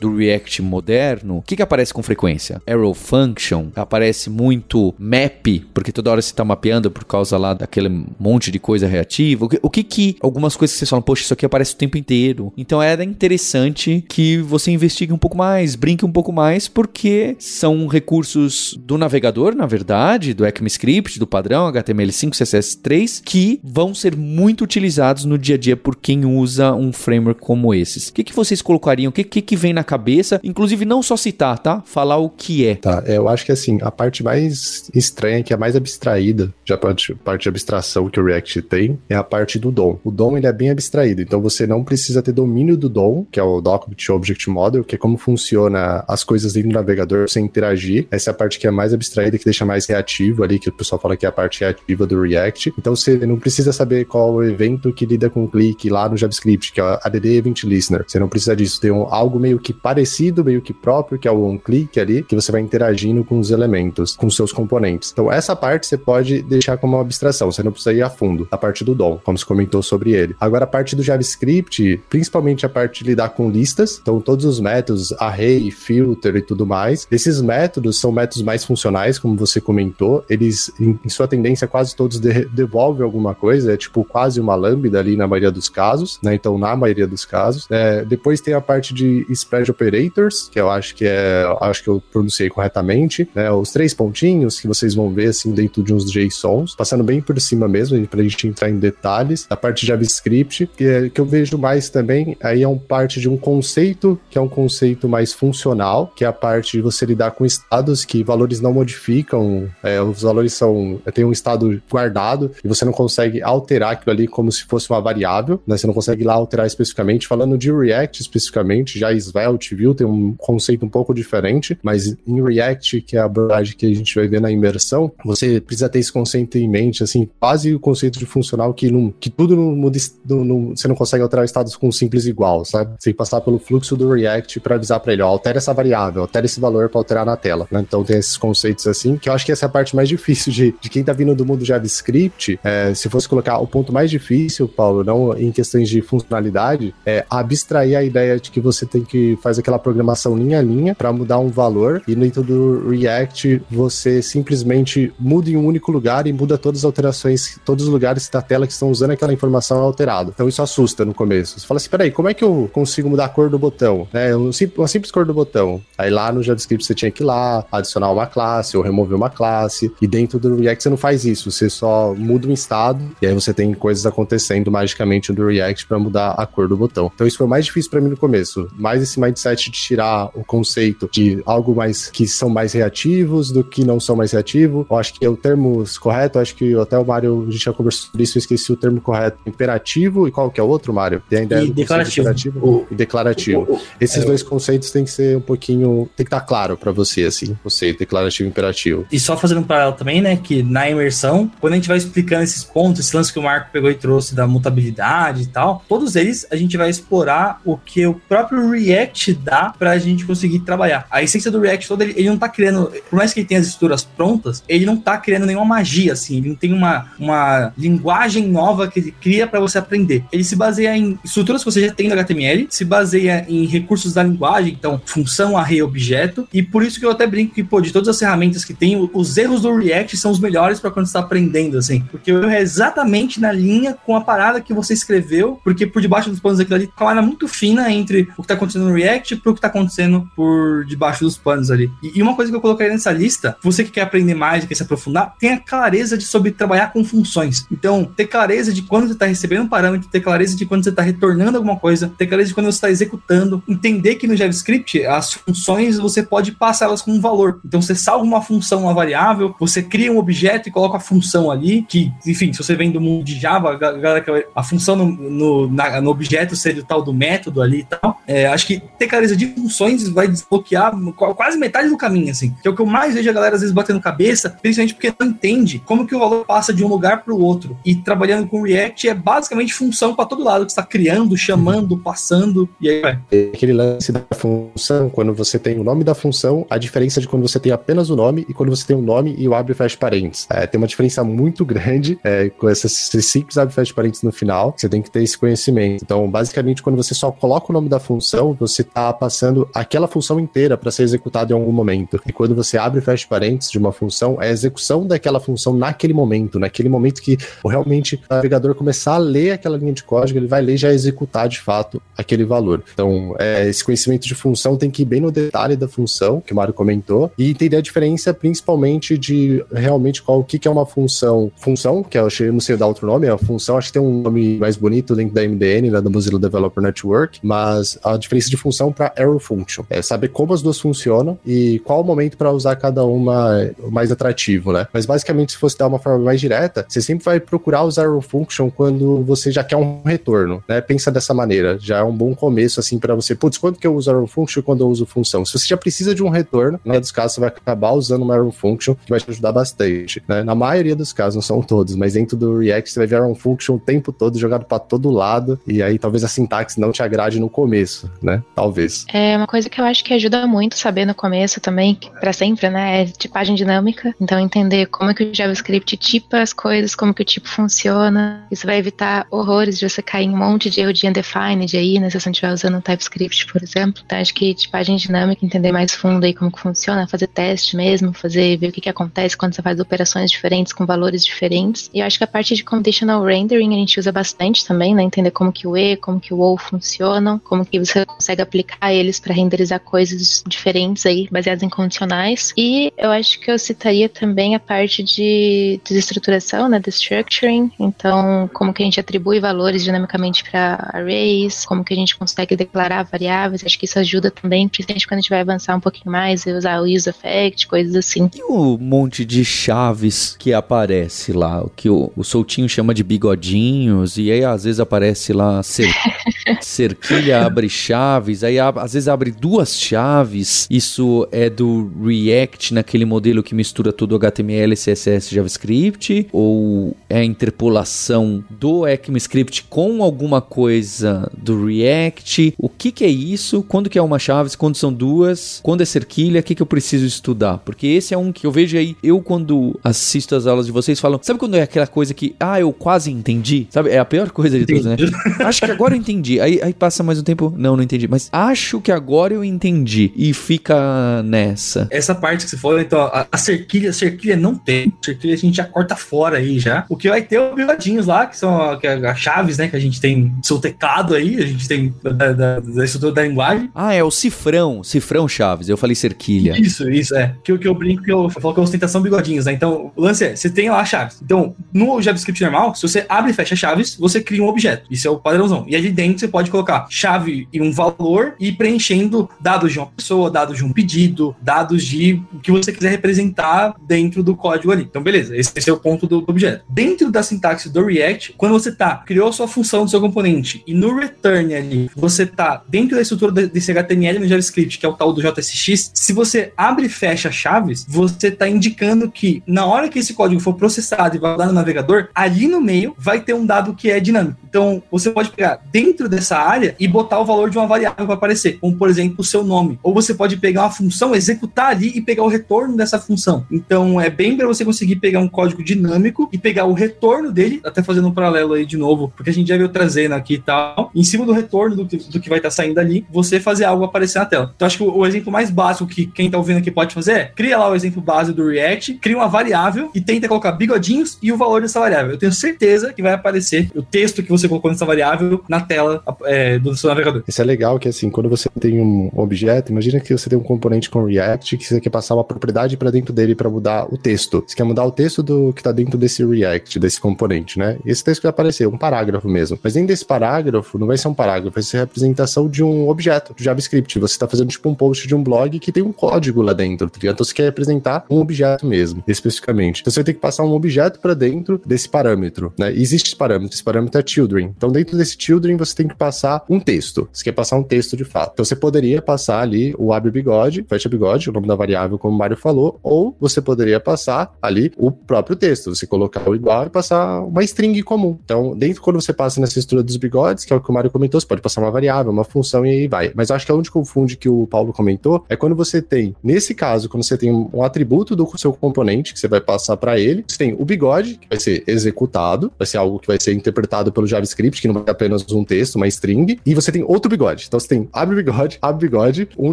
do 0.00 0.16
React 0.16 0.62
moderno, 0.62 1.38
o 1.38 1.42
que, 1.42 1.56
que 1.56 1.62
aparece 1.62 1.92
com 1.92 2.02
frequência? 2.02 2.60
Arrow 2.66 2.94
function, 2.94 3.68
aparece 3.74 4.30
muito 4.30 4.94
map, 4.98 5.46
porque 5.74 5.92
toda 5.92 6.10
hora 6.10 6.22
você 6.22 6.30
está 6.30 6.44
mapeando 6.44 6.90
por 6.90 7.04
causa 7.04 7.36
lá 7.36 7.54
daquele 7.54 7.88
monte 8.18 8.50
de 8.50 8.58
coisa 8.58 8.86
reativa. 8.86 9.44
O 9.44 9.48
que, 9.48 9.58
o 9.62 9.70
que 9.70 9.82
que 9.82 10.16
algumas 10.20 10.56
coisas 10.56 10.74
que 10.74 10.80
você 10.80 10.86
fala, 10.86 11.02
poxa, 11.02 11.24
isso 11.24 11.34
aqui 11.34 11.44
aparece 11.44 11.74
o 11.74 11.76
tempo 11.76 11.98
inteiro. 11.98 12.52
Então 12.56 12.82
era 12.82 13.02
interessante 13.04 14.04
que 14.08 14.38
você 14.38 14.70
investigue 14.70 15.12
um 15.12 15.18
pouco 15.18 15.36
mais, 15.36 15.74
brinque 15.74 16.04
um 16.04 16.12
pouco 16.12 16.32
mais, 16.32 16.68
porque 16.68 17.36
são 17.38 17.86
recursos 17.86 18.78
do 18.80 18.96
navegador, 18.96 19.54
na 19.54 19.66
verdade, 19.66 20.34
do 20.34 20.46
ECMAScript, 20.46 21.18
do 21.18 21.26
padrão 21.26 21.70
HTML5, 21.72 22.30
CSS3, 22.30 23.22
que 23.24 23.60
vão 23.62 23.94
ser 23.94 24.16
muito 24.16 24.64
utilizados 24.64 25.24
no 25.24 25.38
dia 25.38 25.54
a 25.54 25.58
dia 25.58 25.76
por 25.76 25.96
quem 25.96 26.24
usa 26.24 26.74
um 26.74 26.92
framework 26.92 27.40
como 27.40 27.74
esses. 27.74 28.08
O 28.08 28.12
que, 28.12 28.24
que 28.24 28.34
vocês 28.34 28.62
colocariam? 28.62 29.10
O 29.10 29.12
que, 29.12 29.24
que, 29.24 29.39
que 29.42 29.56
vem 29.56 29.72
na 29.72 29.84
cabeça? 29.84 30.40
Inclusive, 30.42 30.84
não 30.84 31.02
só 31.02 31.16
citar, 31.16 31.58
tá? 31.58 31.82
Falar 31.84 32.16
o 32.16 32.28
que 32.28 32.66
é. 32.66 32.74
Tá, 32.76 33.02
eu 33.06 33.28
acho 33.28 33.44
que 33.44 33.52
assim, 33.52 33.78
a 33.82 33.90
parte 33.90 34.22
mais 34.22 34.90
estranha, 34.94 35.42
que 35.42 35.52
é 35.52 35.56
mais 35.56 35.76
abstraída, 35.76 36.52
já 36.64 36.74
a 36.74 36.78
parte, 36.78 37.14
parte 37.14 37.42
de 37.42 37.48
abstração 37.48 38.08
que 38.08 38.20
o 38.20 38.24
React 38.24 38.62
tem, 38.62 38.98
é 39.08 39.14
a 39.14 39.24
parte 39.24 39.58
do 39.58 39.70
DOM. 39.70 39.98
O 40.04 40.10
DOM 40.10 40.36
ele 40.36 40.46
é 40.46 40.52
bem 40.52 40.70
abstraído, 40.70 41.22
então 41.22 41.40
você 41.40 41.66
não 41.66 41.84
precisa 41.84 42.22
ter 42.22 42.32
domínio 42.32 42.76
do 42.76 42.88
DOM, 42.88 43.24
que 43.30 43.40
é 43.40 43.42
o 43.42 43.60
Document 43.60 44.08
Object 44.10 44.50
Model, 44.50 44.84
que 44.84 44.94
é 44.94 44.98
como 44.98 45.16
funciona 45.16 46.04
as 46.08 46.24
coisas 46.24 46.52
dentro 46.52 46.70
do 46.70 46.74
navegador 46.74 47.28
sem 47.28 47.44
interagir. 47.44 48.06
Essa 48.10 48.30
é 48.30 48.32
a 48.32 48.34
parte 48.34 48.58
que 48.58 48.66
é 48.66 48.70
mais 48.70 48.92
abstraída, 48.92 49.38
que 49.38 49.44
deixa 49.44 49.64
mais 49.64 49.86
reativo 49.86 50.42
ali, 50.42 50.58
que 50.58 50.68
o 50.68 50.72
pessoal 50.72 51.00
fala 51.00 51.16
que 51.16 51.26
é 51.26 51.28
a 51.28 51.32
parte 51.32 51.60
reativa 51.60 52.06
do 52.06 52.20
React. 52.20 52.74
Então 52.78 52.94
você 52.94 53.16
não 53.26 53.38
precisa 53.38 53.72
saber 53.72 54.04
qual 54.06 54.34
o 54.34 54.44
evento 54.44 54.92
que 54.92 55.06
lida 55.06 55.30
com 55.30 55.44
o 55.44 55.48
clique 55.48 55.88
lá 55.88 56.08
no 56.08 56.16
JavaScript, 56.16 56.72
que 56.72 56.80
é 56.80 56.84
o 56.84 56.98
ADD 57.02 57.36
Event 57.36 57.64
Listener. 57.64 58.04
Você 58.06 58.18
não 58.18 58.28
precisa 58.28 58.56
disso. 58.56 58.80
Tem 58.80 58.90
um, 58.90 59.02
algo 59.02 59.29
meio 59.38 59.58
que 59.58 59.72
parecido, 59.72 60.44
meio 60.44 60.60
que 60.60 60.72
próprio, 60.72 61.18
que 61.18 61.28
é 61.28 61.30
o 61.30 61.44
onClick 61.44 62.00
ali, 62.00 62.22
que 62.22 62.34
você 62.34 62.50
vai 62.50 62.60
interagindo 62.60 63.22
com 63.24 63.38
os 63.38 63.50
elementos, 63.50 64.16
com 64.16 64.30
seus 64.30 64.52
componentes. 64.52 65.10
Então 65.12 65.30
essa 65.30 65.54
parte 65.54 65.86
você 65.86 65.96
pode 65.96 66.42
deixar 66.42 66.76
como 66.76 66.96
uma 66.96 67.02
abstração, 67.02 67.50
você 67.50 67.62
não 67.62 67.72
precisa 67.72 67.92
ir 67.92 68.02
a 68.02 68.10
fundo. 68.10 68.48
A 68.50 68.58
parte 68.58 68.84
do 68.84 68.94
DOM, 68.94 69.18
como 69.22 69.38
se 69.38 69.44
comentou 69.44 69.82
sobre 69.82 70.12
ele. 70.12 70.34
Agora 70.40 70.64
a 70.64 70.68
parte 70.68 70.96
do 70.96 71.02
JavaScript, 71.02 72.02
principalmente 72.08 72.66
a 72.66 72.68
parte 72.68 73.04
de 73.04 73.10
lidar 73.10 73.30
com 73.30 73.50
listas, 73.50 73.98
então 74.00 74.20
todos 74.20 74.44
os 74.44 74.60
métodos, 74.60 75.12
array, 75.12 75.70
filter 75.70 76.36
e 76.36 76.42
tudo 76.42 76.66
mais, 76.66 77.06
esses 77.10 77.40
métodos 77.40 78.00
são 78.00 78.12
métodos 78.12 78.42
mais 78.42 78.64
funcionais, 78.64 79.18
como 79.18 79.36
você 79.36 79.60
comentou, 79.60 80.24
eles, 80.28 80.72
em, 80.80 80.98
em 81.04 81.08
sua 81.08 81.28
tendência, 81.28 81.66
quase 81.66 81.94
todos 81.94 82.18
de, 82.18 82.46
devolvem 82.46 83.04
alguma 83.04 83.34
coisa, 83.34 83.72
é 83.72 83.76
tipo 83.76 84.04
quase 84.04 84.40
uma 84.40 84.54
lambda 84.54 84.98
ali 84.98 85.16
na 85.16 85.26
maioria 85.26 85.50
dos 85.50 85.68
casos, 85.68 86.18
né? 86.22 86.34
Então, 86.34 86.58
na 86.58 86.74
maioria 86.76 87.06
dos 87.06 87.24
casos. 87.24 87.66
É, 87.70 88.04
depois 88.04 88.40
tem 88.40 88.54
a 88.54 88.60
parte 88.60 88.94
de 88.94 89.19
spread 89.30 89.70
operators, 89.70 90.48
que 90.48 90.60
eu 90.60 90.70
acho 90.70 90.94
que 90.94 91.04
é, 91.06 91.44
acho 91.60 91.82
que 91.82 91.88
eu 91.88 92.02
pronunciei 92.12 92.48
corretamente, 92.48 93.28
né? 93.34 93.50
Os 93.50 93.70
três 93.70 93.94
pontinhos 93.94 94.60
que 94.60 94.66
vocês 94.66 94.94
vão 94.94 95.12
ver 95.12 95.28
assim 95.28 95.52
dentro 95.52 95.82
de 95.82 95.92
uns 95.92 96.10
JSONs, 96.10 96.74
passando 96.74 97.04
bem 97.04 97.20
por 97.20 97.40
cima 97.40 97.68
mesmo, 97.68 98.06
pra 98.06 98.22
gente 98.22 98.46
entrar 98.46 98.70
em 98.70 98.78
detalhes. 98.78 99.46
A 99.50 99.56
parte 99.56 99.82
de 99.82 99.88
JavaScript, 99.88 100.70
que, 100.76 100.84
é, 100.84 101.08
que 101.08 101.20
eu 101.20 101.24
vejo 101.24 101.58
mais 101.58 101.88
também, 101.88 102.36
aí 102.42 102.62
é 102.62 102.68
um 102.68 102.78
parte 102.78 103.20
de 103.20 103.28
um 103.28 103.36
conceito, 103.36 104.18
que 104.30 104.38
é 104.38 104.40
um 104.40 104.48
conceito 104.48 105.08
mais 105.08 105.32
funcional, 105.32 106.12
que 106.14 106.24
é 106.24 106.28
a 106.28 106.32
parte 106.32 106.76
de 106.76 106.82
você 106.82 107.04
lidar 107.06 107.32
com 107.32 107.44
estados 107.44 108.04
que 108.04 108.22
valores 108.22 108.60
não 108.60 108.72
modificam, 108.72 109.68
é, 109.82 110.00
os 110.00 110.22
valores 110.22 110.54
são, 110.54 111.00
tem 111.12 111.24
um 111.24 111.32
estado 111.32 111.80
guardado 111.90 112.50
e 112.64 112.68
você 112.68 112.84
não 112.84 112.92
consegue 112.92 113.42
alterar 113.42 113.92
aquilo 113.92 114.12
ali 114.12 114.26
como 114.26 114.50
se 114.50 114.64
fosse 114.64 114.88
uma 114.90 115.00
variável, 115.00 115.60
né? 115.66 115.76
Você 115.76 115.86
não 115.86 115.94
consegue 115.94 116.24
lá 116.24 116.34
alterar 116.34 116.66
especificamente. 116.66 117.26
Falando 117.26 117.56
de 117.56 117.72
React 117.72 118.20
especificamente, 118.20 118.98
já 118.98 119.09
Svelte, 119.14 119.74
Vue 119.74 119.94
tem 119.94 120.06
um 120.06 120.34
conceito 120.36 120.84
um 120.84 120.88
pouco 120.88 121.14
diferente, 121.14 121.78
mas 121.82 122.16
em 122.26 122.42
React, 122.42 123.00
que 123.02 123.16
é 123.16 123.20
a 123.20 123.24
abordagem 123.24 123.76
que 123.76 123.86
a 123.86 123.94
gente 123.94 124.14
vai 124.14 124.28
ver 124.28 124.40
na 124.40 124.50
imersão, 124.50 125.12
você 125.24 125.60
precisa 125.60 125.88
ter 125.88 125.98
esse 125.98 126.12
conceito 126.12 126.58
em 126.58 126.68
mente, 126.68 127.02
assim, 127.02 127.28
quase 127.38 127.74
o 127.74 127.80
conceito 127.80 128.18
de 128.18 128.26
funcional 128.26 128.72
que, 128.74 128.90
não, 128.90 129.12
que 129.18 129.30
tudo 129.30 129.56
não 129.56 129.74
muda, 129.74 129.98
não, 130.28 130.44
não, 130.44 130.76
você 130.76 130.88
não 130.88 130.94
consegue 130.94 131.22
alterar 131.22 131.44
estados 131.44 131.76
com 131.76 131.90
simples 131.90 132.26
igual, 132.26 132.64
sabe? 132.64 132.92
Você 132.98 133.04
tem 133.04 133.12
que 133.12 133.18
passar 133.18 133.40
pelo 133.40 133.58
fluxo 133.58 133.96
do 133.96 134.12
React 134.12 134.60
para 134.60 134.76
avisar 134.76 135.00
para 135.00 135.12
ele, 135.12 135.22
ó, 135.22 135.28
altera 135.28 135.58
essa 135.58 135.72
variável, 135.72 136.22
altera 136.22 136.46
esse 136.46 136.60
valor 136.60 136.88
para 136.88 137.00
alterar 137.00 137.26
na 137.26 137.36
tela, 137.36 137.66
né? 137.70 137.80
Então 137.80 138.04
tem 138.04 138.18
esses 138.18 138.36
conceitos 138.36 138.86
assim, 138.86 139.16
que 139.16 139.28
eu 139.28 139.32
acho 139.32 139.44
que 139.44 139.52
essa 139.52 139.66
é 139.66 139.68
a 139.68 139.70
parte 139.70 139.94
mais 139.94 140.08
difícil 140.08 140.52
de, 140.52 140.74
de 140.80 140.88
quem 140.88 141.02
tá 141.02 141.12
vindo 141.12 141.34
do 141.34 141.44
mundo 141.44 141.64
JavaScript, 141.64 142.58
é, 142.62 142.94
se 142.94 143.08
fosse 143.08 143.28
colocar 143.28 143.58
o 143.58 143.66
ponto 143.66 143.92
mais 143.92 144.10
difícil, 144.10 144.68
Paulo, 144.68 145.04
não 145.04 145.36
em 145.36 145.52
questões 145.52 145.88
de 145.88 146.00
funcionalidade, 146.02 146.94
é 147.04 147.24
abstrair 147.28 147.96
a 147.96 148.02
ideia 148.02 148.38
de 148.38 148.50
que 148.50 148.60
você 148.60 148.86
tem 148.86 148.99
que 149.04 149.38
faz 149.42 149.58
aquela 149.58 149.78
programação 149.78 150.36
linha 150.36 150.58
a 150.58 150.62
linha 150.62 150.94
para 150.94 151.12
mudar 151.12 151.38
um 151.38 151.48
valor 151.48 152.02
e 152.06 152.14
dentro 152.14 152.42
do 152.42 152.88
React 152.88 153.62
você 153.70 154.22
simplesmente 154.22 155.12
muda 155.18 155.50
em 155.50 155.56
um 155.56 155.66
único 155.66 155.92
lugar 155.92 156.26
e 156.26 156.32
muda 156.32 156.58
todas 156.58 156.80
as 156.80 156.84
alterações, 156.84 157.58
todos 157.64 157.86
os 157.86 157.90
lugares 157.90 158.28
da 158.28 158.42
tela 158.42 158.66
que 158.66 158.72
estão 158.72 158.90
usando 158.90 159.12
aquela 159.12 159.32
informação 159.32 159.78
alterada. 159.78 160.30
Então 160.34 160.48
isso 160.48 160.62
assusta 160.62 161.04
no 161.04 161.14
começo. 161.14 161.58
Você 161.58 161.66
fala 161.66 161.78
assim, 161.78 161.90
peraí, 161.90 162.10
como 162.10 162.28
é 162.28 162.34
que 162.34 162.44
eu 162.44 162.68
consigo 162.72 163.08
mudar 163.08 163.26
a 163.26 163.28
cor 163.28 163.48
do 163.50 163.58
botão? 163.58 164.08
É 164.12 164.34
uma 164.34 164.52
simples 164.52 165.10
cor 165.10 165.24
do 165.24 165.34
botão. 165.34 165.80
Aí 165.96 166.10
lá 166.10 166.32
no 166.32 166.42
JavaScript 166.42 166.86
você 166.86 166.94
tinha 166.94 167.10
que 167.10 167.22
ir 167.22 167.26
lá, 167.26 167.64
adicionar 167.70 168.10
uma 168.10 168.26
classe 168.26 168.76
ou 168.76 168.82
remover 168.82 169.16
uma 169.16 169.30
classe. 169.30 169.92
E 170.00 170.06
dentro 170.06 170.38
do 170.38 170.56
React 170.56 170.82
você 170.82 170.90
não 170.90 170.96
faz 170.96 171.24
isso, 171.24 171.50
você 171.50 171.68
só 171.68 172.14
muda 172.14 172.48
um 172.48 172.52
estado 172.52 173.00
e 173.20 173.26
aí 173.26 173.34
você 173.34 173.52
tem 173.52 173.72
coisas 173.74 174.06
acontecendo 174.06 174.70
magicamente 174.70 175.32
no 175.32 175.46
React 175.46 175.86
para 175.86 175.98
mudar 175.98 176.30
a 176.32 176.46
cor 176.46 176.68
do 176.68 176.76
botão. 176.76 177.10
Então 177.14 177.26
isso 177.26 177.38
foi 177.38 177.46
mais 177.46 177.64
difícil 177.64 177.90
para 177.90 178.00
mim 178.00 178.10
no 178.10 178.16
começo. 178.16 178.68
Mais 178.90 179.04
esse 179.04 179.20
mindset 179.20 179.70
de 179.70 179.78
tirar 179.78 180.30
o 180.34 180.42
conceito 180.42 181.08
de 181.12 181.40
algo 181.46 181.76
mais 181.76 182.10
que 182.10 182.26
são 182.26 182.48
mais 182.48 182.72
reativos 182.72 183.52
do 183.52 183.62
que 183.62 183.84
não 183.84 184.00
são 184.00 184.16
mais 184.16 184.32
reativos. 184.32 184.84
Eu 184.90 184.96
acho 184.96 185.14
que 185.14 185.24
é 185.24 185.28
o 185.28 185.36
termo 185.36 185.84
correto, 186.00 186.40
acho 186.40 186.56
que 186.56 186.74
até 186.76 186.98
o 186.98 187.06
Mário, 187.06 187.46
a 187.46 187.50
gente 187.52 187.64
já 187.64 187.72
conversou 187.72 188.06
sobre 188.06 188.24
isso, 188.24 188.36
eu 188.36 188.40
esqueci 188.40 188.72
o 188.72 188.76
termo 188.76 189.00
correto. 189.00 189.38
Imperativo 189.46 190.26
e 190.26 190.32
qual 190.32 190.50
que 190.50 190.58
é 190.58 190.62
o 190.62 190.66
outro, 190.66 190.92
Mário? 190.92 191.22
Tem 191.30 191.40
ainda 191.40 191.62
e 191.62 191.70
declarativo. 191.70 192.58
O, 192.60 192.86
e 192.90 192.94
declarativo. 192.96 193.60
O, 193.68 193.76
o, 193.76 193.80
Esses 194.00 194.24
é, 194.24 194.26
dois 194.26 194.42
conceitos 194.42 194.90
têm 194.90 195.04
que 195.04 195.10
ser 195.12 195.36
um 195.36 195.40
pouquinho, 195.40 196.08
tem 196.16 196.26
que 196.26 196.34
estar 196.34 196.40
claro 196.40 196.76
para 196.76 196.90
você, 196.90 197.22
assim, 197.22 197.56
conceito 197.62 198.00
declarativo 198.00 198.48
e 198.48 198.50
imperativo. 198.50 199.06
E 199.12 199.20
só 199.20 199.36
fazendo 199.36 199.60
um 199.60 199.64
paralelo 199.64 199.92
também, 199.92 200.20
né, 200.20 200.36
que 200.36 200.64
na 200.64 200.90
imersão, 200.90 201.48
quando 201.60 201.74
a 201.74 201.76
gente 201.76 201.86
vai 201.86 201.96
explicando 201.96 202.42
esses 202.42 202.64
pontos, 202.64 203.00
esse 203.00 203.14
lance 203.14 203.32
que 203.32 203.38
o 203.38 203.42
Marco 203.42 203.70
pegou 203.72 203.88
e 203.88 203.94
trouxe 203.94 204.34
da 204.34 204.48
mutabilidade 204.48 205.42
e 205.42 205.46
tal, 205.46 205.84
todos 205.88 206.16
eles 206.16 206.44
a 206.50 206.56
gente 206.56 206.76
vai 206.76 206.90
explorar 206.90 207.60
o 207.64 207.76
que 207.76 208.04
o 208.04 208.14
próprio 208.14 208.74
React 208.84 209.34
dá 209.34 209.74
pra 209.76 209.98
gente 209.98 210.24
conseguir 210.24 210.60
trabalhar. 210.60 211.06
A 211.10 211.22
essência 211.22 211.50
do 211.50 211.60
React 211.60 211.88
todo, 211.88 212.02
ele, 212.02 212.14
ele 212.16 212.28
não 212.28 212.38
tá 212.38 212.48
criando, 212.48 212.92
por 213.08 213.16
mais 213.16 213.32
que 213.32 213.40
ele 213.40 213.46
tenha 213.46 213.60
as 213.60 213.66
estruturas 213.66 214.04
prontas, 214.04 214.62
ele 214.68 214.86
não 214.86 214.96
tá 214.96 215.16
criando 215.16 215.46
nenhuma 215.46 215.64
magia, 215.64 216.12
assim, 216.12 216.38
ele 216.38 216.48
não 216.50 216.56
tem 216.56 216.72
uma, 216.72 217.06
uma 217.18 217.72
linguagem 217.76 218.46
nova 218.46 218.88
que 218.88 219.00
ele 219.00 219.14
cria 219.20 219.46
para 219.46 219.60
você 219.60 219.78
aprender. 219.78 220.24
Ele 220.32 220.44
se 220.44 220.56
baseia 220.56 220.96
em 220.96 221.18
estruturas 221.24 221.62
que 221.62 221.70
você 221.70 221.86
já 221.86 221.92
tem 221.92 222.08
no 222.08 222.14
HTML, 222.14 222.66
se 222.70 222.84
baseia 222.84 223.44
em 223.48 223.66
recursos 223.66 224.14
da 224.14 224.22
linguagem, 224.22 224.72
então 224.72 225.00
função, 225.04 225.56
array, 225.56 225.82
objeto, 225.82 226.48
e 226.52 226.62
por 226.62 226.82
isso 226.82 226.98
que 226.98 227.06
eu 227.06 227.10
até 227.10 227.26
brinco 227.26 227.54
que, 227.54 227.62
pô, 227.64 227.80
de 227.80 227.92
todas 227.92 228.08
as 228.08 228.18
ferramentas 228.18 228.64
que 228.64 228.74
tem, 228.74 228.96
os 229.12 229.36
erros 229.36 229.62
do 229.62 229.76
React 229.76 230.16
são 230.16 230.30
os 230.30 230.40
melhores 230.40 230.80
para 230.80 230.90
quando 230.90 231.06
você 231.06 231.12
tá 231.12 231.20
aprendendo, 231.20 231.78
assim, 231.78 232.00
porque 232.10 232.30
erro 232.30 232.50
é 232.50 232.60
exatamente 232.60 233.40
na 233.40 233.52
linha 233.52 233.94
com 233.94 234.16
a 234.16 234.20
parada 234.20 234.60
que 234.60 234.72
você 234.72 234.92
escreveu, 234.92 235.60
porque 235.62 235.86
por 235.86 236.00
debaixo 236.00 236.30
dos 236.30 236.40
panos 236.40 236.58
daquilo 236.58 236.76
ali, 236.76 236.86
camada 236.96 237.22
muito 237.22 237.46
fina 237.48 237.90
entre 237.92 238.28
o 238.36 238.42
que 238.42 238.48
tá 238.48 238.56
acontecendo 238.60 238.88
no 238.88 238.94
React 238.94 239.34
e 239.34 239.48
o 239.48 239.54
que 239.54 239.60
tá 239.60 239.68
acontecendo 239.68 240.28
por 240.36 240.84
debaixo 240.84 241.24
dos 241.24 241.36
panos 241.36 241.70
ali. 241.70 241.90
E, 242.02 242.18
e 242.18 242.22
uma 242.22 242.36
coisa 242.36 242.50
que 242.50 242.56
eu 242.56 242.60
coloquei 242.60 242.88
nessa 242.88 243.10
lista, 243.10 243.56
você 243.62 243.82
que 243.82 243.90
quer 243.90 244.02
aprender 244.02 244.34
mais, 244.34 244.64
quer 244.64 244.74
se 244.74 244.82
aprofundar, 244.82 245.34
tenha 245.38 245.58
clareza 245.58 246.16
de 246.16 246.24
sobre 246.24 246.50
trabalhar 246.50 246.92
com 246.92 247.04
funções. 247.04 247.66
Então, 247.70 248.04
ter 248.04 248.26
clareza 248.26 248.72
de 248.72 248.82
quando 248.82 249.06
você 249.06 249.14
está 249.14 249.26
recebendo 249.26 249.62
um 249.62 249.68
parâmetro, 249.68 250.08
ter 250.08 250.20
clareza 250.20 250.56
de 250.56 250.66
quando 250.66 250.84
você 250.84 250.90
está 250.90 251.02
retornando 251.02 251.56
alguma 251.56 251.76
coisa, 251.76 252.12
ter 252.16 252.26
clareza 252.26 252.48
de 252.48 252.54
quando 252.54 252.66
você 252.66 252.76
está 252.76 252.90
executando, 252.90 253.62
entender 253.68 254.16
que 254.16 254.26
no 254.26 254.36
JavaScript 254.36 255.04
as 255.06 255.32
funções 255.32 255.98
você 255.98 256.22
pode 256.22 256.52
passar 256.52 256.86
elas 256.86 257.02
com 257.02 257.12
um 257.12 257.20
valor. 257.20 257.60
Então, 257.64 257.80
você 257.80 257.94
salva 257.94 258.24
uma 258.24 258.42
função, 258.42 258.82
uma 258.82 258.94
variável, 258.94 259.54
você 259.58 259.82
cria 259.82 260.12
um 260.12 260.18
objeto 260.18 260.68
e 260.68 260.72
coloca 260.72 260.96
a 260.96 261.00
função 261.00 261.50
ali, 261.50 261.82
que, 261.88 262.12
enfim, 262.26 262.52
se 262.52 262.62
você 262.62 262.74
vem 262.74 262.90
do 262.90 263.00
mundo 263.00 263.24
de 263.24 263.38
Java, 263.38 263.78
a, 263.80 264.60
a 264.60 264.62
função 264.62 264.96
no, 264.96 265.06
no, 265.06 265.70
na, 265.70 266.00
no 266.00 266.10
objeto 266.10 266.56
seria 266.56 266.82
o 266.82 266.84
tal 266.84 267.02
do 267.02 267.12
método 267.12 267.62
ali 267.62 267.80
e 267.80 267.84
tal. 267.84 268.20
É, 268.26 268.46
acho 268.52 268.66
que 268.66 268.82
ter 268.98 269.06
clareza 269.06 269.36
de 269.36 269.46
funções 269.46 270.08
vai 270.08 270.28
desbloquear 270.28 270.92
quase 271.36 271.58
metade 271.58 271.88
do 271.88 271.96
caminho, 271.96 272.30
assim. 272.30 272.54
Que 272.62 272.68
é 272.68 272.70
o 272.70 272.74
que 272.74 272.82
eu 272.82 272.86
mais 272.86 273.14
vejo 273.14 273.28
a 273.30 273.32
galera 273.32 273.54
às 273.54 273.60
vezes 273.60 273.74
batendo 273.74 274.00
cabeça, 274.00 274.50
principalmente 274.50 274.94
porque 274.94 275.12
não 275.18 275.28
entende 275.28 275.82
como 275.84 276.06
que 276.06 276.14
o 276.14 276.18
valor 276.18 276.44
passa 276.44 276.72
de 276.72 276.84
um 276.84 276.88
lugar 276.88 277.22
para 277.24 277.34
o 277.34 277.40
outro. 277.40 277.76
E 277.84 277.94
trabalhando 277.94 278.46
com 278.46 278.62
React 278.62 279.08
é 279.08 279.14
basicamente 279.14 279.74
função 279.74 280.14
para 280.14 280.26
todo 280.26 280.44
lado, 280.44 280.64
que 280.64 280.72
está 280.72 280.82
criando, 280.82 281.36
chamando, 281.36 281.96
passando, 281.96 282.68
e 282.80 282.88
aí 282.88 283.00
vai. 283.00 283.18
Aquele 283.52 283.72
lance 283.72 284.12
da 284.12 284.22
função, 284.34 285.08
quando 285.10 285.32
você 285.34 285.58
tem 285.58 285.78
o 285.78 285.84
nome 285.84 286.04
da 286.04 286.14
função, 286.14 286.66
a 286.68 286.78
diferença 286.78 287.20
de 287.20 287.28
quando 287.28 287.46
você 287.46 287.58
tem 287.58 287.72
apenas 287.72 288.10
o 288.10 288.16
nome 288.16 288.46
e 288.48 288.54
quando 288.54 288.70
você 288.70 288.86
tem 288.86 288.96
o 288.96 289.02
nome 289.02 289.34
e 289.38 289.48
o 289.48 289.54
abre 289.54 289.72
e 289.72 289.76
fecha 289.76 289.96
parênteses. 289.96 290.46
É, 290.50 290.66
tem 290.66 290.78
uma 290.78 290.86
diferença 290.86 291.22
muito 291.22 291.64
grande 291.64 292.18
é, 292.24 292.50
com 292.50 292.68
esses 292.68 293.10
simples 293.24 293.58
abre 293.58 293.72
e 293.72 293.74
fecha 293.74 293.94
parênteses 293.94 294.22
no 294.22 294.32
final, 294.32 294.74
você 294.76 294.88
tem 294.88 295.02
que 295.02 295.10
ter 295.10 295.22
esse 295.22 295.36
conhecimento. 295.36 296.02
Então, 296.02 296.28
basicamente, 296.30 296.82
quando 296.82 296.96
você 296.96 297.14
só 297.14 297.30
coloca 297.30 297.66
o 297.70 297.72
nome 297.72 297.88
da 297.88 297.98
função, 297.98 298.39
você 298.48 298.82
está 298.82 299.12
passando 299.12 299.68
aquela 299.74 300.08
função 300.08 300.40
inteira 300.40 300.76
para 300.76 300.90
ser 300.90 301.02
executada 301.02 301.52
em 301.52 301.56
algum 301.56 301.72
momento. 301.72 302.20
E 302.26 302.32
quando 302.32 302.54
você 302.54 302.76
abre 302.78 303.00
e 303.00 303.02
fecha 303.02 303.26
parênteses 303.28 303.70
de 303.70 303.78
uma 303.78 303.92
função, 303.92 304.40
é 304.40 304.48
a 304.48 304.50
execução 304.50 305.06
daquela 305.06 305.40
função 305.40 305.74
naquele 305.74 306.12
momento, 306.12 306.58
naquele 306.58 306.88
momento 306.88 307.22
que 307.22 307.38
realmente 307.64 308.16
o 308.16 308.34
navegador 308.34 308.74
começar 308.74 309.14
a 309.14 309.18
ler 309.18 309.52
aquela 309.52 309.76
linha 309.76 309.92
de 309.92 310.02
código, 310.02 310.38
ele 310.38 310.46
vai 310.46 310.62
ler 310.62 310.74
e 310.74 310.76
já 310.76 310.92
executar 310.92 311.48
de 311.48 311.60
fato 311.60 312.00
aquele 312.16 312.44
valor. 312.44 312.82
Então, 312.92 313.34
é, 313.38 313.68
esse 313.68 313.84
conhecimento 313.84 314.26
de 314.26 314.34
função 314.34 314.76
tem 314.76 314.90
que 314.90 315.02
ir 315.02 315.04
bem 315.04 315.20
no 315.20 315.30
detalhe 315.30 315.76
da 315.76 315.88
função, 315.88 316.40
que 316.40 316.52
o 316.52 316.56
Mário 316.56 316.72
comentou, 316.72 317.30
e 317.36 317.50
entender 317.50 317.76
a 317.76 317.80
diferença 317.80 318.32
principalmente 318.32 319.18
de 319.18 319.64
realmente 319.72 320.22
qual 320.22 320.40
o 320.40 320.44
que, 320.44 320.58
que 320.58 320.68
é 320.68 320.70
uma 320.70 320.86
função. 320.86 321.50
Função, 321.56 322.02
que 322.02 322.18
eu, 322.18 322.28
eu 322.40 322.52
não 322.52 322.60
sei 322.60 322.76
dar 322.76 322.86
outro 322.86 323.06
nome, 323.06 323.26
é 323.26 323.30
a 323.30 323.38
função, 323.38 323.76
acho 323.76 323.88
que 323.88 323.94
tem 323.94 324.02
um 324.02 324.22
nome 324.22 324.58
mais 324.58 324.76
bonito 324.76 325.14
dentro 325.14 325.34
da 325.34 325.42
MDN, 325.42 325.90
né, 325.90 326.00
da 326.00 326.10
Mozilla 326.10 326.38
Developer 326.38 326.82
Network, 326.82 327.40
mas 327.42 327.98
a 328.02 328.16
diferença 328.16 328.29
de 328.38 328.56
função 328.56 328.92
para 328.92 329.12
arrow 329.18 329.38
function 329.38 329.84
é 329.90 330.00
saber 330.02 330.28
como 330.28 330.54
as 330.54 330.62
duas 330.62 330.78
funcionam 330.78 331.38
e 331.44 331.80
qual 331.80 332.00
o 332.00 332.04
momento 332.04 332.36
para 332.36 332.50
usar 332.50 332.76
cada 332.76 333.04
uma 333.04 333.70
mais 333.90 334.10
atrativo, 334.10 334.72
né? 334.72 334.86
Mas 334.92 335.06
basicamente, 335.06 335.52
se 335.52 335.58
fosse 335.58 335.76
dar 335.76 335.86
uma 335.86 335.98
forma 335.98 336.24
mais 336.24 336.40
direta, 336.40 336.86
você 336.88 337.00
sempre 337.00 337.24
vai 337.24 337.40
procurar 337.40 337.82
usar 337.84 338.04
arrow 338.04 338.20
function 338.20 338.70
quando 338.70 339.22
você 339.24 339.50
já 339.50 339.64
quer 339.64 339.76
um 339.76 340.02
retorno, 340.04 340.62
né? 340.68 340.80
Pensa 340.80 341.10
dessa 341.10 341.34
maneira, 341.34 341.78
já 341.78 341.98
é 341.98 342.02
um 342.02 342.16
bom 342.16 342.34
começo 342.34 342.80
assim 342.80 342.98
para 342.98 343.14
você. 343.14 343.34
Putz, 343.34 343.58
quando 343.58 343.78
que 343.78 343.86
eu 343.86 343.94
uso 343.94 344.10
arrow 344.10 344.26
function 344.26 344.62
quando 344.62 344.82
eu 344.82 344.88
uso 344.88 345.04
função? 345.06 345.44
Se 345.44 345.58
você 345.58 345.66
já 345.66 345.76
precisa 345.76 346.14
de 346.14 346.22
um 346.22 346.28
retorno, 346.28 346.80
na 346.84 346.98
dos 346.98 347.10
casos 347.10 347.34
você 347.34 347.40
vai 347.40 347.48
acabar 347.48 347.92
usando 347.92 348.22
uma 348.22 348.34
arrow 348.34 348.52
function 348.52 348.94
que 348.94 349.10
vai 349.10 349.18
te 349.18 349.30
ajudar 349.30 349.52
bastante, 349.52 350.22
né? 350.28 350.42
Na 350.42 350.54
maioria 350.54 350.94
dos 350.94 351.12
casos, 351.12 351.34
não 351.34 351.42
são 351.42 351.62
todos, 351.62 351.96
mas 351.96 352.12
dentro 352.12 352.36
do 352.36 352.58
React 352.58 352.90
você 352.90 353.00
vai 353.00 353.06
ver 353.06 353.16
arrow 353.16 353.34
function 353.34 353.76
o 353.76 353.80
tempo 353.80 354.12
todo 354.12 354.38
jogado 354.38 354.64
para 354.64 354.78
todo 354.78 355.10
lado 355.10 355.58
e 355.66 355.82
aí 355.82 355.98
talvez 355.98 356.24
a 356.24 356.28
sintaxe 356.28 356.80
não 356.80 356.92
te 356.92 357.02
agrade 357.02 357.40
no 357.40 357.48
começo, 357.48 358.10
né? 358.22 358.42
Talvez. 358.54 359.06
É 359.12 359.36
uma 359.36 359.46
coisa 359.46 359.68
que 359.68 359.80
eu 359.80 359.84
acho 359.84 360.04
que 360.04 360.14
ajuda 360.14 360.46
muito 360.46 360.76
saber 360.76 361.04
no 361.04 361.14
começo 361.14 361.60
também, 361.60 361.98
para 362.20 362.32
sempre, 362.32 362.68
né? 362.68 363.02
É 363.02 363.04
tipagem 363.06 363.54
dinâmica. 363.54 364.14
Então 364.20 364.38
entender 364.38 364.86
como 364.86 365.10
é 365.10 365.14
que 365.14 365.24
o 365.24 365.34
JavaScript 365.34 365.96
tipa 365.96 366.40
as 366.40 366.52
coisas, 366.52 366.94
como 366.94 367.14
que 367.14 367.22
o 367.22 367.24
tipo 367.24 367.48
funciona. 367.48 368.46
Isso 368.50 368.66
vai 368.66 368.78
evitar 368.78 369.26
horrores 369.30 369.78
de 369.78 369.88
você 369.88 370.02
cair 370.02 370.26
em 370.26 370.30
um 370.30 370.36
monte 370.36 370.70
de 370.70 370.80
erro 370.80 370.92
de 370.92 371.06
undefined 371.06 371.76
aí, 371.76 371.98
né? 371.98 372.10
Se 372.10 372.20
você 372.20 372.30
estiver 372.30 372.52
usando 372.52 372.80
TypeScript, 372.80 373.46
por 373.52 373.62
exemplo. 373.62 374.02
Então 374.04 374.18
acho 374.18 374.34
que 374.34 374.54
tipagem 374.54 374.96
dinâmica, 374.96 375.44
entender 375.44 375.72
mais 375.72 375.94
fundo 375.94 376.24
aí 376.24 376.34
como 376.34 376.50
que 376.50 376.60
funciona, 376.60 377.06
fazer 377.06 377.26
teste 377.26 377.76
mesmo, 377.76 378.12
fazer, 378.12 378.56
ver 378.58 378.68
o 378.68 378.72
que, 378.72 378.80
que 378.80 378.88
acontece 378.88 379.36
quando 379.36 379.54
você 379.54 379.62
faz 379.62 379.80
operações 379.80 380.30
diferentes 380.30 380.72
com 380.72 380.84
valores 380.84 381.24
diferentes. 381.24 381.90
E 381.92 382.00
eu 382.00 382.06
acho 382.06 382.18
que 382.18 382.24
a 382.24 382.26
parte 382.26 382.54
de 382.54 382.64
conditional 382.64 383.24
rendering 383.24 383.74
a 383.74 383.78
gente 383.78 383.98
usa 383.98 384.12
bastante 384.12 384.66
também, 384.66 384.94
né? 384.94 385.02
Entender 385.02 385.30
como 385.30 385.52
que 385.52 385.66
o 385.66 385.76
E, 385.76 385.96
como 385.96 386.20
que 386.20 386.34
o 386.34 386.38
OU 386.40 386.58
funcionam, 386.58 387.38
como 387.38 387.64
que 387.64 387.78
você 387.78 388.04
consegue 388.14 388.42
aplicar 388.42 388.92
eles 388.92 389.18
para 389.18 389.34
renderizar 389.34 389.80
coisas 389.80 390.42
diferentes 390.46 391.06
aí, 391.06 391.28
baseadas 391.30 391.62
em 391.62 391.68
condicionais. 391.68 392.52
E 392.56 392.92
eu 392.96 393.10
acho 393.10 393.40
que 393.40 393.50
eu 393.50 393.58
citaria 393.58 394.08
também 394.08 394.54
a 394.54 394.60
parte 394.60 395.02
de 395.02 395.80
desestruturação, 395.84 396.68
né? 396.68 396.78
De 396.78 396.90
structuring. 396.90 397.70
Então, 397.78 398.48
como 398.52 398.72
que 398.72 398.82
a 398.82 398.84
gente 398.84 399.00
atribui 399.00 399.40
valores 399.40 399.82
dinamicamente 399.82 400.44
para 400.44 400.90
arrays, 400.92 401.64
como 401.64 401.84
que 401.84 401.94
a 401.94 401.96
gente 401.96 402.16
consegue 402.16 402.56
declarar 402.56 403.02
variáveis. 403.04 403.64
Acho 403.64 403.78
que 403.78 403.84
isso 403.84 403.98
ajuda 403.98 404.30
também, 404.30 404.68
principalmente 404.68 405.06
quando 405.06 405.18
a 405.18 405.20
gente 405.20 405.30
vai 405.30 405.40
avançar 405.40 405.76
um 405.76 405.80
pouquinho 405.80 406.10
mais 406.10 406.46
e 406.46 406.52
usar 406.52 406.80
o 406.80 406.84
use 406.84 407.08
effect, 407.08 407.66
coisas 407.66 407.94
assim. 407.94 408.30
E 408.34 408.42
o 408.42 408.76
monte 408.78 409.24
de 409.24 409.44
chaves 409.44 410.36
que 410.38 410.52
aparece 410.52 411.32
lá, 411.32 411.62
o 411.62 411.70
que 411.70 411.88
o, 411.88 412.12
o 412.16 412.24
Soltinho 412.24 412.68
chama 412.68 412.94
de 412.94 413.02
bigodinhos, 413.02 414.16
e 414.16 414.30
aí 414.30 414.44
às 414.44 414.64
vezes 414.64 414.80
aparece 414.80 415.32
lá 415.32 415.62
cer 415.62 415.90
cerquilha 416.60 417.46
abre 417.46 417.68
chaves, 418.00 418.42
aí 418.42 418.58
às 418.58 418.94
vezes 418.94 419.08
abre 419.08 419.30
duas 419.30 419.78
chaves. 419.78 420.66
Isso 420.70 421.28
é 421.30 421.50
do 421.50 421.90
React 422.02 422.72
naquele 422.72 423.04
modelo 423.04 423.42
que 423.42 423.54
mistura 423.54 423.92
tudo 423.92 424.16
HTML, 424.16 424.74
CSS, 424.74 425.34
JavaScript, 425.34 426.26
ou 426.32 426.96
é 427.08 427.18
a 427.18 427.24
interpolação 427.24 428.42
do 428.48 428.86
ECMAScript 428.86 429.64
com 429.68 430.02
alguma 430.02 430.40
coisa 430.40 431.30
do 431.36 431.66
React? 431.66 432.54
O 432.58 432.68
que, 432.68 432.90
que 432.90 433.04
é 433.04 433.08
isso? 433.08 433.62
Quando 433.62 433.90
que 433.90 433.98
é 433.98 434.02
uma 434.02 434.18
chave? 434.18 434.50
Quando 434.56 434.76
são 434.76 434.92
duas? 434.92 435.60
Quando 435.62 435.82
é 435.82 435.84
cerquilha? 435.84 436.40
O 436.40 436.42
que, 436.42 436.54
que 436.54 436.62
eu 436.62 436.66
preciso 436.66 437.04
estudar? 437.04 437.58
Porque 437.58 437.86
esse 437.86 438.14
é 438.14 438.18
um 438.18 438.32
que 438.32 438.46
eu 438.46 438.52
vejo 438.52 438.78
aí, 438.78 438.96
eu 439.02 439.20
quando 439.20 439.78
assisto 439.84 440.34
as 440.34 440.46
aulas 440.46 440.66
de 440.66 440.72
vocês 440.72 440.98
falam, 440.98 441.20
sabe 441.22 441.38
quando 441.38 441.56
é 441.56 441.62
aquela 441.62 441.86
coisa 441.86 442.14
que, 442.14 442.34
ah, 442.40 442.58
eu 442.58 442.72
quase 442.72 443.10
entendi? 443.10 443.66
Sabe? 443.70 443.90
É 443.90 443.98
a 443.98 444.04
pior 444.04 444.30
coisa 444.30 444.58
de 444.58 444.64
todas, 444.64 444.86
né? 444.86 444.96
Acho 445.40 445.60
que 445.60 445.70
agora 445.70 445.94
eu 445.94 445.98
entendi. 445.98 446.40
Aí, 446.40 446.60
aí 446.62 446.72
passa 446.72 447.02
mais 447.02 447.18
um 447.18 447.22
tempo, 447.22 447.52
não, 447.56 447.76
não 447.76 447.82
entendi 447.82 447.89
entendi. 447.90 448.08
Mas 448.08 448.28
acho 448.32 448.80
que 448.80 448.92
agora 448.92 449.34
eu 449.34 449.44
entendi. 449.44 450.12
E 450.14 450.32
fica 450.32 451.22
nessa. 451.22 451.88
Essa 451.90 452.14
parte 452.14 452.44
que 452.44 452.50
você 452.50 452.56
falou, 452.56 452.80
então, 452.80 453.00
a, 453.00 453.26
a 453.30 453.36
cerquilha, 453.36 453.90
a 453.90 453.92
cerquilha 453.92 454.36
não 454.36 454.54
tem. 454.54 454.92
A 455.02 455.04
cerquilha 455.04 455.34
a 455.34 455.38
gente 455.38 455.56
já 455.56 455.64
corta 455.64 455.96
fora 455.96 456.38
aí 456.38 456.58
já. 456.58 456.84
O 456.88 456.96
que 456.96 457.08
vai 457.08 457.22
ter 457.22 457.36
é 457.36 457.50
os 457.50 457.54
bigodinhos 457.54 458.06
lá, 458.06 458.26
que 458.26 458.36
são 458.36 458.78
que 458.78 458.86
é 458.86 458.94
as 458.94 459.18
chaves, 459.18 459.58
né? 459.58 459.68
Que 459.68 459.76
a 459.76 459.80
gente 459.80 460.00
tem 460.00 460.32
seu 460.42 460.58
teclado 460.58 461.14
aí, 461.14 461.36
a 461.36 461.46
gente 461.46 461.66
tem 461.66 461.94
da, 462.02 462.32
da, 462.32 462.60
da 462.60 462.84
estrutura 462.84 463.12
da 463.12 463.22
linguagem. 463.22 463.70
Ah, 463.74 463.94
é 463.94 464.02
o 464.02 464.10
cifrão. 464.10 464.82
Cifrão 464.82 465.28
Chaves. 465.28 465.68
Eu 465.68 465.76
falei 465.76 465.94
cerquilha. 465.94 466.58
Isso, 466.58 466.88
isso, 466.90 467.14
é. 467.14 467.34
Que, 467.42 467.56
que 467.58 467.68
eu 467.68 467.74
brinco 467.74 468.02
que 468.02 468.12
eu 468.12 468.28
falo 468.30 468.54
que 468.54 468.60
é 468.60 468.62
ostentação 468.62 469.00
bigodinhos, 469.00 469.46
né? 469.46 469.52
Então, 469.52 469.92
o 469.94 470.02
lance 470.02 470.24
é, 470.24 470.36
você 470.36 470.50
tem 470.50 470.70
lá 470.70 470.84
chaves. 470.84 471.20
Então, 471.22 471.54
no 471.72 472.00
JavaScript 472.00 472.42
normal, 472.42 472.74
se 472.74 472.82
você 472.82 473.04
abre 473.08 473.30
e 473.30 473.34
fecha 473.34 473.56
chaves, 473.56 473.96
você 473.96 474.20
cria 474.20 474.42
um 474.42 474.48
objeto. 474.48 474.86
Isso 474.90 475.06
é 475.06 475.10
o 475.10 475.18
padrãozão. 475.18 475.64
E 475.68 475.76
ali 475.76 475.90
dentro 475.90 476.20
você 476.20 476.28
pode 476.28 476.50
colocar 476.50 476.86
chave 476.90 477.48
e 477.52 477.60
um 477.60 477.69
valor 477.72 478.34
e 478.38 478.52
preenchendo 478.52 479.28
dados 479.40 479.72
de 479.72 479.78
uma 479.78 479.86
pessoa, 479.86 480.30
dados 480.30 480.56
de 480.56 480.64
um 480.64 480.72
pedido, 480.72 481.34
dados 481.40 481.84
de 481.84 482.20
o 482.32 482.38
que 482.38 482.50
você 482.50 482.72
quiser 482.72 482.90
representar 482.90 483.74
dentro 483.86 484.22
do 484.22 484.36
código 484.36 484.72
ali. 484.72 484.82
Então, 484.82 485.02
beleza. 485.02 485.36
Esse, 485.36 485.68
é 485.68 485.72
o 485.72 485.76
ponto 485.76 486.06
do, 486.06 486.24
objeto. 486.26 486.64
Dentro 486.68 487.10
da 487.10 487.22
sintaxe 487.22 487.68
do 487.68 487.84
React, 487.84 488.34
quando 488.36 488.52
você 488.52 488.72
tá, 488.72 488.96
criou 489.06 489.32
sua 489.32 489.48
função 489.48 489.84
do 489.84 489.90
seu 489.90 490.00
componente 490.00 490.62
e 490.66 490.74
no 490.74 490.96
return 490.96 491.54
ali, 491.54 491.90
você 491.94 492.26
tá 492.26 492.62
dentro 492.68 492.96
da 492.96 493.02
estrutura 493.02 493.32
desse 493.46 493.70
HTML 493.70 494.18
no 494.18 494.28
JavaScript, 494.28 494.78
que 494.78 494.86
é 494.86 494.88
o 494.88 494.94
tal 494.94 495.12
do 495.12 495.22
JSX, 495.22 495.90
se 495.94 496.12
você 496.12 496.52
abre 496.56 496.86
e 496.86 496.88
fecha 496.88 497.30
chaves, 497.30 497.84
você 497.88 498.30
tá 498.30 498.48
indicando 498.48 499.10
que 499.10 499.42
na 499.46 499.66
hora 499.66 499.88
que 499.88 499.98
esse 499.98 500.14
código 500.14 500.40
for 500.40 500.54
processado 500.54 501.16
e 501.16 501.20
lá 501.20 501.46
no 501.46 501.52
navegador, 501.52 502.08
ali 502.14 502.48
no 502.48 502.60
meio 502.60 502.94
vai 502.98 503.20
ter 503.20 503.34
um 503.34 503.46
dado 503.46 503.74
que 503.74 503.90
é 503.90 504.00
dinâmico. 504.00 504.38
Então, 504.48 504.82
você 504.90 505.10
pode 505.10 505.30
pegar 505.30 505.60
dentro 505.70 506.08
dessa 506.08 506.36
área 506.36 506.74
e 506.78 506.88
botar 506.88 507.20
o 507.20 507.24
valor 507.24 507.50
de 507.50 507.58
uma 507.60 507.68
variável 507.68 508.06
para 508.06 508.14
aparecer, 508.14 508.58
como 508.60 508.76
por 508.76 508.88
exemplo 508.88 509.16
o 509.18 509.24
seu 509.24 509.44
nome. 509.44 509.78
Ou 509.82 509.94
você 509.94 510.14
pode 510.14 510.36
pegar 510.36 510.62
uma 510.62 510.70
função, 510.70 511.14
executar 511.14 511.68
ali 511.68 511.92
e 511.94 512.00
pegar 512.00 512.22
o 512.22 512.28
retorno 512.28 512.76
dessa 512.76 512.98
função. 512.98 513.46
Então, 513.50 514.00
é 514.00 514.10
bem 514.10 514.36
para 514.36 514.46
você 514.46 514.64
conseguir 514.64 514.96
pegar 514.96 515.20
um 515.20 515.28
código 515.28 515.62
dinâmico 515.62 516.28
e 516.32 516.38
pegar 516.38 516.64
o 516.64 516.72
retorno 516.72 517.30
dele, 517.32 517.60
até 517.64 517.82
fazendo 517.82 518.08
um 518.08 518.12
paralelo 518.12 518.54
aí 518.54 518.66
de 518.66 518.76
novo, 518.76 519.12
porque 519.16 519.30
a 519.30 519.32
gente 519.32 519.48
já 519.48 519.56
veio 519.56 519.68
trazendo 519.68 520.12
aqui 520.12 520.34
e 520.34 520.38
tal, 520.38 520.90
em 520.94 521.02
cima 521.02 521.24
do 521.24 521.32
retorno 521.32 521.76
do 521.76 521.86
que, 521.86 521.96
do 521.96 522.20
que 522.20 522.28
vai 522.28 522.38
estar 522.38 522.48
tá 522.48 522.54
saindo 522.54 522.78
ali, 522.78 523.04
você 523.10 523.38
fazer 523.38 523.64
algo 523.64 523.84
aparecer 523.84 524.18
na 524.18 524.26
tela. 524.26 524.52
Então, 524.54 524.66
acho 524.66 524.76
que 524.76 524.82
o, 524.82 524.98
o 524.98 525.06
exemplo 525.06 525.32
mais 525.32 525.50
básico 525.50 525.86
que 525.86 526.06
quem 526.06 526.26
está 526.26 526.38
ouvindo 526.38 526.58
aqui 526.58 526.70
pode 526.70 526.94
fazer 526.94 527.12
é, 527.12 527.24
cria 527.24 527.58
lá 527.58 527.70
o 527.70 527.74
exemplo 527.74 528.00
base 528.00 528.32
do 528.32 528.48
React, 528.48 528.94
cria 528.94 529.16
uma 529.16 529.28
variável 529.28 529.90
e 529.94 530.00
tenta 530.00 530.28
colocar 530.28 530.52
bigodinhos 530.52 531.18
e 531.22 531.32
o 531.32 531.36
valor 531.36 531.60
dessa 531.60 531.80
variável. 531.80 532.12
Eu 532.12 532.18
tenho 532.18 532.32
certeza 532.32 532.92
que 532.92 533.02
vai 533.02 533.12
aparecer 533.12 533.70
o 533.74 533.82
texto 533.82 534.22
que 534.22 534.30
você 534.30 534.48
colocou 534.48 534.70
nessa 534.70 534.84
variável 534.84 535.44
na 535.48 535.60
tela 535.60 536.02
é, 536.24 536.58
do 536.58 536.76
seu 536.76 536.88
navegador. 536.88 537.22
Isso 537.26 537.40
é 537.40 537.44
legal 537.50 537.78
que 537.78 537.88
assim, 537.88 538.10
quando 538.10 538.28
você 538.28 538.48
tem 538.60 538.80
um 538.80 539.10
objeto, 539.14 539.72
imagina 539.72 540.00
que 540.00 540.16
você 540.16 540.28
tem 540.30 540.38
um 540.38 540.42
componente 540.42 540.88
com 540.88 541.04
React 541.04 541.56
que 541.56 541.64
você 541.64 541.80
quer 541.80 541.90
passar 541.90 542.14
uma 542.14 542.24
propriedade 542.24 542.76
para 542.76 542.90
dentro 542.90 543.12
dele 543.12 543.34
para 543.34 543.50
mudar 543.50 543.92
o 543.92 543.96
texto. 543.96 544.44
Você 544.46 544.54
quer 544.54 544.64
mudar 544.64 544.84
o 544.84 544.90
texto 544.90 545.22
do 545.22 545.52
que 545.52 545.60
está 545.60 545.72
dentro 545.72 545.98
desse 545.98 546.24
React, 546.24 546.78
desse 546.78 547.00
componente, 547.00 547.58
né? 547.58 547.78
Esse 547.84 548.04
texto 548.04 548.22
vai 548.22 548.30
aparecer, 548.30 548.66
um 548.66 548.78
parágrafo 548.78 549.28
mesmo. 549.28 549.58
Mas 549.62 549.74
dentro 549.74 549.88
desse 549.88 550.04
parágrafo, 550.04 550.78
não 550.78 550.86
vai 550.86 550.96
ser 550.96 551.08
um 551.08 551.14
parágrafo, 551.14 551.54
vai 551.54 551.62
ser 551.62 551.78
a 551.78 551.80
representação 551.80 552.48
de 552.48 552.62
um 552.62 552.88
objeto, 552.88 553.34
de 553.36 553.44
JavaScript. 553.44 553.98
Você 553.98 554.14
está 554.14 554.28
fazendo 554.28 554.48
tipo 554.48 554.68
um 554.68 554.74
post 554.74 555.06
de 555.06 555.14
um 555.14 555.22
blog 555.22 555.58
que 555.58 555.72
tem 555.72 555.82
um 555.82 555.92
código 555.92 556.42
lá 556.42 556.52
dentro, 556.52 556.88
tá 556.88 556.98
ligado? 556.98 557.14
Então 557.14 557.24
você 557.24 557.34
quer 557.34 557.44
representar 557.44 558.04
um 558.08 558.18
objeto 558.18 558.66
mesmo, 558.66 559.02
especificamente. 559.06 559.80
Então 559.80 559.92
você 559.92 560.04
ter 560.04 560.14
que 560.14 560.20
passar 560.20 560.44
um 560.44 560.52
objeto 560.52 561.00
para 561.00 561.14
dentro 561.14 561.60
desse 561.66 561.88
parâmetro, 561.88 562.52
né? 562.58 562.72
E 562.72 562.80
existe 562.80 563.08
esse 563.08 563.16
parâmetro, 563.16 563.54
esse 563.54 563.64
parâmetro 563.64 564.00
é 564.00 564.04
children. 564.06 564.52
Então 564.56 564.70
dentro 564.70 564.96
desse 564.96 565.16
children 565.18 565.56
você 565.56 565.74
tem 565.74 565.88
que 565.88 565.96
passar 565.96 566.44
um 566.48 566.60
texto. 566.60 567.08
Você 567.12 567.24
quer 567.24 567.32
passar 567.40 567.56
um 567.56 567.62
texto 567.62 567.96
de 567.96 568.04
fato. 568.04 568.32
Então 568.34 568.44
você 568.44 568.54
poderia 568.54 569.00
passar 569.00 569.40
ali 569.40 569.74
o 569.78 569.92
abre 569.92 570.10
bigode, 570.10 570.64
fecha 570.68 570.88
bigode, 570.88 571.30
o 571.30 571.32
nome 571.32 571.46
da 571.46 571.54
variável, 571.54 571.98
como 571.98 572.14
o 572.14 572.18
Mário 572.18 572.36
falou, 572.36 572.78
ou 572.82 573.16
você 573.18 573.40
poderia 573.40 573.80
passar 573.80 574.34
ali 574.42 574.70
o 574.76 574.90
próprio 574.90 575.34
texto. 575.34 575.74
Você 575.74 575.86
colocar 575.86 576.28
o 576.28 576.34
igual 576.34 576.66
e 576.66 576.70
passar 576.70 577.22
uma 577.22 577.42
string 577.42 577.82
comum. 577.82 578.18
Então, 578.22 578.54
dentro 578.56 578.82
quando 578.82 579.00
você 579.00 579.12
passa 579.12 579.40
nessa 579.40 579.58
estrutura 579.58 579.82
dos 579.82 579.96
bigodes, 579.96 580.44
que 580.44 580.52
é 580.52 580.56
o 580.56 580.60
que 580.60 580.70
o 580.70 580.72
Mário 580.74 580.90
comentou, 580.90 581.18
você 581.18 581.26
pode 581.26 581.40
passar 581.40 581.62
uma 581.62 581.70
variável, 581.70 582.12
uma 582.12 582.24
função 582.24 582.66
e 582.66 582.70
aí 582.70 582.88
vai. 582.88 583.10
Mas 583.14 583.30
eu 583.30 583.36
acho 583.36 583.46
que 583.46 583.52
a 583.52 583.54
onde 583.54 583.70
confunde 583.70 584.16
que 584.16 584.28
o 584.28 584.46
Paulo 584.46 584.72
comentou 584.72 585.24
é 585.28 585.36
quando 585.36 585.56
você 585.56 585.80
tem, 585.80 586.14
nesse 586.22 586.54
caso, 586.54 586.88
quando 586.88 587.04
você 587.04 587.16
tem 587.16 587.32
um 587.32 587.62
atributo 587.62 588.14
do 588.14 588.30
seu 588.36 588.52
componente 588.52 589.14
que 589.14 589.20
você 589.20 589.28
vai 589.28 589.40
passar 589.40 589.76
para 589.78 589.98
ele, 589.98 590.24
você 590.28 590.36
tem 590.36 590.54
o 590.58 590.64
bigode, 590.64 591.16
que 591.16 591.28
vai 591.28 591.40
ser 591.40 591.64
executado, 591.66 592.52
vai 592.58 592.66
ser 592.66 592.76
algo 592.76 592.98
que 592.98 593.06
vai 593.06 593.18
ser 593.18 593.32
interpretado 593.32 593.90
pelo 593.90 594.06
JavaScript, 594.06 594.60
que 594.60 594.68
não 594.68 594.74
vai 594.74 594.84
apenas 594.88 595.24
um 595.32 595.44
texto, 595.44 595.76
uma 595.76 595.88
string, 595.88 596.38
e 596.44 596.54
você 596.54 596.70
tem 596.70 596.82
outro 596.82 597.08
bigode. 597.08 597.29
Então 597.46 597.58
você 597.58 597.68
tem 597.68 597.88
abre 597.92 598.16
bigode, 598.16 598.58
abre 598.60 598.88
bigode, 598.88 599.28
um 599.38 599.52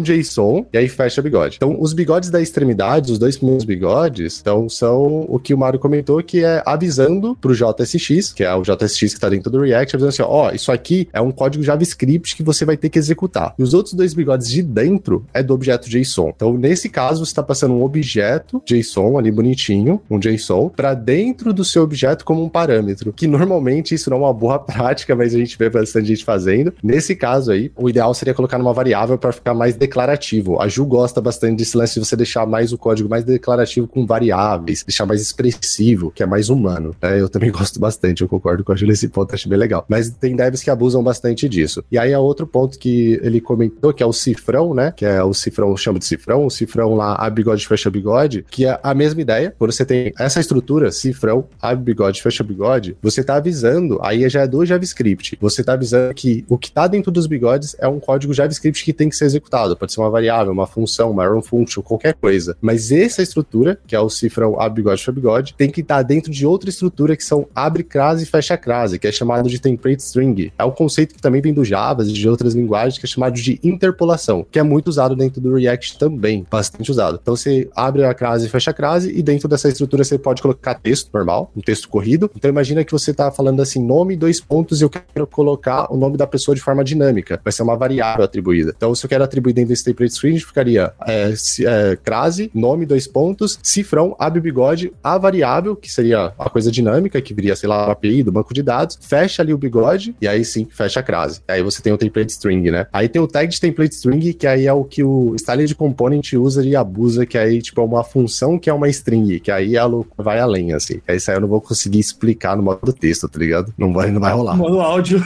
JSON, 0.00 0.66
e 0.72 0.78
aí 0.78 0.88
fecha 0.88 1.22
bigode. 1.22 1.56
Então 1.56 1.76
os 1.80 1.92
bigodes 1.92 2.30
da 2.30 2.40
extremidade, 2.40 3.12
os 3.12 3.18
dois 3.18 3.36
primeiros 3.36 3.64
bigodes, 3.64 4.38
então 4.40 4.68
são 4.68 5.26
o 5.28 5.38
que 5.38 5.54
o 5.54 5.58
Mário 5.58 5.78
comentou, 5.78 6.22
que 6.22 6.44
é 6.44 6.62
avisando 6.66 7.36
pro 7.36 7.54
JSX, 7.54 8.32
que 8.32 8.44
é 8.44 8.54
o 8.54 8.62
JSX 8.62 8.98
que 8.98 9.04
está 9.04 9.28
dentro 9.28 9.50
do 9.50 9.60
React, 9.60 9.96
avisando 9.96 10.08
assim, 10.10 10.22
ó, 10.22 10.48
oh, 10.48 10.54
isso 10.54 10.72
aqui 10.72 11.08
é 11.12 11.20
um 11.20 11.30
código 11.30 11.62
JavaScript 11.62 12.36
que 12.36 12.42
você 12.42 12.64
vai 12.64 12.76
ter 12.76 12.88
que 12.88 12.98
executar. 12.98 13.54
E 13.58 13.62
os 13.62 13.74
outros 13.74 13.94
dois 13.94 14.14
bigodes 14.14 14.48
de 14.48 14.62
dentro 14.62 15.24
é 15.32 15.42
do 15.42 15.54
objeto 15.54 15.88
JSON. 15.88 16.32
Então, 16.34 16.56
nesse 16.56 16.88
caso, 16.88 17.24
você 17.24 17.30
está 17.30 17.42
passando 17.42 17.74
um 17.74 17.82
objeto 17.82 18.62
JSON 18.64 19.18
ali 19.18 19.30
bonitinho, 19.30 20.00
um 20.10 20.18
JSON, 20.18 20.68
para 20.68 20.94
dentro 20.94 21.52
do 21.52 21.64
seu 21.64 21.82
objeto 21.82 22.24
como 22.24 22.42
um 22.42 22.48
parâmetro, 22.48 23.12
que 23.12 23.26
normalmente 23.26 23.94
isso 23.94 24.10
não 24.10 24.18
é 24.18 24.20
uma 24.20 24.34
boa 24.34 24.58
prática, 24.60 25.14
mas 25.14 25.34
a 25.34 25.38
gente 25.38 25.56
vê 25.58 25.70
bastante 25.70 26.08
gente 26.08 26.24
fazendo. 26.24 26.72
Nesse 26.82 27.14
caso 27.14 27.50
aí, 27.50 27.67
o 27.76 27.88
ideal 27.88 28.12
seria 28.14 28.34
colocar 28.34 28.58
numa 28.58 28.72
variável 28.72 29.18
para 29.18 29.32
ficar 29.32 29.54
mais 29.54 29.76
declarativo. 29.76 30.60
A 30.60 30.68
Ju 30.68 30.84
gosta 30.84 31.20
bastante 31.20 31.58
desse 31.58 31.76
lance 31.76 31.94
de 31.94 32.06
você 32.06 32.16
deixar 32.16 32.46
mais 32.46 32.72
o 32.72 32.78
código 32.78 33.08
mais 33.08 33.24
declarativo 33.24 33.86
com 33.86 34.06
variáveis, 34.06 34.82
deixar 34.82 35.06
mais 35.06 35.20
expressivo, 35.20 36.10
que 36.10 36.22
é 36.22 36.26
mais 36.26 36.48
humano. 36.48 36.94
Né? 37.00 37.20
Eu 37.20 37.28
também 37.28 37.50
gosto 37.52 37.78
bastante, 37.80 38.22
eu 38.22 38.28
concordo 38.28 38.64
com 38.64 38.72
a 38.72 38.76
Ju 38.76 38.86
nesse 38.86 39.08
ponto, 39.08 39.34
acho 39.34 39.48
bem 39.48 39.58
legal. 39.58 39.84
Mas 39.88 40.10
tem 40.10 40.36
devs 40.36 40.62
que 40.62 40.70
abusam 40.70 41.02
bastante 41.02 41.48
disso. 41.48 41.82
E 41.90 41.98
aí 41.98 42.12
é 42.12 42.18
outro 42.18 42.46
ponto 42.46 42.78
que 42.78 43.18
ele 43.22 43.40
comentou, 43.40 43.92
que 43.92 44.02
é 44.02 44.06
o 44.06 44.12
cifrão, 44.12 44.74
né? 44.74 44.92
Que 44.96 45.04
é 45.04 45.22
o 45.22 45.32
cifrão, 45.32 45.76
chama 45.76 45.98
de 45.98 46.04
cifrão, 46.04 46.46
o 46.46 46.50
cifrão 46.50 46.94
lá, 46.94 47.14
a 47.14 47.28
bigode 47.30 47.66
fecha 47.66 47.90
bigode, 47.90 48.44
que 48.50 48.66
é 48.66 48.78
a 48.82 48.94
mesma 48.94 49.20
ideia. 49.20 49.54
Quando 49.58 49.72
você 49.72 49.84
tem 49.84 50.12
essa 50.18 50.40
estrutura, 50.40 50.90
cifrão, 50.90 51.46
abre 51.60 51.84
bigode, 51.84 52.22
fecha 52.22 52.44
bigode, 52.44 52.96
você 53.02 53.22
tá 53.22 53.36
avisando, 53.36 53.98
aí 54.02 54.28
já 54.28 54.42
é 54.42 54.46
do 54.46 54.64
JavaScript. 54.64 55.38
Você 55.40 55.64
tá 55.64 55.74
avisando 55.74 56.14
que 56.14 56.44
o 56.48 56.58
que 56.58 56.70
tá 56.70 56.86
dentro 56.86 57.10
dos 57.10 57.26
bigodes 57.26 57.57
é 57.78 57.88
um 57.88 58.00
código 58.00 58.32
JavaScript 58.32 58.84
que 58.84 58.92
tem 58.92 59.08
que 59.08 59.16
ser 59.16 59.24
executado. 59.24 59.76
Pode 59.76 59.92
ser 59.92 60.00
uma 60.00 60.10
variável, 60.10 60.52
uma 60.52 60.66
função, 60.66 61.10
uma 61.10 61.26
run 61.26 61.42
function, 61.42 61.82
qualquer 61.82 62.14
coisa. 62.14 62.56
Mas 62.60 62.90
essa 62.90 63.22
estrutura, 63.22 63.78
que 63.86 63.94
é 63.94 64.00
o 64.00 64.08
cifrão 64.08 64.60
abre 64.60 64.82
bigode, 64.82 65.00
fecha 65.00 65.12
bigode, 65.12 65.54
tem 65.56 65.70
que 65.70 65.80
estar 65.80 66.02
dentro 66.02 66.30
de 66.30 66.46
outra 66.46 66.70
estrutura 66.70 67.16
que 67.16 67.24
são 67.24 67.46
abre 67.54 67.82
crase 67.82 68.24
e 68.24 68.26
fecha 68.26 68.56
crase, 68.56 68.98
que 68.98 69.06
é 69.06 69.12
chamado 69.12 69.48
de 69.48 69.60
template 69.60 70.02
string. 70.02 70.52
É 70.58 70.64
um 70.64 70.70
conceito 70.70 71.14
que 71.14 71.22
também 71.22 71.40
vem 71.40 71.52
do 71.52 71.64
Java 71.64 72.02
e 72.02 72.12
de 72.12 72.28
outras 72.28 72.54
linguagens, 72.54 72.98
que 72.98 73.06
é 73.06 73.08
chamado 73.08 73.34
de 73.34 73.58
interpolação, 73.62 74.46
que 74.50 74.58
é 74.58 74.62
muito 74.62 74.88
usado 74.88 75.14
dentro 75.16 75.40
do 75.40 75.54
React 75.54 75.98
também, 75.98 76.46
bastante 76.50 76.90
usado. 76.90 77.18
Então 77.20 77.36
você 77.36 77.68
abre 77.74 78.04
a 78.04 78.14
crase 78.14 78.46
e 78.46 78.48
fecha 78.48 78.70
a 78.70 78.74
crase, 78.74 79.12
e 79.16 79.22
dentro 79.22 79.48
dessa 79.48 79.68
estrutura 79.68 80.04
você 80.04 80.18
pode 80.18 80.42
colocar 80.42 80.74
texto 80.74 81.10
normal, 81.12 81.50
um 81.56 81.60
texto 81.60 81.88
corrido. 81.88 82.30
Então 82.36 82.48
imagina 82.48 82.84
que 82.84 82.92
você 82.92 83.10
está 83.10 83.30
falando 83.30 83.60
assim, 83.60 83.84
nome, 83.84 84.16
dois 84.16 84.40
pontos, 84.40 84.80
e 84.80 84.84
eu 84.84 84.90
quero 84.90 85.26
colocar 85.26 85.92
o 85.92 85.96
nome 85.96 86.16
da 86.16 86.26
pessoa 86.26 86.54
de 86.54 86.60
forma 86.60 86.84
dinâmica. 86.84 87.40
Vai 87.48 87.52
ser 87.52 87.62
uma 87.62 87.78
variável 87.78 88.22
atribuída. 88.22 88.74
Então, 88.76 88.94
se 88.94 89.06
eu 89.06 89.08
quero 89.08 89.24
atribuir 89.24 89.54
dentro 89.54 89.70
desse 89.70 89.82
template 89.82 90.12
string, 90.12 90.38
ficaria 90.38 90.92
é, 91.06 91.32
é, 91.62 91.96
crase, 91.96 92.50
nome, 92.54 92.84
dois 92.84 93.06
pontos, 93.06 93.58
cifrão, 93.62 94.14
abre 94.18 94.38
bigode, 94.38 94.92
a 95.02 95.16
variável, 95.16 95.74
que 95.74 95.90
seria 95.90 96.34
a 96.38 96.50
coisa 96.50 96.70
dinâmica, 96.70 97.22
que 97.22 97.32
viria, 97.32 97.56
sei 97.56 97.70
lá, 97.70 97.86
a 97.86 97.92
API 97.92 98.22
do 98.22 98.30
banco 98.30 98.52
de 98.52 98.62
dados, 98.62 98.98
fecha 99.00 99.40
ali 99.40 99.54
o 99.54 99.56
bigode, 99.56 100.14
e 100.20 100.28
aí 100.28 100.44
sim, 100.44 100.66
fecha 100.70 101.00
a 101.00 101.02
crase. 101.02 101.40
Aí 101.48 101.62
você 101.62 101.80
tem 101.80 101.90
o 101.90 101.96
template 101.96 102.32
string, 102.32 102.70
né? 102.70 102.86
Aí 102.92 103.08
tem 103.08 103.22
o 103.22 103.26
tag 103.26 103.48
de 103.48 103.58
template 103.58 103.94
string, 103.94 104.34
que 104.34 104.46
aí 104.46 104.66
é 104.66 104.72
o 104.74 104.84
que 104.84 105.02
o 105.02 105.34
style 105.38 105.64
de 105.64 105.74
component 105.74 106.34
usa 106.34 106.62
e 106.62 106.76
abusa, 106.76 107.24
que 107.24 107.38
aí, 107.38 107.62
tipo, 107.62 107.80
é 107.80 107.84
uma 107.84 108.04
função 108.04 108.58
que 108.58 108.68
é 108.68 108.74
uma 108.74 108.90
string, 108.90 109.40
que 109.40 109.50
aí 109.50 109.74
ela 109.74 110.04
vai 110.18 110.38
além, 110.38 110.74
assim. 110.74 111.00
Aí 111.08 111.16
isso 111.16 111.30
aí 111.30 111.38
eu 111.38 111.40
não 111.40 111.48
vou 111.48 111.62
conseguir 111.62 111.98
explicar 111.98 112.58
no 112.58 112.62
modo 112.62 112.92
texto, 112.92 113.26
tá 113.26 113.38
ligado? 113.38 113.72
Não 113.78 113.90
vai, 113.90 114.10
não 114.10 114.20
vai 114.20 114.34
rolar. 114.34 114.54
Modo 114.54 114.80
áudio. 114.80 115.22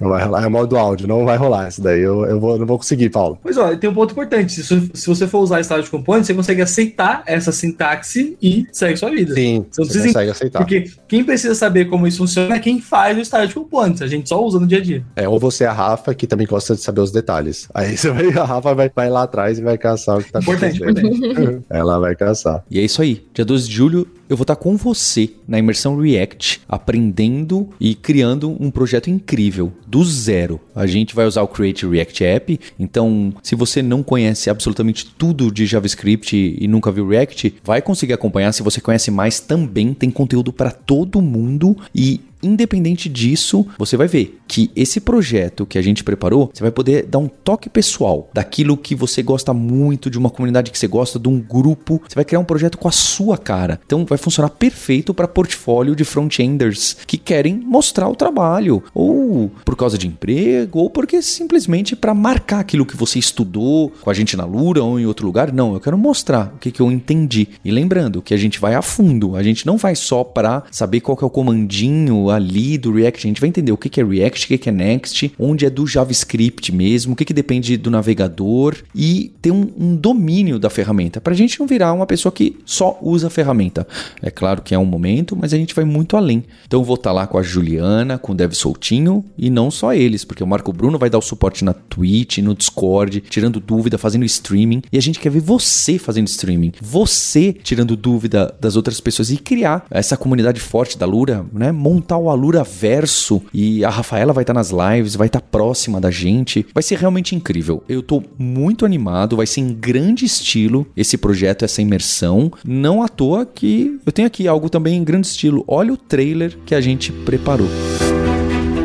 não 0.00 0.10
vai 0.10 0.24
rolar, 0.24 0.44
é 0.44 0.48
modo 0.48 0.76
áudio, 0.76 1.08
não 1.08 1.15
vai 1.24 1.36
rolar 1.36 1.68
isso 1.68 1.82
daí. 1.82 2.00
Eu, 2.00 2.24
eu 2.24 2.40
vou, 2.40 2.58
não 2.58 2.66
vou 2.66 2.78
conseguir, 2.78 3.10
Paulo. 3.10 3.38
Pois 3.42 3.56
ó, 3.56 3.74
tem 3.76 3.88
um 3.88 3.94
ponto 3.94 4.12
importante. 4.12 4.62
Se, 4.62 4.90
se 4.92 5.06
você 5.06 5.26
for 5.26 5.40
usar 5.40 5.62
style 5.62 5.82
de 5.82 5.90
component, 5.90 6.24
você 6.24 6.34
consegue 6.34 6.62
aceitar 6.62 7.22
essa 7.26 7.52
sintaxe 7.52 8.36
e 8.42 8.66
segue 8.72 8.96
sua 8.96 9.10
vida. 9.10 9.34
Sim, 9.34 9.64
você, 9.70 9.84
você 9.84 10.06
consegue 10.06 10.30
aceitar. 10.30 10.58
Porque 10.58 10.90
quem 11.08 11.24
precisa 11.24 11.54
saber 11.54 11.86
como 11.86 12.06
isso 12.06 12.18
funciona 12.18 12.56
é 12.56 12.58
quem 12.58 12.80
faz 12.80 13.16
o 13.16 13.24
style 13.24 13.48
de 13.48 13.54
components. 13.54 14.02
A 14.02 14.06
gente 14.06 14.28
só 14.28 14.42
usa 14.44 14.58
no 14.58 14.66
dia 14.66 14.78
a 14.78 14.82
dia. 14.82 15.04
É, 15.14 15.28
ou 15.28 15.38
você 15.38 15.64
é 15.64 15.66
a 15.66 15.72
Rafa, 15.72 16.14
que 16.14 16.26
também 16.26 16.46
gosta 16.46 16.74
de 16.74 16.80
saber 16.80 17.00
os 17.00 17.10
detalhes. 17.10 17.68
Aí 17.74 17.96
você 17.96 18.10
vai, 18.10 18.28
a 18.30 18.44
Rafa 18.44 18.74
vai, 18.74 18.90
vai 18.94 19.10
lá 19.10 19.22
atrás 19.22 19.58
e 19.58 19.62
vai 19.62 19.78
caçar 19.78 20.18
o 20.18 20.22
que 20.22 20.32
tá 20.32 20.40
importante, 20.40 20.76
importante. 20.76 21.62
Ela 21.70 21.98
vai 21.98 22.14
caçar. 22.14 22.64
E 22.70 22.78
é 22.78 22.82
isso 22.82 23.00
aí. 23.02 23.26
Dia 23.32 23.44
12 23.44 23.68
de 23.68 23.74
julho, 23.74 24.06
eu 24.28 24.36
vou 24.36 24.42
estar 24.42 24.56
com 24.56 24.76
você 24.76 25.30
na 25.46 25.58
imersão 25.58 25.98
React, 25.98 26.62
aprendendo 26.68 27.68
e 27.80 27.94
criando 27.94 28.56
um 28.60 28.70
projeto 28.70 29.08
incrível, 29.08 29.72
do 29.86 30.04
zero. 30.04 30.60
A 30.74 30.86
gente 30.86 31.14
vai 31.14 31.26
usar 31.26 31.42
o 31.42 31.48
Create 31.48 31.86
React 31.86 32.24
App. 32.24 32.60
Então, 32.78 33.32
se 33.42 33.54
você 33.54 33.82
não 33.82 34.02
conhece 34.02 34.50
absolutamente 34.50 35.06
tudo 35.06 35.50
de 35.50 35.66
JavaScript 35.66 36.56
e 36.58 36.68
nunca 36.68 36.90
viu 36.90 37.08
React, 37.08 37.54
vai 37.64 37.80
conseguir 37.80 38.12
acompanhar. 38.12 38.52
Se 38.52 38.62
você 38.62 38.80
conhece 38.80 39.10
mais, 39.10 39.40
também 39.40 39.94
tem 39.94 40.10
conteúdo 40.10 40.52
para 40.52 40.70
todo 40.70 41.22
mundo 41.22 41.76
e 41.94 42.20
independente 42.42 43.08
disso, 43.08 43.66
você 43.78 43.96
vai 43.96 44.06
ver 44.06 44.38
que 44.46 44.70
esse 44.76 45.00
projeto 45.00 45.66
que 45.66 45.78
a 45.78 45.82
gente 45.82 46.04
preparou, 46.04 46.50
você 46.52 46.62
vai 46.62 46.70
poder 46.70 47.06
dar 47.06 47.18
um 47.18 47.28
toque 47.28 47.68
pessoal 47.68 48.30
daquilo 48.32 48.76
que 48.76 48.94
você 48.94 49.22
gosta 49.22 49.52
muito, 49.52 50.10
de 50.10 50.18
uma 50.18 50.30
comunidade 50.30 50.70
que 50.70 50.78
você 50.78 50.86
gosta, 50.86 51.18
de 51.18 51.28
um 51.28 51.40
grupo. 51.40 52.00
Você 52.06 52.14
vai 52.14 52.24
criar 52.24 52.40
um 52.40 52.44
projeto 52.44 52.78
com 52.78 52.88
a 52.88 52.92
sua 52.92 53.36
cara. 53.36 53.80
Então 53.84 54.04
vai 54.04 54.18
funcionar 54.18 54.50
perfeito 54.50 55.12
para 55.12 55.28
portfólio 55.28 55.96
de 55.96 56.04
front-enders 56.04 56.96
que 57.06 57.18
querem 57.18 57.54
mostrar 57.54 58.08
o 58.08 58.16
trabalho, 58.16 58.82
ou 58.94 59.50
por 59.64 59.76
causa 59.76 59.98
de 59.98 60.06
emprego, 60.06 60.78
ou 60.78 60.90
porque 60.90 61.20
simplesmente 61.22 61.96
para 61.96 62.14
marcar 62.14 62.60
aquilo 62.60 62.86
que 62.86 62.96
você 62.96 63.18
estudou 63.18 63.92
com 64.00 64.10
a 64.10 64.14
gente 64.14 64.36
na 64.36 64.44
Lura 64.44 64.82
ou 64.82 64.98
em 64.98 65.06
outro 65.06 65.26
lugar. 65.26 65.52
Não, 65.52 65.74
eu 65.74 65.80
quero 65.80 65.98
mostrar 65.98 66.52
o 66.54 66.58
que, 66.58 66.70
que 66.70 66.80
eu 66.80 66.90
entendi. 66.90 67.48
E 67.64 67.70
lembrando 67.70 68.22
que 68.22 68.34
a 68.34 68.36
gente 68.36 68.60
vai 68.60 68.74
a 68.74 68.82
fundo, 68.82 69.36
a 69.36 69.42
gente 69.42 69.66
não 69.66 69.76
vai 69.76 69.94
só 69.94 70.22
para 70.22 70.62
saber 70.70 71.00
qual 71.00 71.18
é 71.20 71.24
o 71.24 71.30
comandinho, 71.30 72.30
ali 72.36 72.78
do 72.78 72.92
React, 72.92 73.26
a 73.26 73.28
gente 73.28 73.40
vai 73.40 73.48
entender 73.48 73.72
o 73.72 73.76
que, 73.76 74.00
é 74.00 74.04
React, 74.04 74.44
o 74.54 74.58
que, 74.58 74.68
é 74.68 74.72
Next, 74.72 75.32
onde 75.38 75.64
é 75.64 75.70
do 75.70 75.86
JavaScript 75.86 76.72
mesmo, 76.72 77.12
o 77.12 77.16
que, 77.16 77.24
que 77.24 77.32
depende 77.32 77.76
do 77.76 77.90
navegador 77.90 78.76
e 78.94 79.32
ter 79.40 79.50
um, 79.50 79.70
um 79.78 79.96
domínio 79.96 80.58
da 80.58 80.70
ferramenta, 80.70 81.20
para 81.20 81.32
a 81.32 81.36
gente 81.36 81.58
não 81.58 81.66
virar 81.66 81.92
uma 81.92 82.06
pessoa 82.06 82.32
que 82.32 82.56
só 82.64 82.98
usa 83.02 83.26
a 83.26 83.30
ferramenta. 83.30 83.86
É 84.22 84.30
claro 84.30 84.62
que 84.62 84.74
é 84.74 84.78
um 84.78 84.84
momento, 84.84 85.36
mas 85.36 85.52
a 85.52 85.56
gente 85.56 85.74
vai 85.74 85.84
muito 85.84 86.16
além. 86.16 86.44
Então 86.66 86.84
vou 86.84 86.94
estar 86.94 87.10
tá 87.10 87.14
lá 87.14 87.26
com 87.26 87.38
a 87.38 87.42
Juliana, 87.42 88.18
com 88.18 88.32
o 88.32 88.34
Dev 88.34 88.52
Soltinho 88.52 89.24
e 89.36 89.50
não 89.50 89.70
só 89.70 89.94
eles, 89.94 90.24
porque 90.24 90.42
o 90.42 90.46
Marco 90.46 90.72
Bruno 90.72 90.98
vai 90.98 91.10
dar 91.10 91.18
o 91.18 91.22
suporte 91.22 91.64
na 91.64 91.72
Twitch, 91.72 92.38
no 92.38 92.54
Discord, 92.54 93.22
tirando 93.22 93.60
dúvida, 93.60 93.98
fazendo 93.98 94.24
streaming 94.24 94.82
e 94.92 94.98
a 94.98 95.02
gente 95.02 95.18
quer 95.18 95.30
ver 95.30 95.40
você 95.40 95.98
fazendo 95.98 96.28
streaming, 96.28 96.72
você 96.80 97.52
tirando 97.52 97.96
dúvida 97.96 98.54
das 98.60 98.76
outras 98.76 99.00
pessoas 99.00 99.30
e 99.30 99.36
criar 99.36 99.84
essa 99.90 100.16
comunidade 100.16 100.60
forte 100.60 100.98
da 100.98 101.06
Lura, 101.06 101.44
né? 101.52 101.72
Montar 101.72 102.15
o 102.16 102.30
Alura 102.30 102.62
Verso 102.62 103.42
e 103.52 103.84
a 103.84 103.90
Rafaela 103.90 104.32
vai 104.32 104.42
estar 104.42 104.54
tá 104.54 104.58
nas 104.58 104.70
lives, 104.70 105.16
vai 105.16 105.26
estar 105.26 105.40
tá 105.40 105.46
próxima 105.50 106.00
da 106.00 106.10
gente. 106.10 106.66
Vai 106.74 106.82
ser 106.82 106.98
realmente 106.98 107.34
incrível. 107.34 107.82
Eu 107.88 108.02
tô 108.02 108.22
muito 108.38 108.84
animado, 108.84 109.36
vai 109.36 109.46
ser 109.46 109.60
em 109.60 109.72
grande 109.72 110.24
estilo 110.24 110.86
esse 110.96 111.16
projeto, 111.16 111.64
essa 111.64 111.82
imersão. 111.82 112.50
Não 112.64 113.02
à 113.02 113.08
toa 113.08 113.46
que 113.46 113.98
eu 114.04 114.12
tenho 114.12 114.28
aqui 114.28 114.48
algo 114.48 114.68
também 114.68 114.96
em 114.96 115.04
grande 115.04 115.26
estilo. 115.26 115.64
Olha 115.66 115.92
o 115.92 115.96
trailer 115.96 116.56
que 116.64 116.74
a 116.74 116.80
gente 116.80 117.12
preparou. 117.12 117.68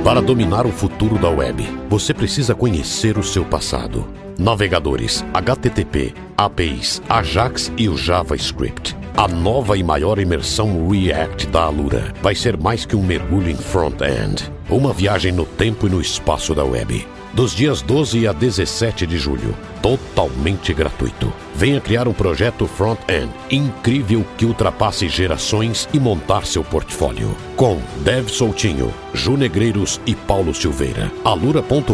Para 0.04 0.22
dominar 0.22 0.66
o 0.66 0.72
futuro 0.72 1.20
da 1.20 1.30
web, 1.30 1.64
você 1.88 2.14
precisa 2.14 2.56
conhecer 2.56 3.18
o 3.18 3.24
seu 3.24 3.46
passado. 3.46 4.08
Navegadores, 4.38 5.24
HTTP, 5.34 6.14
APIs, 6.36 7.02
Ajax 7.08 7.72
e 7.78 7.88
o 7.88 7.96
JavaScript. 7.96 9.01
A 9.22 9.28
nova 9.28 9.78
e 9.78 9.84
maior 9.84 10.18
imersão 10.18 10.90
React 10.90 11.46
da 11.46 11.66
Alura 11.66 12.12
vai 12.24 12.34
ser 12.34 12.58
mais 12.58 12.88
que 12.88 12.96
um 12.96 13.04
mergulho 13.04 13.52
em 13.52 13.56
front-end. 13.56 14.52
Uma 14.68 14.92
viagem 14.92 15.32
no 15.32 15.46
tempo 15.46 15.86
e 15.86 15.92
no 15.92 16.02
espaço 16.02 16.56
da 16.56 16.64
web. 16.64 17.08
Dos 17.32 17.54
dias 17.54 17.84
12 17.84 18.28
a 18.28 18.34
17 18.34 19.06
de 19.06 19.20
julho, 19.20 19.56
totalmente 19.80 20.74
gratuito. 20.74 21.32
Venha 21.54 21.80
criar 21.80 22.08
um 22.08 22.14
projeto 22.14 22.66
front-end 22.66 23.30
incrível 23.52 24.26
que 24.40 24.46
ultrapasse 24.48 25.08
gerações 25.08 25.88
e 25.94 26.00
montar 26.00 26.48
seu 26.48 26.64
portfólio. 26.64 27.38
Com 27.56 27.80
Dev 28.04 28.28
Soutinho, 28.28 28.92
Ju 29.14 29.38
Negreiros 29.38 30.02
e 30.04 30.16
Paulo 30.16 30.52
Silveira. 30.52 31.12
alura.com.br 31.24 31.94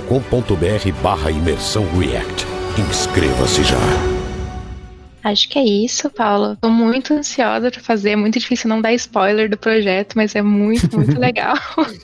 barra 1.04 1.30
imersão 1.30 1.86
React. 2.00 2.48
Inscreva-se 2.78 3.66
já. 3.66 4.17
Acho 5.28 5.50
que 5.50 5.60
é 5.60 5.64
isso, 5.66 6.10
Paulo. 6.10 6.56
Tô 6.62 6.70
muito 6.70 7.14
ansiosa 7.14 7.70
para 7.70 7.82
fazer. 7.82 8.12
É 8.12 8.16
muito 8.16 8.40
difícil 8.40 8.70
não 8.70 8.80
dar 8.80 8.94
spoiler 8.94 9.50
do 9.50 9.58
projeto, 9.58 10.14
mas 10.16 10.34
é 10.36 10.42
muito, 10.42 10.96
muito 10.96 11.16
legal. 11.20 11.58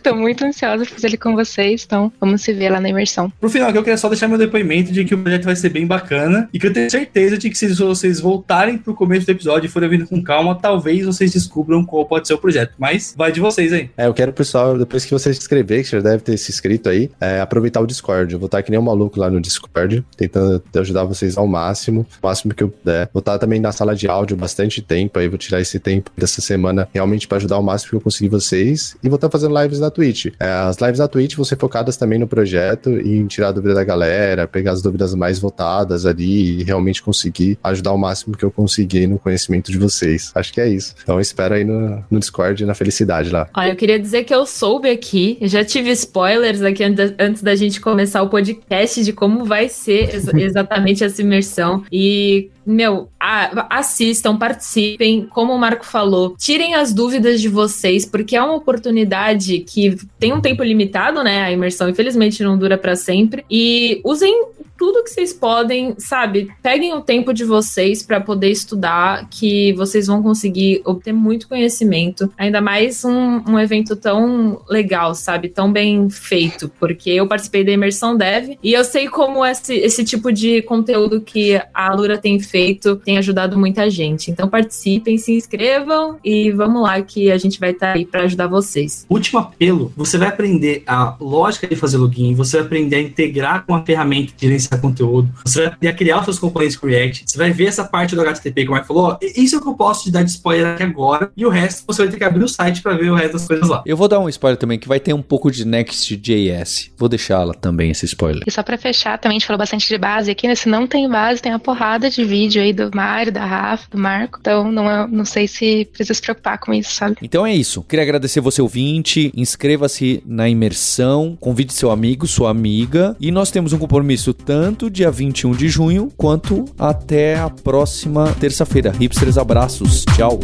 Tô 0.04 0.14
muito 0.14 0.44
ansiosa 0.44 0.84
pra 0.84 0.94
fazer 0.94 1.08
ele 1.08 1.18
com 1.18 1.34
vocês. 1.34 1.84
Então, 1.86 2.12
vamos 2.20 2.42
se 2.42 2.52
ver 2.52 2.70
lá 2.70 2.82
na 2.82 2.90
imersão. 2.90 3.32
Pro 3.40 3.50
final, 3.50 3.72
eu 3.72 3.82
queria 3.82 3.96
só 3.96 4.10
deixar 4.10 4.28
meu 4.28 4.38
depoimento 4.38 4.92
de 4.92 5.06
que 5.06 5.16
o 5.16 5.18
projeto 5.18 5.46
vai 5.46 5.56
ser 5.56 5.70
bem 5.70 5.88
bacana 5.88 6.50
e 6.52 6.60
que 6.60 6.68
eu 6.68 6.74
tenho 6.74 6.92
certeza 6.92 7.38
de 7.38 7.50
que 7.50 7.58
se 7.58 7.74
vocês 7.74 8.20
voltarem 8.20 8.78
pro 8.78 8.94
começo 8.94 9.26
do 9.26 9.32
episódio 9.32 9.68
e 9.68 9.70
forem 9.70 9.88
vindo 9.88 10.06
com 10.06 10.22
calma, 10.22 10.60
talvez 10.62 11.06
vocês 11.06 11.32
descubram 11.32 11.86
qual 11.86 12.06
pode 12.06 12.28
ser 12.28 12.34
o 12.34 12.38
projeto. 12.38 12.74
Mas 12.78 13.16
vai 13.18 13.32
de 13.32 13.40
vocês 13.40 13.72
aí. 13.72 13.90
É, 13.96 14.06
eu 14.06 14.14
quero, 14.14 14.34
pessoal, 14.34 14.78
depois 14.78 15.06
que 15.06 15.12
vocês 15.12 15.38
escrever, 15.38 15.82
que 15.82 15.88
você 15.88 15.96
já 15.96 16.04
deve 16.04 16.24
ter 16.24 16.36
se 16.36 16.52
inscrito 16.52 16.90
aí, 16.90 17.10
é, 17.22 17.40
aproveitar 17.40 17.80
o 17.80 17.88
Discord. 17.88 18.34
Eu 18.34 18.40
vou 18.40 18.48
estar 18.48 18.62
que 18.62 18.70
nem 18.70 18.78
um 18.78 18.84
maluco 18.84 19.18
lá 19.18 19.30
no 19.30 19.40
Discord, 19.40 20.04
tentando 20.18 20.62
ajudar 20.76 21.06
vocês 21.06 21.38
ao 21.38 21.48
máximo, 21.48 22.06
o 22.22 22.28
máximo 22.28 22.54
que 22.54 22.64
eu 22.64 22.68
puder. 22.68 23.13
Vou 23.14 23.20
estar 23.20 23.38
também 23.38 23.60
na 23.60 23.72
sala 23.72 23.96
de 23.96 24.08
áudio 24.08 24.36
bastante 24.36 24.82
tempo, 24.82 25.20
aí 25.20 25.28
vou 25.28 25.38
tirar 25.38 25.62
esse 25.62 25.80
tempo 25.80 26.12
dessa 26.18 26.42
semana 26.42 26.88
realmente 26.94 27.28
para 27.28 27.38
ajudar 27.38 27.60
o 27.60 27.64
máximo 27.64 27.92
que 27.92 27.96
eu 27.98 28.02
conseguir 28.02 28.30
vocês. 28.30 28.98
E 29.04 29.08
vou 29.08 29.16
estar 29.16 29.30
fazendo 29.30 29.60
lives 29.62 29.80
na 29.80 29.92
Twitch. 29.92 30.28
É, 30.40 30.48
as 30.48 30.78
lives 30.78 31.00
na 31.00 31.08
Twitch 31.08 31.36
vão 31.36 31.46
ser 31.46 31.58
focadas 31.58 31.96
também 31.96 32.18
no 32.18 32.28
projeto 32.28 32.90
e 33.00 33.18
em 33.18 33.28
tirar 33.28 33.50
a 33.50 33.52
dúvida 33.52 33.76
da 33.76 33.84
galera, 33.84 34.48
pegar 34.48 34.72
as 34.72 34.82
dúvidas 34.82 35.14
mais 35.14 35.38
votadas 35.38 36.06
ali 36.06 36.62
e 36.62 36.64
realmente 36.64 37.04
conseguir 37.04 37.58
ajudar 37.64 37.92
o 37.92 37.98
máximo 37.98 38.36
que 38.36 38.44
eu 38.44 38.50
conseguir 38.50 39.06
no 39.06 39.20
conhecimento 39.20 39.72
de 39.72 39.78
vocês. 39.78 40.32
Acho 40.34 40.52
que 40.52 40.60
é 40.60 40.68
isso. 40.68 40.96
Então 41.04 41.20
espero 41.20 41.54
aí 41.54 41.64
no, 41.64 42.04
no 42.10 42.20
Discord 42.20 42.64
e 42.64 42.66
na 42.66 42.74
felicidade 42.74 43.30
lá. 43.30 43.48
Olha, 43.56 43.70
eu 43.70 43.76
queria 43.76 44.00
dizer 44.00 44.24
que 44.24 44.34
eu 44.34 44.46
soube 44.46 44.90
aqui, 44.90 45.38
já 45.42 45.64
tive 45.64 45.92
spoilers 45.92 46.62
aqui 46.62 46.84
antes 47.20 47.44
da 47.44 47.56
gente 47.56 47.80
começar 47.80 48.24
o 48.24 48.30
podcast 48.30 49.04
de 49.04 49.14
como 49.14 49.46
vai 49.46 49.70
ser 49.70 50.10
exatamente 50.36 51.04
essa 51.04 51.22
imersão. 51.22 51.84
E 51.92 52.50
meu, 52.66 52.93
assistam, 53.20 54.38
participem, 54.38 55.26
como 55.30 55.54
o 55.54 55.58
Marco 55.60 55.86
falou, 55.86 56.36
tirem 56.38 56.76
as 56.76 56.94
dúvidas 56.94 57.42
de 57.42 57.50
vocês, 57.50 58.06
porque 58.06 58.36
é 58.36 58.42
uma 58.42 58.56
oportunidade 58.56 59.60
que 59.60 59.98
tem 60.20 60.34
um 60.34 60.42
tempo 60.42 60.64
limitado, 60.64 61.24
né? 61.24 61.44
A 61.44 61.52
imersão, 61.52 61.90
infelizmente, 61.90 62.44
não 62.44 62.58
dura 62.58 62.78
para 62.78 62.96
sempre. 62.96 63.46
E 63.50 64.02
usem 64.04 64.48
tudo 64.84 65.02
que 65.02 65.12
vocês 65.12 65.32
podem, 65.32 65.96
sabe? 65.98 66.52
Peguem 66.62 66.94
o 66.94 67.00
tempo 67.00 67.34
de 67.34 67.46
vocês 67.46 68.04
para 68.04 68.20
poder 68.20 68.50
estudar, 68.50 69.30
que 69.30 69.72
vocês 69.74 70.08
vão 70.08 70.22
conseguir 70.22 70.82
obter 70.84 71.14
muito 71.14 71.48
conhecimento. 71.48 72.30
Ainda 72.38 72.60
mais 72.60 73.06
um, 73.06 73.42
um 73.48 73.58
evento 73.58 73.96
tão 73.96 74.62
legal, 74.68 75.16
sabe? 75.16 75.48
Tão 75.48 75.72
bem 75.72 76.10
feito, 76.10 76.70
porque 76.82 77.12
eu 77.12 77.26
participei 77.26 77.64
da 77.64 77.72
imersão 77.72 78.18
Dev 78.18 78.58
e 78.62 78.74
eu 78.74 78.84
sei 78.84 79.08
como 79.08 79.46
esse, 79.46 79.74
esse 79.74 80.04
tipo 80.04 80.34
de 80.34 80.62
conteúdo 80.64 81.22
que 81.22 81.62
a 81.74 81.94
Lura 81.94 82.18
tem 82.18 82.38
feito 82.42 82.98
tem 82.98 83.18
ajudado 83.18 83.58
muita 83.58 83.90
gente. 83.90 84.32
Então 84.32 84.50
participem, 84.50 85.18
se 85.18 85.32
inscrevam 85.32 86.18
e 86.22 86.52
vamos 86.52 86.84
lá 86.84 87.02
que 87.02 87.32
a 87.32 87.38
gente 87.38 87.58
vai 87.58 87.72
estar 87.72 87.94
tá 87.94 87.94
aí 87.94 88.06
para 88.06 88.24
ajudar 88.24 88.48
vocês. 88.48 89.06
Último 89.10 89.40
apelo: 89.40 89.94
você 89.96 90.18
vai 90.18 90.28
aprender 90.28 90.84
a 90.86 91.16
lógica 91.22 91.68
de 91.68 91.78
fazer 91.78 91.96
login, 91.96 92.36
você 92.36 92.58
vai 92.58 92.66
aprender 92.66 92.98
a 92.98 93.02
integrar 93.02 93.66
com 93.66 93.74
a 93.74 93.82
ferramenta 93.86 94.34
de 94.36 94.46
gerenciar 94.74 94.82
conteúdo, 94.82 95.30
você 95.46 95.72
vai 95.82 95.94
criar 95.94 96.20
os 96.20 96.26
seus 96.26 96.40
componentes 96.40 96.76
com 96.76 96.88
React, 96.88 97.26
você 97.28 97.38
vai 97.38 97.52
ver 97.52 97.66
essa 97.66 97.84
parte 97.84 98.16
do 98.16 98.22
HTTP 98.22 98.64
que 98.64 98.68
o 98.68 98.72
Marco 98.72 98.88
falou. 98.88 99.18
Isso 99.22 99.56
é 99.56 99.58
o 99.58 99.62
que 99.62 99.68
eu 99.68 99.76
posso 99.76 100.04
te 100.04 100.12
dar 100.12 100.24
de 100.24 100.32
spoiler 100.32 100.68
aqui 100.68 100.84
agora 100.84 101.32
e 101.36 101.46
o 101.46 101.50
resto 101.50 101.84
você 101.86 102.04
vai 102.04 102.12
ter 102.12 102.18
que 102.18 102.24
abrir 102.24 102.44
o 102.44 102.50
site 102.50 102.82
para 102.82 102.96
ver 102.96 103.12
o 103.12 103.16
resto 103.16 103.34
das 103.34 103.48
coisas 103.48 103.68
lá. 103.68 103.84
Eu 103.86 103.98
vou 103.98 104.08
dar 104.08 104.20
um 104.20 104.30
spoiler 104.30 104.58
também 104.58 104.80
que 104.80 104.88
vai 104.88 105.00
ter 105.00 105.14
um 105.14 105.22
pouco 105.22 105.52
de 105.52 105.66
Next.js. 105.66 106.92
Vou 106.98 107.10
deixá-la 107.10 107.54
também 107.54 107.92
esse 107.92 108.06
spoiler. 108.06 108.44
E 108.46 108.52
só 108.52 108.64
para 108.64 108.78
fechar, 108.78 109.18
também 109.18 109.38
a 109.38 109.40
gente 109.40 109.48
falou 109.48 109.58
bastante 109.58 109.88
de 109.88 109.98
base 109.98 110.32
aqui, 110.32 110.48
né? 110.48 110.56
Se 110.56 110.70
não 110.70 110.88
tem 110.88 111.10
base, 111.10 111.42
tem 111.42 111.52
uma 111.52 111.60
porrada 111.60 112.10
de 112.10 112.24
vídeo 112.24 112.44
vídeo 112.44 112.62
aí 112.62 112.74
do 112.74 112.92
Mário, 112.94 113.32
da 113.32 113.46
Rafa, 113.46 113.88
do 113.90 113.98
Marco. 113.98 114.38
Então 114.40 114.72
não, 114.72 114.90
é, 114.90 115.08
não 115.08 115.26
sei 115.26 115.48
se 115.48 115.86
precisa 115.86 116.14
se 116.14 116.22
preocupar 116.22 116.60
com 116.60 116.74
isso, 116.74 116.92
sabe? 116.94 117.18
Então 117.22 117.46
é 117.46 117.54
isso. 117.54 117.82
Queria 117.84 118.04
agradecer 118.04 118.42
você, 118.42 118.62
ouvinte. 118.62 119.32
Inscreva-se 119.36 120.22
na 120.26 120.50
imersão, 120.50 121.38
convide 121.40 121.74
seu 121.74 121.92
amigo, 121.92 122.28
sua 122.28 122.50
amiga. 122.50 123.16
E 123.20 123.32
nós 123.32 123.52
temos 123.52 123.74
um 123.74 123.78
compromisso 123.78 124.34
tanto 124.34 124.63
dia 124.92 125.12
21 125.12 125.52
de 125.52 125.68
junho 125.68 126.12
quanto 126.16 126.66
até 126.78 127.38
a 127.38 127.50
próxima 127.50 128.32
terça-feira. 128.34 128.92
Hipsters, 128.92 129.38
abraços. 129.38 130.06
Tchau. 130.16 130.40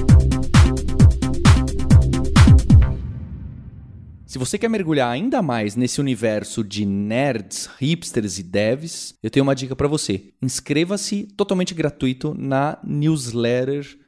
Se 4.25 4.37
você 4.37 4.57
quer 4.57 4.69
mergulhar 4.69 5.11
ainda 5.11 5.41
mais 5.41 5.75
nesse 5.75 5.99
universo 5.99 6.63
de 6.63 6.85
nerds, 6.85 7.69
hipsters 7.79 8.37
e 8.37 8.43
devs, 8.43 9.15
eu 9.23 9.29
tenho 9.29 9.43
uma 9.43 9.55
dica 9.55 9.75
para 9.75 9.87
você. 9.87 10.33
Inscreva-se 10.41 11.23
totalmente 11.35 11.73
gratuito 11.73 12.35
na 12.37 12.77
newsletter 12.83 13.98